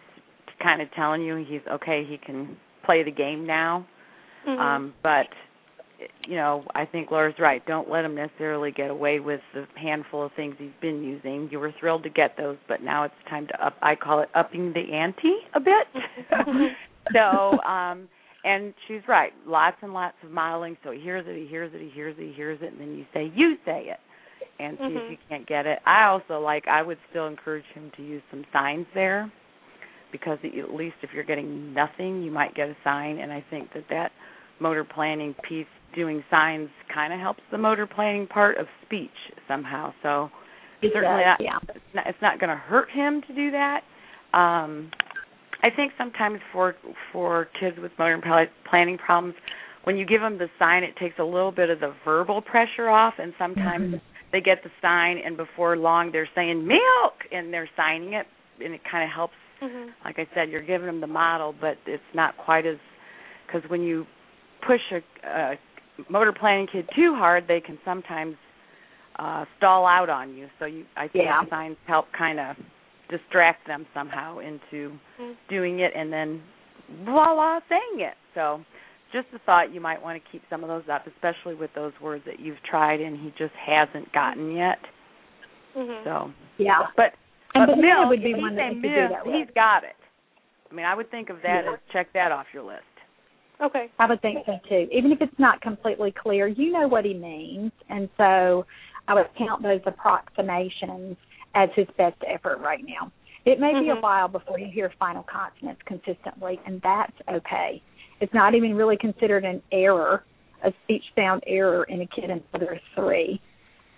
kind 0.61 0.83
of 0.83 0.89
telling 0.97 1.23
you 1.23 1.37
he's 1.37 1.61
okay, 1.71 2.05
he 2.09 2.19
can 2.19 2.57
play 2.85 3.05
the 3.05 3.13
game 3.13 3.47
now. 3.47 3.87
Mhm. 4.49 4.61
Um, 4.61 4.95
but 5.03 5.27
you 6.29 6.37
know, 6.37 6.65
I 6.77 6.85
think 6.85 7.11
Laura's 7.11 7.35
right. 7.41 7.65
Don't 7.67 7.91
let 7.91 8.05
him 8.05 8.15
necessarily 8.15 8.71
get 8.71 8.89
away 8.91 9.19
with 9.19 9.41
the 9.53 9.67
handful 9.75 10.25
of 10.25 10.33
things 10.37 10.55
he's 10.59 10.71
been 10.81 11.03
using. 11.03 11.49
You 11.51 11.59
were 11.59 11.73
thrilled 11.81 12.05
to 12.05 12.09
get 12.11 12.37
those, 12.37 12.57
but 12.69 12.83
now 12.83 13.03
it's 13.03 13.15
time 13.29 13.49
to 13.49 13.67
up. 13.67 13.75
I 13.83 13.97
call 13.97 14.21
it 14.21 14.29
upping 14.35 14.73
the 14.73 14.95
ante 14.95 15.39
a 15.55 15.61
bit. 15.61 15.87
so, 17.13 17.61
um, 17.63 18.09
and 18.45 18.73
she's 18.87 19.01
right. 19.09 19.33
Lots 19.45 19.77
and 19.83 19.93
lots 19.93 20.15
of 20.23 20.31
modeling. 20.31 20.77
So 20.85 20.93
he 20.93 21.01
hears 21.01 21.25
it, 21.27 21.37
he 21.37 21.47
hears 21.49 21.73
it, 21.75 21.81
he 21.81 21.91
hears 21.91 22.15
it, 22.17 22.23
he 22.29 22.33
hears 22.33 22.61
it, 22.63 22.73
and 22.73 22.81
then 22.81 22.95
you 22.97 23.05
say, 23.13 23.33
"You 23.35 23.57
say 23.65 23.87
it," 23.89 23.99
and 24.61 24.79
see 24.79 24.85
Mhm. 24.85 25.05
if 25.05 25.11
you 25.11 25.17
can't 25.29 25.47
get 25.47 25.67
it. 25.67 25.81
I 25.85 26.05
also 26.05 26.39
like. 26.41 26.69
I 26.69 26.81
would 26.83 26.99
still 27.11 27.27
encourage 27.27 27.67
him 27.75 27.91
to 27.97 28.03
use 28.03 28.23
some 28.31 28.45
signs 28.53 28.87
there, 28.95 29.29
because 30.13 30.39
at 30.45 30.73
least 30.73 30.97
if 31.03 31.13
you're 31.13 31.25
getting 31.25 31.75
nothing, 31.75 32.23
you 32.23 32.31
might 32.31 32.55
get 32.55 32.69
a 32.69 32.77
sign. 32.85 33.19
And 33.19 33.33
I 33.33 33.41
think 33.51 33.73
that 33.73 33.89
that 33.89 34.13
motor 34.61 34.85
planning 34.85 35.35
piece 35.49 35.67
doing 35.95 36.23
signs 36.31 36.69
kind 36.93 37.13
of 37.13 37.19
helps 37.21 37.41
the 37.51 37.59
motor 37.59 37.87
planning 37.87 38.27
part 38.27 38.59
of 38.59 38.67
speech 38.85 39.11
somehow 39.47 39.93
so 40.03 40.31
It 40.83 40.91
certainly 40.93 41.23
does, 41.25 41.39
not, 41.39 41.41
yeah. 41.41 41.59
it's 41.75 41.95
not, 41.95 42.07
it's 42.07 42.23
not 42.23 42.39
going 42.41 42.51
to 42.51 42.57
hurt 42.57 42.91
him 42.91 43.23
to 43.27 43.35
do 43.35 43.51
that 43.53 43.81
um 44.35 44.91
i 45.63 45.71
think 45.75 45.93
sometimes 45.97 46.41
for 46.53 46.75
for 47.13 47.49
kids 47.59 47.77
with 47.81 47.93
motor 47.99 48.21
planning 48.69 48.99
problems 48.99 49.35
when 49.85 49.97
you 49.97 50.05
give 50.05 50.21
them 50.21 50.37
the 50.39 50.49
sign 50.59 50.83
it 50.83 50.95
takes 50.97 51.19
a 51.19 51.25
little 51.25 51.53
bit 51.53 51.71
of 51.71 51.81
the 51.81 51.95
verbal 52.05 52.43
pressure 52.43 52.89
off 52.89 53.15
and 53.19 53.33
sometimes 53.39 53.95
Mhm. 53.95 54.01
they 54.33 54.41
get 54.43 54.63
the 54.63 54.71
sign 54.83 55.17
and 55.25 55.37
before 55.39 55.77
long 55.79 56.13
they're 56.13 56.29
saying 56.35 56.67
milk 56.67 57.15
and 57.33 57.53
they're 57.53 57.71
signing 57.77 58.13
it 58.13 58.27
and 58.63 58.75
it 58.75 58.83
kind 58.85 59.03
of 59.05 59.11
helps 59.11 59.35
Mhm. 59.63 59.93
like 60.05 60.19
I 60.21 60.27
said, 60.35 60.51
you're 60.51 60.63
giving 60.63 60.87
them 60.87 61.01
the 61.01 61.09
model, 61.09 61.53
but 61.61 61.79
it's 61.87 62.15
not 62.15 62.37
quite 62.37 62.65
as 62.65 62.77
because 63.47 63.69
when 63.69 63.83
you 63.83 64.07
push 64.67 64.81
a, 64.93 65.01
a 65.29 65.55
motor 66.09 66.33
planning 66.33 66.67
kid 66.71 66.89
too 66.95 67.15
hard, 67.15 67.47
they 67.49 67.61
can 67.61 67.79
sometimes 67.85 68.37
uh 69.19 69.45
stall 69.57 69.87
out 69.87 70.09
on 70.09 70.35
you. 70.35 70.49
So 70.59 70.65
you, 70.67 70.85
I 70.97 71.09
think 71.09 71.25
Yeah. 71.25 71.43
signs 71.51 71.77
help 71.87 72.07
kind 72.17 72.39
of 72.39 72.57
distract 73.11 73.67
them 73.67 73.87
somehow 73.95 74.39
into 74.39 74.99
Mhm. 75.21 75.35
doing 75.49 75.81
it 75.81 75.93
and 75.97 76.13
then 76.13 76.43
voila, 77.05 77.61
saying 77.69 78.01
it. 78.01 78.15
So 78.35 78.61
just 79.13 79.27
a 79.35 79.39
thought 79.41 79.73
you 79.73 79.81
might 79.81 80.01
want 80.03 80.23
to 80.23 80.31
keep 80.31 80.43
some 80.51 80.63
of 80.63 80.69
those 80.69 80.89
up, 80.93 81.07
especially 81.07 81.55
with 81.55 81.73
those 81.75 81.93
words 82.01 82.25
that 82.27 82.39
you've 82.39 82.63
tried 82.63 83.01
and 83.01 83.17
he 83.19 83.31
just 83.39 83.55
hasn't 83.55 84.13
gotten 84.13 84.53
yet. 84.53 84.79
Mhm. 85.75 86.05
So, 86.05 86.31
Yeah. 86.59 86.87
but 86.97 87.15
And 87.55 87.67
but 87.67 87.79
milk, 87.79 88.09
would 88.11 88.23
be 88.23 88.35
one 88.35 88.55
that 88.57 88.71
say 88.71 88.75
you 88.77 88.83
could 88.83 88.89
do 88.95 89.09
milk, 89.09 89.25
that 89.25 89.35
he's 89.35 89.51
got 89.55 89.83
it. 89.85 89.97
I 90.71 90.75
mean, 90.75 90.85
I 90.85 90.95
would 90.95 91.11
think 91.11 91.31
of 91.31 91.41
that 91.43 91.65
Yeah. 91.65 91.73
as 91.73 91.79
check 91.91 92.13
that 92.13 92.31
off 92.31 92.47
your 92.53 92.63
list. 92.63 92.85
Okay. 93.61 93.87
I 93.99 94.07
would 94.07 94.23
think 94.23 94.39
so 94.47 94.59
too. 94.69 94.89
Even 94.93 95.11
if 95.11 95.21
it's 95.21 95.39
not 95.39 95.61
completely 95.61 96.13
clear, 96.13 96.47
you 96.47 96.73
know 96.73 96.87
what 96.87 97.05
he 97.05 97.15
means, 97.15 97.73
and 97.89 98.09
so 98.17 98.65
I 99.09 99.15
would 99.15 99.27
count 99.37 99.63
those 99.63 99.81
approximations 99.85 101.17
as 101.55 101.69
his 101.75 101.87
best 101.97 102.17
effort 102.27 102.59
right 102.61 102.85
now. 102.87 103.11
It 103.45 103.59
may 103.59 103.69
mm-hmm. 103.73 103.81
be 103.81 103.89
a 103.89 103.93
mm-hmm. 103.95 104.03
while 104.03 104.29
before 104.29 104.59
you 104.59 104.71
hear 104.73 104.93
final 104.99 105.25
consonants 105.25 105.81
consistently, 105.87 106.61
and 106.67 106.81
that's 106.83 107.17
okay. 107.31 107.83
It's 108.21 108.35
not 108.35 108.55
even 108.55 108.75
really 108.75 108.97
considered 108.97 109.45
an 109.45 109.63
error, 109.73 110.25
a 110.65 110.73
speech 110.85 111.05
sound 111.17 111.43
error 111.47 111.85
in 111.85 112.03
a 112.03 112.07
kid 112.07 112.31
until 112.31 112.69
three. 112.95 113.41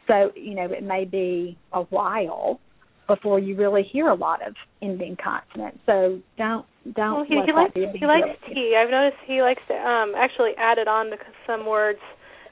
So, 0.06 0.32
you 0.36 0.54
know, 0.54 0.66
it 0.66 0.82
may 0.82 1.04
be 1.04 1.58
a 1.72 1.82
while 1.82 2.60
before 3.14 3.40
you 3.40 3.56
really 3.56 3.82
hear 3.82 4.08
a 4.08 4.14
lot 4.14 4.46
of 4.46 4.54
ending 4.80 5.16
consonants. 5.22 5.78
So 5.84 6.20
don't 6.38 6.64
don't 6.94 7.14
well, 7.14 7.24
he, 7.28 7.34
he 7.44 7.52
likes, 7.52 7.74
be 7.74 7.84
a 7.84 7.86
big 7.88 8.00
He 8.00 8.06
likes 8.06 8.28
T. 8.46 8.74
I've 8.78 8.90
noticed 8.90 9.18
he 9.26 9.42
likes 9.42 9.62
to 9.68 9.74
um 9.74 10.14
actually 10.16 10.52
add 10.58 10.78
it 10.78 10.86
on 10.86 11.06
to 11.06 11.16
some 11.46 11.66
words. 11.66 11.98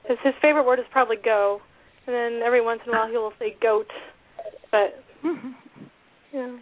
His 0.07 0.19
his 0.25 0.35
favorite 0.43 0.65
word 0.65 0.81
is 0.81 0.85
probably 0.91 1.17
go, 1.17 1.61
and 2.07 2.15
then 2.15 2.41
every 2.45 2.61
once 2.61 2.81
in 2.87 2.93
a 2.93 2.97
while 2.97 3.09
he 3.09 3.17
will 3.17 3.33
say 3.39 3.57
goat. 3.63 3.87
But 4.71 5.03
yeah. 6.33 6.57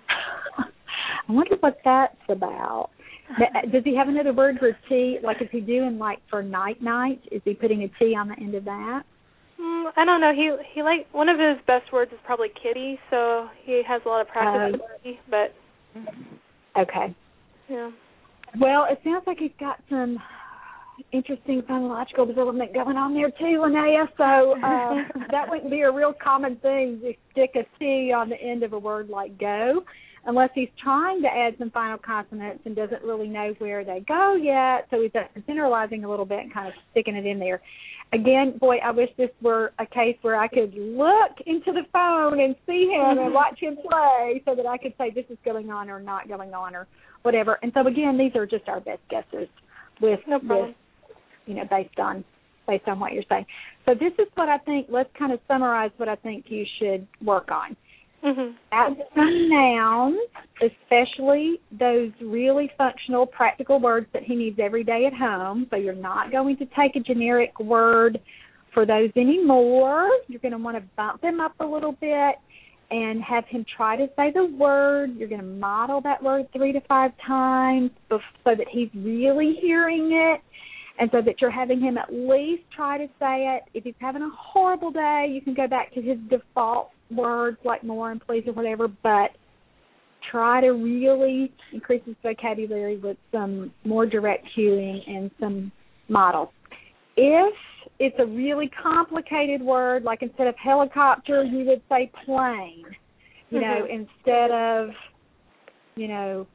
I 1.28 1.32
wonder 1.32 1.56
what 1.60 1.78
that's 1.84 2.14
about. 2.28 2.90
Does 3.72 3.82
he 3.84 3.96
have 3.96 4.08
another 4.08 4.32
word 4.32 4.58
for 4.58 4.76
T? 4.88 5.18
Like, 5.22 5.42
is 5.42 5.48
he 5.50 5.60
doing 5.60 5.98
like 5.98 6.18
for 6.30 6.42
night 6.42 6.80
night? 6.80 7.20
Is 7.32 7.42
he 7.44 7.54
putting 7.54 7.82
a 7.82 7.88
T 7.98 8.14
on 8.14 8.28
the 8.28 8.36
end 8.36 8.54
of 8.54 8.64
that? 8.66 9.02
Mm, 9.60 9.90
I 9.96 10.04
don't 10.04 10.20
know. 10.20 10.32
He 10.34 10.54
he 10.74 10.82
like 10.82 11.06
one 11.12 11.28
of 11.28 11.38
his 11.38 11.56
best 11.66 11.92
words 11.92 12.12
is 12.12 12.18
probably 12.24 12.48
kitty, 12.62 12.98
so 13.10 13.48
he 13.64 13.82
has 13.86 14.02
a 14.04 14.08
lot 14.08 14.20
of 14.20 14.28
practice 14.28 14.80
with 15.04 15.16
but 15.30 15.54
okay. 16.78 17.14
Yeah. 17.68 17.90
Well, 18.60 18.86
it 18.90 19.00
sounds 19.02 19.24
like 19.26 19.38
he's 19.38 19.50
got 19.58 19.80
some 19.88 20.18
interesting 21.12 21.62
phonological 21.62 22.26
development 22.26 22.72
going 22.72 22.96
on 22.96 23.14
there 23.14 23.30
too, 23.30 23.60
Linnea. 23.60 24.06
So 24.16 24.58
uh, 24.60 25.26
that 25.30 25.48
wouldn't 25.48 25.70
be 25.70 25.82
a 25.82 25.90
real 25.90 26.12
common 26.12 26.56
thing 26.56 27.00
to 27.02 27.12
stick 27.32 27.54
a 27.54 27.64
T 27.78 28.12
on 28.12 28.28
the 28.28 28.40
end 28.40 28.62
of 28.62 28.72
a 28.72 28.78
word 28.78 29.08
like 29.08 29.38
go, 29.38 29.82
unless 30.26 30.50
he's 30.54 30.68
trying 30.82 31.22
to 31.22 31.28
add 31.28 31.54
some 31.58 31.70
final 31.70 31.98
consonants 31.98 32.62
and 32.66 32.76
doesn't 32.76 33.02
really 33.02 33.28
know 33.28 33.54
where 33.58 33.84
they 33.84 34.00
go 34.06 34.34
yet. 34.34 34.86
So 34.90 35.02
he's 35.02 35.12
generalizing 35.46 36.04
a 36.04 36.10
little 36.10 36.26
bit 36.26 36.40
and 36.40 36.52
kind 36.52 36.68
of 36.68 36.74
sticking 36.90 37.16
it 37.16 37.26
in 37.26 37.38
there 37.38 37.60
again, 38.12 38.58
boy, 38.58 38.76
I 38.76 38.90
wish 38.90 39.10
this 39.16 39.30
were 39.42 39.72
a 39.78 39.86
case 39.86 40.16
where 40.22 40.36
I 40.36 40.48
could 40.48 40.74
look 40.74 41.32
into 41.46 41.72
the 41.72 41.82
phone 41.92 42.40
and 42.40 42.54
see 42.66 42.90
him 42.92 43.18
and 43.18 43.18
mm-hmm. 43.18 43.34
watch 43.34 43.58
him 43.60 43.76
play 43.76 44.42
so 44.44 44.54
that 44.54 44.66
I 44.66 44.78
could 44.78 44.94
say 44.98 45.10
this 45.10 45.26
is 45.30 45.38
going 45.44 45.70
on 45.70 45.90
or 45.90 46.00
not 46.00 46.28
going 46.28 46.54
on 46.54 46.74
or 46.74 46.86
whatever. 47.22 47.58
And 47.62 47.72
so 47.74 47.86
again, 47.86 48.18
these 48.18 48.32
are 48.36 48.46
just 48.46 48.68
our 48.68 48.80
best 48.80 49.00
guesses 49.10 49.48
with 50.00 50.20
no 50.26 50.38
with 50.42 50.74
you 51.46 51.54
know, 51.54 51.64
based 51.70 51.98
on 51.98 52.24
based 52.66 52.86
on 52.88 52.98
what 52.98 53.12
you're 53.12 53.24
saying. 53.28 53.46
So 53.84 53.94
this 53.94 54.12
is 54.18 54.26
what 54.34 54.48
I 54.48 54.58
think 54.58 54.86
let's 54.90 55.10
kind 55.18 55.32
of 55.32 55.40
summarize 55.46 55.90
what 55.96 56.08
I 56.08 56.16
think 56.16 56.46
you 56.48 56.64
should 56.78 57.06
work 57.24 57.50
on. 57.50 57.76
Mm-hmm. 58.26 58.56
Add 58.72 58.96
some 59.14 59.48
nouns, 59.48 60.18
especially 60.60 61.60
those 61.70 62.10
really 62.20 62.68
functional, 62.76 63.24
practical 63.24 63.78
words 63.80 64.06
that 64.12 64.24
he 64.24 64.34
needs 64.34 64.58
every 64.60 64.82
day 64.82 65.04
at 65.06 65.14
home. 65.14 65.68
So 65.70 65.76
you're 65.76 65.94
not 65.94 66.32
going 66.32 66.56
to 66.56 66.66
take 66.76 66.96
a 66.96 67.00
generic 67.00 67.58
word 67.60 68.18
for 68.74 68.84
those 68.84 69.10
anymore. 69.14 70.10
You're 70.26 70.40
going 70.40 70.52
to 70.52 70.58
want 70.58 70.76
to 70.76 70.82
bump 70.96 71.22
them 71.22 71.40
up 71.40 71.54
a 71.60 71.64
little 71.64 71.92
bit 71.92 72.34
and 72.90 73.22
have 73.22 73.44
him 73.46 73.64
try 73.76 73.96
to 73.96 74.08
say 74.16 74.32
the 74.34 74.46
word. 74.58 75.14
You're 75.16 75.28
going 75.28 75.40
to 75.40 75.46
model 75.46 76.00
that 76.02 76.20
word 76.20 76.46
three 76.52 76.72
to 76.72 76.80
five 76.88 77.12
times 77.24 77.90
so 78.10 78.18
that 78.44 78.66
he's 78.70 78.88
really 78.94 79.56
hearing 79.60 80.10
it 80.12 80.40
and 80.98 81.10
so 81.12 81.20
that 81.22 81.40
you're 81.40 81.50
having 81.50 81.80
him 81.80 81.96
at 81.96 82.12
least 82.12 82.62
try 82.74 82.98
to 82.98 83.06
say 83.20 83.56
it. 83.56 83.62
If 83.72 83.84
he's 83.84 83.94
having 84.00 84.22
a 84.22 84.30
horrible 84.36 84.90
day, 84.90 85.26
you 85.30 85.40
can 85.42 85.54
go 85.54 85.68
back 85.68 85.94
to 85.94 86.02
his 86.02 86.18
default 86.28 86.90
words 87.10 87.58
like 87.64 87.84
more 87.84 88.10
and 88.10 88.24
please 88.26 88.44
or 88.46 88.52
whatever, 88.52 88.88
but 88.88 89.30
try 90.30 90.60
to 90.60 90.70
really 90.70 91.52
increase 91.72 92.02
his 92.04 92.16
vocabulary 92.22 92.98
with 92.98 93.16
some 93.32 93.72
more 93.84 94.06
direct 94.06 94.46
cueing 94.56 95.08
and 95.08 95.30
some 95.38 95.70
models. 96.08 96.48
If 97.16 97.54
it's 97.98 98.16
a 98.18 98.26
really 98.26 98.70
complicated 98.82 99.62
word, 99.62 100.02
like 100.02 100.22
instead 100.22 100.46
of 100.46 100.54
helicopter, 100.62 101.44
you 101.44 101.64
would 101.66 101.82
say 101.88 102.10
plane. 102.24 102.84
You 103.50 103.60
know, 103.60 103.86
mm-hmm. 103.88 104.06
instead 104.26 104.50
of, 104.50 104.88
you 105.94 106.08
know, 106.08 106.46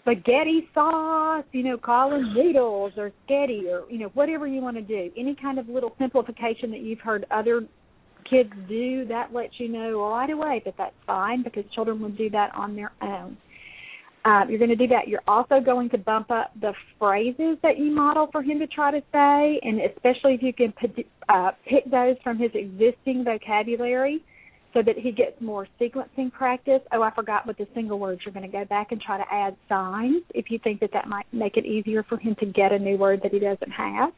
spaghetti 0.00 0.68
sauce, 0.74 1.44
you 1.52 1.62
know, 1.62 1.78
calling 1.78 2.34
noodles 2.34 2.92
or 2.96 3.12
spaghetti 3.24 3.64
or, 3.68 3.84
you 3.88 3.98
know, 3.98 4.08
whatever 4.14 4.46
you 4.46 4.60
want 4.60 4.76
to 4.76 4.82
do. 4.82 5.10
Any 5.16 5.36
kind 5.40 5.58
of 5.58 5.68
little 5.68 5.94
simplification 5.98 6.70
that 6.72 6.80
you've 6.80 6.98
heard 7.00 7.24
other 7.30 7.66
kids 8.30 8.50
do, 8.68 9.04
that 9.06 9.32
lets 9.32 9.54
you 9.58 9.68
know 9.68 10.10
right 10.10 10.30
away 10.30 10.62
that 10.64 10.74
that's 10.78 10.94
fine 11.06 11.42
because 11.42 11.64
children 11.74 12.00
will 12.00 12.10
do 12.10 12.30
that 12.30 12.54
on 12.54 12.76
their 12.76 12.92
own. 13.02 13.36
Uh, 14.24 14.44
you're 14.48 14.58
going 14.58 14.68
to 14.68 14.76
do 14.76 14.88
that. 14.88 15.08
You're 15.08 15.22
also 15.26 15.60
going 15.64 15.88
to 15.90 15.98
bump 15.98 16.30
up 16.30 16.52
the 16.60 16.72
phrases 16.98 17.56
that 17.62 17.78
you 17.78 17.94
model 17.94 18.28
for 18.30 18.42
him 18.42 18.58
to 18.58 18.66
try 18.66 18.90
to 18.90 19.00
say, 19.12 19.60
and 19.62 19.80
especially 19.80 20.34
if 20.34 20.42
you 20.42 20.52
can 20.52 20.74
uh, 21.28 21.52
pick 21.66 21.90
those 21.90 22.16
from 22.22 22.38
his 22.38 22.50
existing 22.54 23.24
vocabulary 23.24 24.22
so 24.74 24.82
that 24.82 24.98
he 24.98 25.12
gets 25.12 25.40
more 25.40 25.66
sequencing 25.80 26.30
practice. 26.30 26.80
Oh, 26.92 27.02
I 27.02 27.14
forgot 27.14 27.46
what 27.46 27.56
the 27.56 27.66
single 27.74 27.98
words. 27.98 28.20
You're 28.24 28.34
going 28.34 28.50
to 28.50 28.52
go 28.52 28.64
back 28.64 28.92
and 28.92 29.00
try 29.00 29.16
to 29.16 29.24
add 29.32 29.56
signs 29.68 30.22
if 30.34 30.50
you 30.50 30.58
think 30.62 30.80
that 30.80 30.90
that 30.92 31.08
might 31.08 31.26
make 31.32 31.56
it 31.56 31.64
easier 31.64 32.02
for 32.02 32.18
him 32.18 32.36
to 32.40 32.46
get 32.46 32.72
a 32.72 32.78
new 32.78 32.98
word 32.98 33.20
that 33.22 33.32
he 33.32 33.38
doesn't 33.38 33.70
have. 33.70 34.10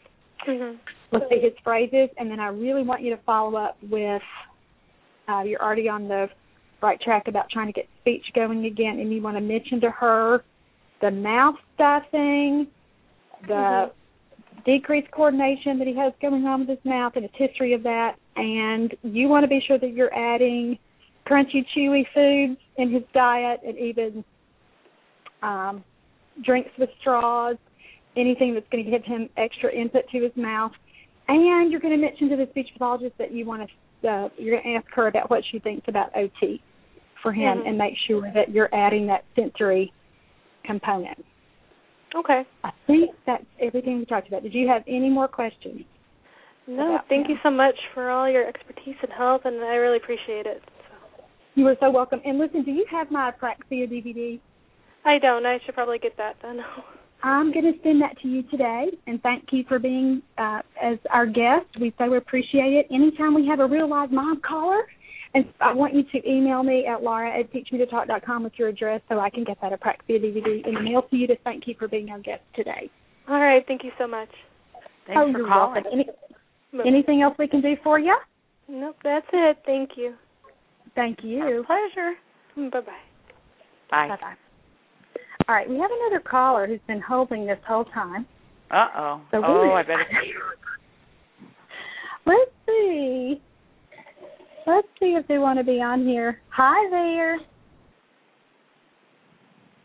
Mm-hmm. 0.48 0.76
Let's 1.12 1.26
see 1.28 1.40
his 1.40 1.52
phrases, 1.64 2.08
and 2.18 2.30
then 2.30 2.40
I 2.40 2.48
really 2.48 2.82
want 2.82 3.02
you 3.02 3.14
to 3.14 3.22
follow 3.24 3.56
up 3.56 3.76
with. 3.82 4.22
Uh, 5.28 5.42
you're 5.42 5.62
already 5.62 5.88
on 5.88 6.08
the 6.08 6.28
right 6.82 7.00
track 7.00 7.28
about 7.28 7.50
trying 7.50 7.66
to 7.66 7.72
get 7.72 7.88
speech 8.00 8.24
going 8.34 8.64
again, 8.64 8.98
and 9.00 9.12
you 9.12 9.22
want 9.22 9.36
to 9.36 9.40
mention 9.40 9.80
to 9.80 9.90
her 9.90 10.42
the 11.00 11.10
mouth 11.10 11.56
stuffing, 11.74 12.66
the 13.46 13.52
mm-hmm. 13.52 14.60
decreased 14.64 15.10
coordination 15.10 15.78
that 15.78 15.86
he 15.86 15.96
has 15.96 16.12
going 16.20 16.44
on 16.46 16.60
with 16.60 16.68
his 16.68 16.84
mouth, 16.84 17.12
and 17.16 17.24
his 17.24 17.32
history 17.34 17.74
of 17.74 17.82
that. 17.82 18.16
And 18.36 18.94
you 19.02 19.28
want 19.28 19.44
to 19.44 19.48
be 19.48 19.60
sure 19.66 19.78
that 19.78 19.92
you're 19.92 20.14
adding 20.14 20.78
crunchy, 21.28 21.64
chewy 21.76 22.04
foods 22.14 22.60
in 22.76 22.90
his 22.90 23.02
diet, 23.12 23.60
and 23.66 23.78
even 23.78 24.24
um, 25.42 25.84
drinks 26.44 26.70
with 26.78 26.90
straws 27.00 27.56
anything 28.16 28.54
that's 28.54 28.66
going 28.70 28.84
to 28.84 28.90
give 28.90 29.04
him 29.04 29.28
extra 29.36 29.72
input 29.72 30.02
to 30.12 30.22
his 30.22 30.32
mouth. 30.36 30.72
And 31.28 31.70
you're 31.70 31.80
going 31.80 31.94
to 31.94 32.00
mention 32.00 32.28
to 32.30 32.36
the 32.36 32.46
speech 32.50 32.68
pathologist 32.72 33.14
that 33.18 33.32
you 33.32 33.46
want 33.46 33.68
to, 34.02 34.08
uh, 34.08 34.28
you're 34.36 34.60
going 34.60 34.74
to 34.74 34.78
ask 34.78 34.86
her 34.94 35.06
about 35.06 35.30
what 35.30 35.42
she 35.50 35.58
thinks 35.60 35.86
about 35.88 36.16
OT 36.16 36.60
for 37.22 37.32
him 37.32 37.58
mm-hmm. 37.58 37.68
and 37.68 37.78
make 37.78 37.94
sure 38.08 38.22
that 38.34 38.50
you're 38.50 38.74
adding 38.74 39.06
that 39.06 39.24
sensory 39.36 39.92
component. 40.64 41.24
Okay. 42.16 42.42
I 42.64 42.70
think 42.86 43.10
that's 43.26 43.44
everything 43.60 43.98
we 43.98 44.04
talked 44.04 44.28
about. 44.28 44.42
Did 44.42 44.54
you 44.54 44.66
have 44.68 44.82
any 44.88 45.08
more 45.08 45.28
questions? 45.28 45.82
No, 46.66 46.98
thank 47.08 47.26
him? 47.26 47.32
you 47.32 47.36
so 47.42 47.50
much 47.50 47.74
for 47.94 48.10
all 48.10 48.28
your 48.28 48.46
expertise 48.46 48.96
and 49.02 49.12
help, 49.16 49.44
and 49.44 49.56
I 49.62 49.74
really 49.74 49.96
appreciate 49.96 50.46
it. 50.46 50.62
So. 51.16 51.24
You 51.54 51.66
are 51.68 51.76
so 51.80 51.90
welcome. 51.90 52.20
And 52.24 52.38
listen, 52.38 52.64
do 52.64 52.72
you 52.72 52.84
have 52.90 53.10
my 53.10 53.30
Apraxia 53.30 53.88
DVD? 53.90 54.40
I 55.04 55.18
don't. 55.18 55.46
I 55.46 55.58
should 55.64 55.74
probably 55.74 55.98
get 55.98 56.16
that 56.16 56.40
done. 56.42 56.60
I'm 57.22 57.52
going 57.52 57.72
to 57.72 57.78
send 57.82 58.00
that 58.02 58.18
to 58.22 58.28
you 58.28 58.42
today, 58.44 58.86
and 59.06 59.22
thank 59.22 59.44
you 59.52 59.64
for 59.68 59.78
being 59.78 60.22
uh, 60.38 60.60
as 60.82 60.98
our 61.10 61.26
guest. 61.26 61.66
We 61.80 61.92
so 61.98 62.14
appreciate 62.14 62.72
it. 62.72 62.86
Anytime 62.90 63.34
we 63.34 63.46
have 63.46 63.60
a 63.60 63.66
real 63.66 63.88
live 63.88 64.10
mom 64.10 64.40
caller, 64.46 64.82
and 65.34 65.44
I 65.60 65.72
want 65.72 65.94
you 65.94 66.02
to 66.02 66.28
email 66.28 66.62
me 66.62 66.86
at 66.86 67.02
laura 67.02 67.38
at 67.38 67.52
teachmetotalk.com 67.52 68.42
with 68.42 68.54
your 68.56 68.68
address 68.68 69.00
so 69.08 69.20
I 69.20 69.30
can 69.30 69.44
get 69.44 69.58
that 69.60 69.72
Apraxia 69.72 70.18
DVD 70.20 70.66
in 70.66 70.74
the 70.74 70.80
mail 70.80 71.02
to 71.02 71.16
you 71.16 71.26
to 71.28 71.36
thank 71.44 71.68
you 71.68 71.74
for 71.78 71.86
being 71.86 72.10
our 72.10 72.18
guest 72.18 72.42
today. 72.54 72.90
All 73.28 73.38
right. 73.40 73.64
Thank 73.68 73.84
you 73.84 73.92
so 73.98 74.08
much. 74.08 74.30
Thanks 75.06 75.20
oh, 75.20 75.32
for 75.32 75.46
calling. 75.46 75.84
Any, 75.92 76.06
anything 76.84 77.22
else 77.22 77.36
we 77.38 77.46
can 77.46 77.60
do 77.60 77.76
for 77.84 77.98
you? 77.98 78.16
Nope, 78.68 78.96
that's 79.04 79.26
it. 79.32 79.58
Thank 79.66 79.90
you. 79.96 80.14
Thank 80.94 81.18
you. 81.22 81.64
pleasure. 81.66 82.14
Bye-bye. 82.56 82.92
Bye. 83.90 84.08
Bye-bye. 84.08 84.34
All 85.50 85.56
right, 85.56 85.68
we 85.68 85.78
have 85.78 85.90
another 85.90 86.22
caller 86.22 86.68
who's 86.68 86.78
been 86.86 87.00
holding 87.00 87.44
this 87.44 87.58
whole 87.66 87.84
time. 87.86 88.24
Uh 88.70 88.86
oh. 88.96 89.20
So 89.32 89.42
oh, 89.44 89.72
I 89.72 89.82
better. 89.82 90.06
Let's 92.24 92.52
see. 92.68 93.42
Let's 94.64 94.86
see 95.00 95.16
if 95.18 95.26
they 95.26 95.38
want 95.38 95.58
to 95.58 95.64
be 95.64 95.82
on 95.82 96.06
here. 96.06 96.38
Hi 96.50 96.88
there. 96.88 97.38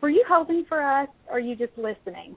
Were 0.00 0.08
you 0.08 0.24
holding 0.28 0.66
for 0.68 0.80
us, 0.80 1.08
or 1.28 1.38
are 1.38 1.40
you 1.40 1.56
just 1.56 1.72
listening? 1.76 2.36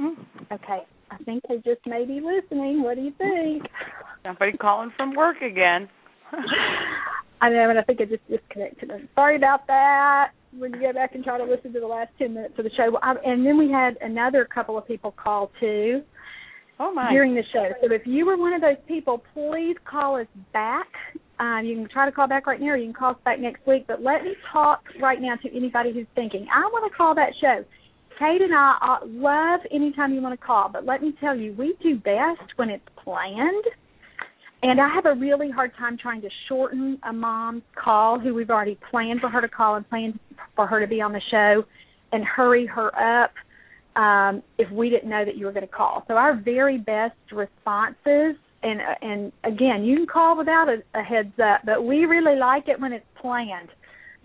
Mm. 0.00 0.14
Okay, 0.50 0.84
I 1.10 1.16
think 1.26 1.42
they 1.50 1.56
just 1.56 1.86
may 1.86 2.06
be 2.06 2.18
listening. 2.18 2.82
What 2.82 2.94
do 2.94 3.02
you 3.02 3.12
think? 3.18 3.62
Somebody 4.24 4.56
calling 4.56 4.90
from 4.96 5.14
work 5.14 5.42
again. 5.42 5.86
I 7.42 7.50
know, 7.50 7.68
and 7.68 7.78
I 7.78 7.82
think 7.82 8.00
I 8.00 8.06
just 8.06 8.26
disconnected 8.26 8.88
them. 8.88 9.10
Sorry 9.14 9.36
about 9.36 9.66
that. 9.66 10.30
When 10.56 10.72
you 10.74 10.80
go 10.80 10.92
back 10.92 11.14
and 11.14 11.24
try 11.24 11.38
to 11.38 11.44
listen 11.44 11.72
to 11.72 11.80
the 11.80 11.86
last 11.86 12.10
ten 12.18 12.34
minutes 12.34 12.54
of 12.58 12.64
the 12.64 12.70
show. 12.76 12.98
I, 13.02 13.14
and 13.24 13.44
then 13.46 13.58
we 13.58 13.70
had 13.70 13.96
another 14.00 14.44
couple 14.44 14.76
of 14.76 14.86
people 14.86 15.12
call 15.12 15.50
too. 15.60 16.02
Oh 16.78 16.92
my! 16.92 17.10
During 17.10 17.34
the 17.34 17.44
show, 17.52 17.70
so 17.80 17.92
if 17.92 18.06
you 18.06 18.26
were 18.26 18.36
one 18.36 18.52
of 18.52 18.60
those 18.60 18.76
people, 18.86 19.22
please 19.32 19.76
call 19.84 20.20
us 20.20 20.26
back. 20.52 20.88
Um, 21.38 21.62
you 21.64 21.74
can 21.76 21.88
try 21.88 22.06
to 22.06 22.12
call 22.12 22.28
back 22.28 22.46
right 22.46 22.60
now, 22.60 22.68
or 22.68 22.76
you 22.76 22.86
can 22.86 22.94
call 22.94 23.10
us 23.12 23.18
back 23.24 23.40
next 23.40 23.66
week. 23.66 23.86
But 23.86 24.02
let 24.02 24.24
me 24.24 24.34
talk 24.52 24.82
right 25.00 25.20
now 25.20 25.36
to 25.36 25.56
anybody 25.56 25.92
who's 25.92 26.06
thinking, 26.14 26.46
I 26.54 26.60
want 26.72 26.90
to 26.90 26.96
call 26.96 27.14
that 27.14 27.32
show. 27.40 27.64
Kate 28.18 28.40
and 28.40 28.54
I 28.54 28.76
uh, 28.80 29.06
love 29.06 29.60
anytime 29.70 30.14
you 30.14 30.22
want 30.22 30.38
to 30.38 30.46
call, 30.46 30.70
but 30.72 30.86
let 30.86 31.02
me 31.02 31.14
tell 31.20 31.36
you, 31.36 31.54
we 31.58 31.76
do 31.82 31.96
best 31.96 32.56
when 32.56 32.70
it's 32.70 32.84
planned. 33.02 33.64
And 34.62 34.80
I 34.80 34.88
have 34.88 35.06
a 35.06 35.14
really 35.14 35.50
hard 35.50 35.72
time 35.78 35.98
trying 35.98 36.22
to 36.22 36.30
shorten 36.48 36.98
a 37.08 37.12
mom's 37.12 37.62
call 37.74 38.18
who 38.18 38.34
we've 38.34 38.50
already 38.50 38.78
planned 38.90 39.20
for 39.20 39.28
her 39.28 39.40
to 39.40 39.48
call 39.48 39.76
and 39.76 39.88
planned 39.88 40.18
for 40.54 40.66
her 40.66 40.80
to 40.80 40.86
be 40.86 41.00
on 41.00 41.12
the 41.12 41.20
show 41.30 41.64
and 42.12 42.24
hurry 42.24 42.66
her 42.66 42.90
up 43.22 43.32
um, 43.96 44.42
if 44.58 44.70
we 44.70 44.90
didn't 44.90 45.08
know 45.08 45.24
that 45.24 45.36
you 45.36 45.46
were 45.46 45.52
going 45.52 45.66
to 45.66 45.72
call. 45.72 46.04
So 46.08 46.14
our 46.14 46.36
very 46.36 46.78
best 46.78 47.16
responses, 47.32 48.36
and 48.62 48.80
and 49.02 49.32
again, 49.44 49.84
you 49.84 49.96
can 49.96 50.06
call 50.06 50.36
without 50.36 50.68
a, 50.68 50.82
a 50.98 51.02
heads 51.02 51.32
up, 51.38 51.60
but 51.64 51.84
we 51.84 52.04
really 52.04 52.36
like 52.38 52.68
it 52.68 52.80
when 52.80 52.92
it's 52.92 53.06
planned, 53.20 53.68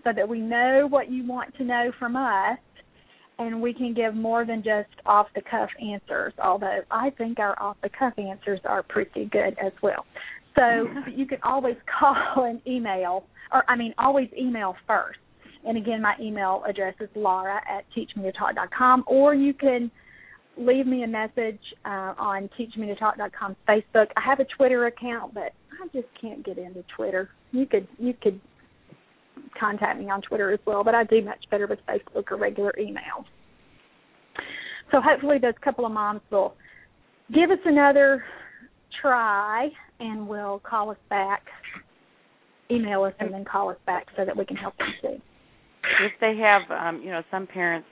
so 0.04 0.10
that 0.14 0.28
we 0.28 0.40
know 0.40 0.86
what 0.88 1.10
you 1.10 1.26
want 1.26 1.56
to 1.56 1.64
know 1.64 1.92
from 1.98 2.16
us, 2.16 2.58
and 3.46 3.60
we 3.60 3.72
can 3.74 3.94
give 3.94 4.14
more 4.14 4.44
than 4.44 4.62
just 4.62 4.88
off 5.06 5.26
the 5.34 5.42
cuff 5.42 5.70
answers. 5.80 6.32
Although 6.42 6.80
I 6.90 7.10
think 7.10 7.38
our 7.38 7.60
off 7.60 7.76
the 7.82 7.90
cuff 7.90 8.14
answers 8.18 8.60
are 8.64 8.82
pretty 8.82 9.26
good 9.26 9.56
as 9.64 9.72
well. 9.82 10.04
So 10.56 10.86
you 11.14 11.26
can 11.26 11.38
always 11.42 11.76
call 12.00 12.44
and 12.44 12.60
email, 12.66 13.24
or 13.52 13.64
I 13.68 13.76
mean, 13.76 13.94
always 13.98 14.28
email 14.38 14.76
first 14.86 15.18
and 15.64 15.78
again, 15.78 16.02
my 16.02 16.14
email 16.20 16.62
address 16.68 16.94
is 17.00 17.08
laura 17.14 17.60
at 17.68 17.84
teachmetotalk.com, 17.96 19.04
or 19.06 19.34
you 19.34 19.54
can 19.54 19.90
leave 20.56 20.86
me 20.86 21.04
a 21.04 21.06
message 21.06 21.60
uh, 21.84 22.14
on 22.18 22.50
teachmetotalk.com 22.58 23.56
Facebook. 23.68 24.06
I 24.16 24.20
have 24.24 24.40
a 24.40 24.44
Twitter 24.56 24.86
account, 24.86 25.34
but 25.34 25.52
I 25.80 25.86
just 25.92 26.08
can't 26.20 26.44
get 26.44 26.58
into 26.58 26.84
Twitter. 26.96 27.30
You 27.52 27.66
could 27.66 27.86
you 27.98 28.14
could 28.20 28.40
contact 29.58 29.98
me 29.98 30.10
on 30.10 30.22
Twitter 30.22 30.52
as 30.52 30.60
well, 30.66 30.84
but 30.84 30.94
I 30.94 31.04
do 31.04 31.22
much 31.22 31.44
better 31.50 31.66
with 31.66 31.78
Facebook 31.88 32.30
or 32.30 32.36
regular 32.36 32.72
email. 32.78 33.24
So 34.90 35.00
hopefully 35.00 35.38
those 35.40 35.54
couple 35.62 35.86
of 35.86 35.92
moms 35.92 36.20
will 36.30 36.54
give 37.32 37.50
us 37.50 37.58
another 37.64 38.24
try 39.00 39.68
and 40.00 40.28
will 40.28 40.60
call 40.68 40.90
us 40.90 40.98
back, 41.08 41.42
email 42.70 43.04
us, 43.04 43.14
and 43.20 43.32
then 43.32 43.44
call 43.44 43.70
us 43.70 43.78
back 43.86 44.06
so 44.16 44.24
that 44.24 44.36
we 44.36 44.44
can 44.44 44.56
help 44.56 44.76
them 44.76 44.88
too 45.00 45.22
if 46.00 46.12
they 46.20 46.36
have 46.36 46.62
um 46.70 47.02
you 47.02 47.10
know 47.10 47.22
some 47.30 47.46
parents 47.46 47.86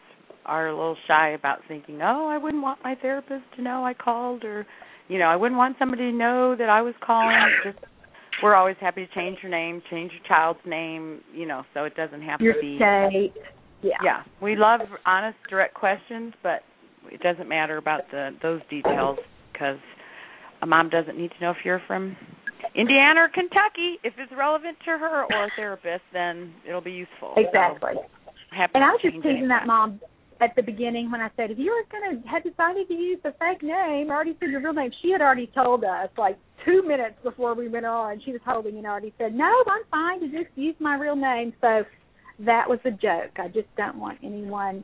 are 0.46 0.68
a 0.68 0.76
little 0.76 0.96
shy 1.07 1.30
about 1.30 1.59
thinking 1.68 2.01
oh 2.03 2.28
i 2.28 2.38
wouldn't 2.38 2.62
want 2.62 2.78
my 2.82 2.94
therapist 2.96 3.44
to 3.57 3.62
know 3.62 3.84
i 3.84 3.92
called 3.92 4.44
or 4.44 4.66
you 5.09 5.18
know 5.18 5.26
i 5.26 5.36
wouldn't 5.36 5.59
want 5.59 5.76
somebody 5.78 6.11
to 6.11 6.16
know 6.16 6.55
that 6.57 6.68
i 6.68 6.80
was 6.82 6.94
calling 7.05 7.36
just 7.64 7.78
we're 8.43 8.55
always 8.55 8.76
happy 8.80 9.07
to 9.07 9.14
change 9.14 9.38
your 9.43 9.51
name 9.51 9.82
change 9.91 10.12
your 10.12 10.26
child's 10.26 10.61
name 10.66 11.20
you 11.34 11.47
know 11.47 11.62
so 11.74 11.84
it 11.84 11.95
doesn't 11.95 12.22
have 12.22 12.41
your 12.41 12.55
to 12.55 12.61
be 12.61 12.76
state. 12.76 13.32
Yeah. 13.82 13.93
Yeah. 14.05 14.22
We 14.43 14.57
love 14.57 14.80
honest 15.07 15.38
direct 15.49 15.74
questions 15.74 16.34
but 16.43 16.62
it 17.07 17.20
doesn't 17.20 17.49
matter 17.49 17.76
about 17.76 18.03
the 18.11 18.30
those 18.43 18.61
details 18.68 19.18
because 19.53 19.78
a 20.62 20.66
mom 20.66 20.91
doesn't 20.91 21.16
need 21.16 21.30
to 21.30 21.45
know 21.45 21.51
if 21.51 21.59
you're 21.64 21.82
from 21.86 22.16
Indiana 22.74 23.22
or 23.22 23.28
Kentucky, 23.28 23.99
if 24.05 24.14
it's 24.18 24.32
relevant 24.36 24.76
to 24.84 24.91
her 24.91 25.24
or 25.24 25.45
a 25.45 25.51
therapist, 25.57 26.05
then 26.12 26.53
it'll 26.68 26.80
be 26.80 26.93
useful. 26.93 27.34
Exactly. 27.36 27.93
So, 27.95 28.05
and 28.74 28.84
I 28.84 28.91
was 28.91 29.01
just 29.03 29.16
teasing 29.16 29.49
that 29.49 29.66
mom 29.66 30.01
at 30.41 30.57
the 30.57 30.62
beginning 30.62 31.11
when 31.11 31.20
I 31.20 31.30
said, 31.36 31.51
if 31.51 31.59
you 31.59 31.70
were 31.70 32.01
going 32.01 32.22
to 32.22 32.28
have 32.28 32.43
decided 32.43 32.88
to 32.88 32.95
use 32.95 33.18
the 33.22 33.34
fake 33.38 33.62
name, 33.62 34.11
I 34.11 34.14
already 34.14 34.36
said 34.41 34.51
your 34.51 34.61
real 34.61 34.72
name. 34.72 34.91
She 35.03 35.11
had 35.11 35.20
already 35.20 35.51
told 35.55 35.84
us 35.84 36.09
like 36.16 36.38
two 36.64 36.82
minutes 36.82 37.16
before 37.22 37.55
we 37.55 37.68
went 37.68 37.86
on. 37.86 38.20
She 38.24 38.32
was 38.32 38.41
holding 38.45 38.76
and 38.76 38.86
already 38.86 39.12
said, 39.18 39.34
no, 39.34 39.53
I'm 39.66 39.82
fine 39.91 40.20
to 40.20 40.28
just 40.28 40.51
use 40.57 40.74
my 40.80 40.97
real 40.97 41.16
name. 41.16 41.53
So 41.61 41.82
that 42.41 42.68
was 42.68 42.78
a 42.84 42.91
joke. 42.91 43.36
I 43.36 43.49
just 43.49 43.68
don't 43.76 43.99
want 43.99 44.18
anyone 44.22 44.82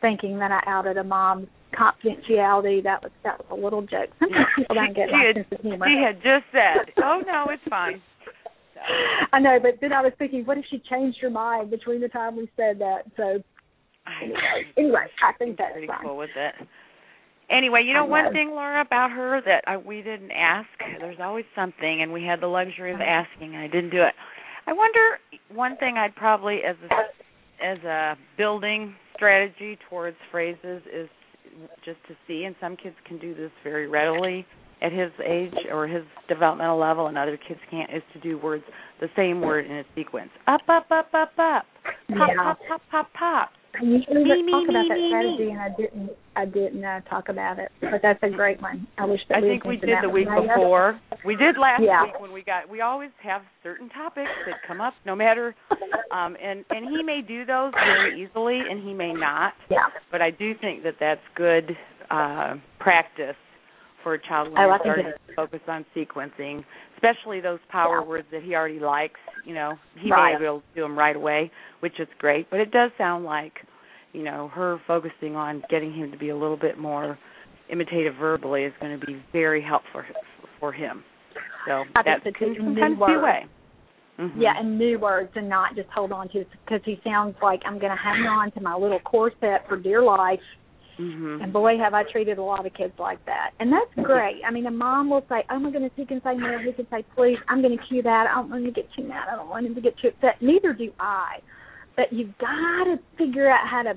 thinking 0.00 0.38
that 0.38 0.50
I 0.52 0.62
outed 0.66 0.96
a 0.96 1.04
mom's 1.04 1.48
confidentiality. 1.74 2.82
That 2.82 3.02
was 3.02 3.12
that 3.24 3.38
was 3.38 3.46
a 3.50 3.54
little 3.54 3.82
joke. 3.82 4.08
Sometimes 4.18 4.46
people 4.56 4.74
don't 4.74 4.96
get 4.96 5.08
my 5.12 5.32
sense 5.34 5.46
of 5.52 5.60
humor. 5.60 5.86
She 5.86 6.02
had 6.02 6.16
just 6.16 6.44
said, 6.50 6.92
"Oh 7.02 7.20
no, 7.26 7.46
it's 7.50 7.62
fine." 7.68 8.00
I 9.32 9.40
know, 9.40 9.58
but 9.60 9.80
then 9.80 9.92
I 9.92 10.00
was 10.02 10.12
thinking, 10.18 10.46
what 10.46 10.56
if 10.56 10.64
she 10.70 10.80
changed 10.88 11.18
her 11.20 11.30
mind 11.30 11.70
between 11.70 12.00
the 12.00 12.08
time 12.08 12.36
we 12.36 12.48
said 12.56 12.78
that? 12.78 13.02
So 13.16 13.42
anyway, 14.76 15.06
I 15.22 15.32
think 15.38 15.58
that's 15.58 15.72
pretty 15.72 15.86
fine. 15.86 16.02
cool 16.02 16.16
with 16.16 16.30
it. 16.36 16.54
Anyway, 17.50 17.82
you 17.86 17.94
know, 17.94 18.04
know, 18.04 18.10
one 18.10 18.32
thing, 18.32 18.50
Laura, 18.50 18.82
about 18.82 19.10
her 19.10 19.40
that 19.46 19.64
I, 19.66 19.78
we 19.78 20.02
didn't 20.02 20.32
ask. 20.32 20.68
There's 21.00 21.16
always 21.20 21.46
something, 21.54 22.02
and 22.02 22.12
we 22.12 22.22
had 22.22 22.40
the 22.42 22.46
luxury 22.46 22.92
of 22.92 23.00
uh-huh. 23.00 23.24
asking, 23.24 23.54
and 23.54 23.64
I 23.64 23.68
didn't 23.68 23.90
do 23.90 24.02
it. 24.02 24.14
I 24.66 24.72
wonder. 24.74 25.18
One 25.54 25.76
thing 25.78 25.96
I'd 25.96 26.14
probably, 26.14 26.58
as 26.68 26.76
a 26.84 27.64
as 27.64 27.78
a 27.84 28.16
building 28.36 28.94
strategy 29.16 29.78
towards 29.88 30.16
phrases, 30.30 30.82
is 30.92 31.08
just 31.84 31.98
to 32.08 32.14
see, 32.26 32.44
and 32.44 32.54
some 32.60 32.76
kids 32.76 32.96
can 33.06 33.18
do 33.18 33.34
this 33.34 33.50
very 33.64 33.88
readily 33.88 34.46
at 34.82 34.92
his 34.92 35.10
age 35.26 35.54
or 35.72 35.88
his 35.88 36.04
developmental 36.28 36.78
level, 36.78 37.06
and 37.06 37.16
other 37.16 37.38
kids 37.48 37.60
can't. 37.70 37.90
Is 37.90 38.02
to 38.12 38.20
do 38.20 38.38
words 38.38 38.64
the 39.00 39.08
same 39.16 39.40
word 39.40 39.64
in 39.64 39.72
a 39.72 39.84
sequence. 39.94 40.30
Up, 40.46 40.60
up, 40.68 40.86
up, 40.90 41.08
up, 41.14 41.32
up. 41.38 41.64
Pop, 42.08 42.28
yeah. 42.28 42.34
pop, 42.36 42.58
pop, 42.68 42.82
pop, 42.90 43.12
pop. 43.18 43.50
I 43.74 43.84
usually 43.84 44.24
me, 44.24 44.50
talk 44.50 44.66
me, 44.66 44.70
about 44.70 44.82
me, 44.82 44.88
that 44.88 45.08
strategy, 45.08 45.50
and 45.50 45.60
I 45.60 45.68
didn't. 45.76 46.10
I 46.36 46.44
didn't 46.44 46.84
uh, 46.84 47.00
talk 47.10 47.28
about 47.28 47.58
it, 47.58 47.70
but 47.80 48.00
that's 48.00 48.22
a 48.22 48.30
great 48.30 48.62
one. 48.62 48.86
I 48.96 49.04
wish 49.04 49.20
that 49.28 49.38
I 49.38 49.40
we 49.40 49.48
think 49.48 49.64
we 49.64 49.76
did 49.76 49.98
the 50.02 50.08
week 50.08 50.28
before. 50.28 50.98
We 51.24 51.34
did 51.34 51.58
last 51.58 51.82
Yeah. 51.82 52.04
week 52.04 52.20
when 52.20 52.32
we 52.32 52.42
got. 52.42 52.68
We 52.68 52.80
always 52.80 53.10
have 53.22 53.42
certain 53.62 53.88
topics 53.90 54.30
that 54.46 54.56
come 54.66 54.80
up, 54.80 54.94
no 55.04 55.16
matter. 55.16 55.54
Um, 56.12 56.36
and 56.42 56.64
and 56.70 56.88
he 56.88 57.02
may 57.02 57.22
do 57.26 57.44
those 57.44 57.72
very 57.74 58.22
easily, 58.22 58.60
and 58.70 58.82
he 58.82 58.94
may 58.94 59.12
not. 59.12 59.54
Yeah. 59.70 59.78
But 60.10 60.22
I 60.22 60.30
do 60.30 60.54
think 60.60 60.84
that 60.84 60.94
that's 61.00 61.20
good 61.36 61.76
uh, 62.10 62.54
practice 62.78 63.36
for 64.02 64.14
a 64.14 64.18
child 64.18 64.52
when 64.52 64.60
Oh, 64.62 64.78
starting 64.80 65.06
to 65.06 65.34
focus 65.34 65.60
on 65.68 65.84
sequencing, 65.94 66.64
especially 66.94 67.40
those 67.40 67.60
power 67.68 68.00
Yeah. 68.00 68.06
words 68.06 68.28
that 68.30 68.42
he 68.42 68.54
already 68.54 68.80
likes. 68.80 69.20
You 69.44 69.54
know, 69.54 69.78
he 69.96 70.10
Right. 70.10 70.32
may 70.32 70.38
be 70.38 70.44
able 70.44 70.60
to 70.60 70.66
do 70.74 70.82
them 70.82 70.98
right 70.98 71.16
away, 71.16 71.50
which 71.80 71.98
is 72.00 72.08
great. 72.18 72.50
But 72.50 72.60
it 72.60 72.70
does 72.70 72.90
sound 72.98 73.24
like, 73.24 73.64
you 74.12 74.22
know, 74.22 74.48
her 74.48 74.78
focusing 74.86 75.36
on 75.36 75.62
getting 75.68 75.92
him 75.92 76.10
to 76.10 76.18
be 76.18 76.30
a 76.30 76.36
little 76.36 76.56
bit 76.56 76.78
more 76.78 77.18
imitative 77.68 78.14
verbally 78.14 78.64
is 78.64 78.72
going 78.80 78.98
to 78.98 79.06
be 79.06 79.22
very 79.32 79.60
helpful 79.60 80.02
for 80.58 80.72
him. 80.72 81.04
So 81.66 81.84
I 81.94 82.02
that 82.02 82.22
think 82.22 82.36
can 82.38 82.52
new 82.52 82.64
sometimes 82.64 82.96
be 82.96 83.02
a 83.02 83.18
words. 83.18 83.22
way. 83.22 83.46
Mhm. 84.18 84.32
Yeah, 84.36 84.58
and 84.58 84.78
new 84.78 84.98
words 84.98 85.30
and 85.36 85.48
not 85.48 85.76
just 85.76 85.88
hold 85.90 86.10
on 86.12 86.28
to 86.30 86.44
because 86.64 86.82
he 86.84 87.00
sounds 87.04 87.36
like 87.40 87.60
I'm 87.64 87.78
going 87.78 87.92
to 87.92 88.02
hang 88.02 88.26
on 88.26 88.50
to 88.52 88.60
my 88.60 88.74
little 88.74 88.98
corset 89.00 89.66
for 89.68 89.76
dear 89.76 90.02
life. 90.02 90.40
Mhm. 90.98 91.42
And 91.42 91.52
boy, 91.52 91.78
have 91.78 91.94
I 91.94 92.02
treated 92.02 92.38
a 92.38 92.42
lot 92.42 92.66
of 92.66 92.74
kids 92.74 92.92
like 92.98 93.24
that. 93.26 93.52
And 93.60 93.72
that's 93.72 93.94
great. 94.02 94.42
I 94.44 94.50
mean, 94.50 94.66
a 94.66 94.70
mom 94.70 95.10
will 95.10 95.24
say, 95.28 95.44
"Oh 95.48 95.58
my 95.58 95.70
goodness, 95.70 95.92
he 95.94 96.04
can 96.04 96.20
say 96.22 96.34
no, 96.34 96.58
he 96.58 96.72
can 96.72 96.88
say 96.90 97.04
please." 97.14 97.38
I'm 97.48 97.62
going 97.62 97.76
to 97.76 97.84
cue 97.84 98.02
that. 98.02 98.26
I 98.26 98.34
don't 98.34 98.50
want 98.50 98.64
him 98.66 98.74
to 98.74 98.80
get 98.80 98.92
too 98.92 99.04
mad. 99.04 99.28
I 99.30 99.36
don't 99.36 99.48
want 99.48 99.66
him 99.66 99.74
to 99.76 99.80
get 99.80 99.96
too 99.98 100.08
upset. 100.08 100.42
Neither 100.42 100.72
do 100.72 100.92
I. 100.98 101.40
But 101.96 102.12
you've 102.12 102.36
got 102.38 102.84
to 102.84 102.98
figure 103.16 103.48
out 103.48 103.66
how 103.66 103.82
to 103.82 103.96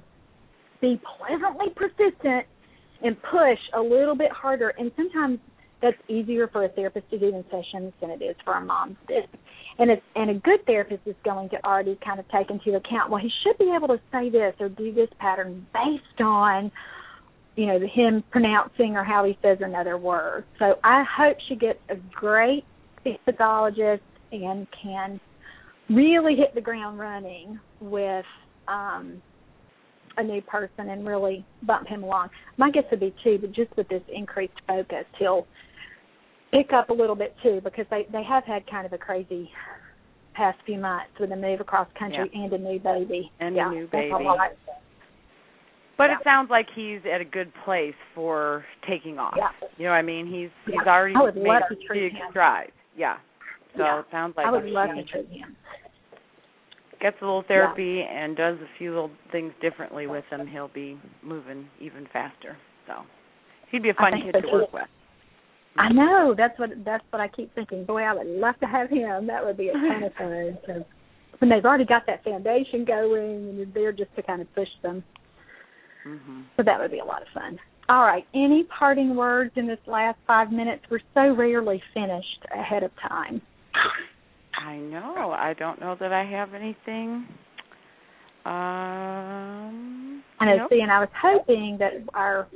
be 0.79 0.99
pleasantly 1.17 1.69
persistent 1.75 2.45
and 3.03 3.21
push 3.23 3.59
a 3.73 3.81
little 3.81 4.15
bit 4.15 4.31
harder. 4.31 4.69
And 4.77 4.91
sometimes 4.95 5.39
that's 5.81 5.97
easier 6.07 6.47
for 6.47 6.63
a 6.65 6.69
therapist 6.69 7.09
to 7.09 7.19
do 7.19 7.27
in 7.27 7.43
sessions 7.45 7.93
than 7.99 8.11
it 8.11 8.21
is 8.21 8.35
for 8.43 8.53
a 8.53 8.61
mom 8.61 8.97
to. 9.07 9.21
And 9.79 9.89
it's 9.89 10.01
and 10.15 10.29
a 10.29 10.33
good 10.35 10.65
therapist 10.65 11.01
is 11.05 11.15
going 11.25 11.49
to 11.49 11.63
already 11.65 11.97
kind 12.05 12.19
of 12.19 12.25
take 12.29 12.49
into 12.49 12.77
account, 12.77 13.09
well, 13.09 13.21
he 13.21 13.31
should 13.43 13.57
be 13.57 13.73
able 13.75 13.87
to 13.87 13.99
say 14.11 14.29
this 14.29 14.53
or 14.59 14.69
do 14.69 14.93
this 14.93 15.09
pattern 15.19 15.65
based 15.73 16.21
on, 16.21 16.71
you 17.55 17.65
know, 17.65 17.79
him 17.79 18.23
pronouncing 18.31 18.95
or 18.95 19.03
how 19.03 19.25
he 19.25 19.37
says 19.41 19.57
another 19.61 19.97
word. 19.97 20.45
So 20.59 20.75
I 20.83 21.03
hope 21.17 21.37
she 21.47 21.55
gets 21.55 21.79
a 21.89 21.95
great 22.13 22.63
pathologist 23.25 24.03
and 24.31 24.67
can 24.83 25.19
really 25.89 26.35
hit 26.35 26.53
the 26.53 26.61
ground 26.61 26.99
running 26.99 27.59
with 27.79 28.25
um 28.67 29.21
a 30.17 30.23
new 30.23 30.41
person 30.41 30.89
and 30.89 31.07
really 31.07 31.45
bump 31.63 31.87
him 31.87 32.03
along. 32.03 32.29
My 32.57 32.69
guess 32.69 32.83
would 32.91 32.99
be 32.99 33.15
too, 33.23 33.37
but 33.39 33.53
just 33.53 33.75
with 33.77 33.87
this 33.87 34.01
increased 34.13 34.53
focus, 34.67 35.05
he'll 35.17 35.47
pick 36.51 36.73
up 36.73 36.89
a 36.89 36.93
little 36.93 37.15
bit 37.15 37.35
too 37.43 37.61
because 37.63 37.85
they 37.89 38.05
they 38.11 38.23
have 38.23 38.43
had 38.45 38.69
kind 38.69 38.85
of 38.85 38.93
a 38.93 38.97
crazy 38.97 39.49
past 40.33 40.57
few 40.65 40.77
months 40.79 41.11
with 41.19 41.31
a 41.31 41.35
move 41.35 41.59
across 41.59 41.87
country 41.97 42.29
and 42.33 42.53
a 42.53 42.57
new 42.57 42.79
baby. 42.79 43.31
And 43.39 43.55
a 43.55 43.57
yeah, 43.57 43.69
new 43.69 43.83
a 43.85 43.87
baby. 43.87 44.11
lot. 44.23 44.51
But 45.97 46.09
Yeah. 46.09 46.17
it 46.17 46.23
sounds 46.23 46.49
like 46.49 46.67
he's 46.73 47.01
at 47.05 47.21
a 47.21 47.25
good 47.25 47.51
place 47.65 47.95
for 48.15 48.65
taking 48.87 49.19
off. 49.19 49.35
Yeah. 49.37 49.51
You 49.77 49.85
know 49.85 49.91
what 49.91 49.97
I 49.97 50.01
mean? 50.01 50.25
He's 50.25 50.49
Yeah. 50.65 50.79
he's 50.79 50.87
already 50.87 51.15
I 51.15 51.21
would 51.21 51.35
made 51.35 51.47
love 51.47 51.63
a 51.69 51.75
big 51.93 52.13
stride. 52.29 52.71
Yeah. 52.95 53.17
So 53.75 53.83
Yeah. 53.83 53.99
it 53.99 54.05
sounds 54.09 54.35
like 54.37 54.47
I 54.47 54.51
would 54.51 54.65
love 54.65 54.89
to 54.95 55.03
treat 55.03 55.29
him. 55.29 55.55
gets 56.99 57.19
a 57.21 57.25
little 57.25 57.41
therapy 57.43 57.95
yeah. 58.05 58.23
and 58.23 58.37
does 58.37 58.57
a 58.61 58.67
few 58.77 58.91
little 58.93 59.11
things 59.31 59.51
differently 59.59 60.05
with 60.07 60.23
him, 60.29 60.45
he'll 60.45 60.67
be 60.67 60.99
moving 61.23 61.67
even 61.79 62.05
faster. 62.13 62.55
So 62.87 62.93
he'd 63.71 63.81
be 63.83 63.89
a 63.89 63.93
fun 63.95 64.13
kid 64.21 64.39
to 64.39 64.47
work 64.51 64.71
with. 64.71 64.87
I 65.77 65.91
know 65.91 66.35
that's 66.37 66.57
what 66.59 66.69
that's 66.83 67.03
what 67.11 67.21
I 67.21 67.27
keep 67.29 67.53
thinking. 67.55 67.85
Boy, 67.85 68.01
I 68.01 68.13
would 68.13 68.27
love 68.27 68.55
to 68.59 68.65
have 68.65 68.89
him. 68.89 69.27
That 69.27 69.45
would 69.45 69.57
be 69.57 69.69
a 69.69 69.73
ton 69.73 70.03
of 70.03 70.13
fun. 70.13 70.57
So 70.67 70.85
when 71.39 71.49
they've 71.49 71.63
already 71.63 71.85
got 71.85 72.03
that 72.07 72.23
foundation 72.23 72.85
going, 72.85 73.49
and 73.49 73.57
you're 73.57 73.65
there 73.73 73.91
just 73.91 74.13
to 74.15 74.21
kind 74.21 74.41
of 74.41 74.53
push 74.53 74.67
them. 74.83 75.03
Mm-hmm. 76.05 76.41
So 76.57 76.63
that 76.63 76.79
would 76.79 76.91
be 76.91 76.99
a 76.99 77.05
lot 77.05 77.21
of 77.21 77.27
fun. 77.33 77.57
All 77.89 78.03
right. 78.03 78.25
Any 78.33 78.65
parting 78.77 79.15
words 79.15 79.51
in 79.55 79.67
this 79.67 79.79
last 79.87 80.17
five 80.27 80.51
minutes? 80.51 80.83
We're 80.89 80.99
so 81.13 81.35
rarely 81.35 81.81
finished 81.93 82.45
ahead 82.53 82.83
of 82.83 82.91
time. 83.07 83.41
I 84.65 84.77
know. 84.77 85.31
I 85.37 85.53
don't 85.57 85.79
know 85.79 85.95
that 85.99 86.13
I 86.13 86.23
have 86.23 86.53
anything. 86.53 87.27
Um, 88.45 90.23
I 90.39 90.45
know. 90.45 90.57
Nope. 90.57 90.69
See, 90.71 90.79
and 90.81 90.91
I 90.91 90.99
was 90.99 91.09
hoping 91.21 91.77
that 91.79 91.91
our 92.13 92.47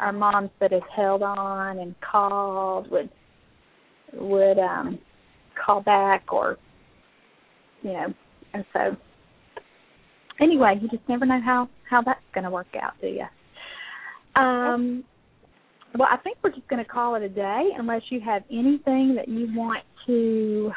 our 0.00 0.12
moms 0.12 0.50
that 0.60 0.72
have 0.72 0.82
held 0.94 1.22
on 1.22 1.78
and 1.78 1.94
called 2.00 2.90
would 2.90 3.10
would 4.14 4.58
um 4.58 4.98
call 5.64 5.82
back 5.82 6.32
or 6.32 6.56
you 7.82 7.92
know 7.92 8.06
and 8.54 8.64
so 8.72 8.96
anyway 10.40 10.78
you 10.80 10.88
just 10.88 11.06
never 11.08 11.24
know 11.26 11.40
how 11.44 11.68
how 11.88 12.02
that's 12.02 12.20
going 12.34 12.44
to 12.44 12.50
work 12.50 12.66
out 12.80 12.92
do 13.00 13.08
you 13.08 13.24
um 14.40 15.04
well 15.98 16.08
i 16.10 16.16
think 16.18 16.36
we're 16.42 16.50
just 16.50 16.68
going 16.68 16.82
to 16.82 16.88
call 16.88 17.14
it 17.14 17.22
a 17.22 17.28
day 17.28 17.70
unless 17.78 18.02
you 18.10 18.20
have 18.20 18.42
anything 18.50 19.14
that 19.14 19.28
you 19.28 19.48
want 19.56 19.82
to 20.06 20.70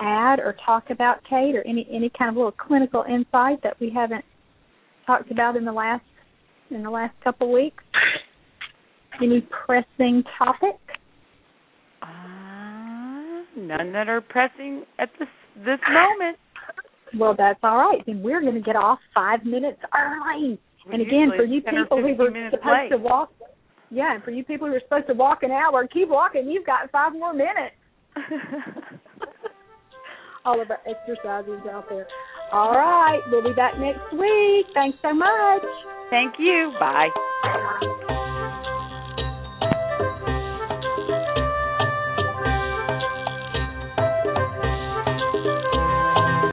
add 0.00 0.40
or 0.40 0.56
talk 0.64 0.90
about 0.90 1.18
kate 1.28 1.54
or 1.54 1.66
any 1.66 1.86
any 1.92 2.10
kind 2.18 2.28
of 2.28 2.36
little 2.36 2.52
clinical 2.52 3.04
insight 3.08 3.62
that 3.62 3.78
we 3.80 3.90
haven't 3.90 4.24
talked 5.06 5.30
about 5.30 5.56
in 5.56 5.64
the 5.64 5.72
last 5.72 6.04
in 6.70 6.82
the 6.82 6.90
last 6.90 7.14
couple 7.22 7.46
of 7.48 7.52
weeks 7.52 7.84
any 9.20 9.46
pressing 9.64 10.22
topic? 10.38 10.78
Uh, 12.02 13.42
none 13.56 13.92
that 13.92 14.08
are 14.08 14.20
pressing 14.20 14.84
at 14.98 15.10
this 15.18 15.28
this 15.56 15.78
moment. 15.90 16.38
Well, 17.18 17.34
that's 17.36 17.58
all 17.62 17.76
right. 17.76 18.04
Then 18.06 18.22
we're 18.22 18.40
going 18.40 18.54
to 18.54 18.60
get 18.60 18.76
off 18.76 18.98
five 19.14 19.44
minutes 19.44 19.78
early. 19.94 20.58
We 20.86 20.94
and 20.94 21.02
again, 21.02 21.30
for 21.36 21.44
you 21.44 21.60
people 21.60 22.00
who 22.00 22.14
were 22.14 22.50
supposed 22.50 22.66
late. 22.66 22.90
to 22.90 22.98
walk, 22.98 23.32
yeah, 23.90 24.14
and 24.14 24.24
for 24.24 24.30
you 24.30 24.44
people 24.44 24.66
who 24.66 24.74
are 24.74 24.80
supposed 24.80 25.06
to 25.08 25.14
walk 25.14 25.42
an 25.42 25.50
hour, 25.50 25.86
keep 25.86 26.08
walking. 26.08 26.50
You've 26.50 26.66
got 26.66 26.90
five 26.90 27.12
more 27.12 27.32
minutes. 27.32 27.76
all 30.44 30.60
of 30.60 30.70
our 30.70 30.80
exercises 30.86 31.60
out 31.70 31.88
there. 31.88 32.06
All 32.52 32.72
right, 32.72 33.20
we'll 33.30 33.42
be 33.42 33.54
back 33.54 33.78
next 33.78 34.12
week. 34.12 34.66
Thanks 34.74 34.98
so 35.02 35.14
much. 35.14 35.62
Thank 36.10 36.34
you. 36.38 36.72
Bye. 36.78 37.88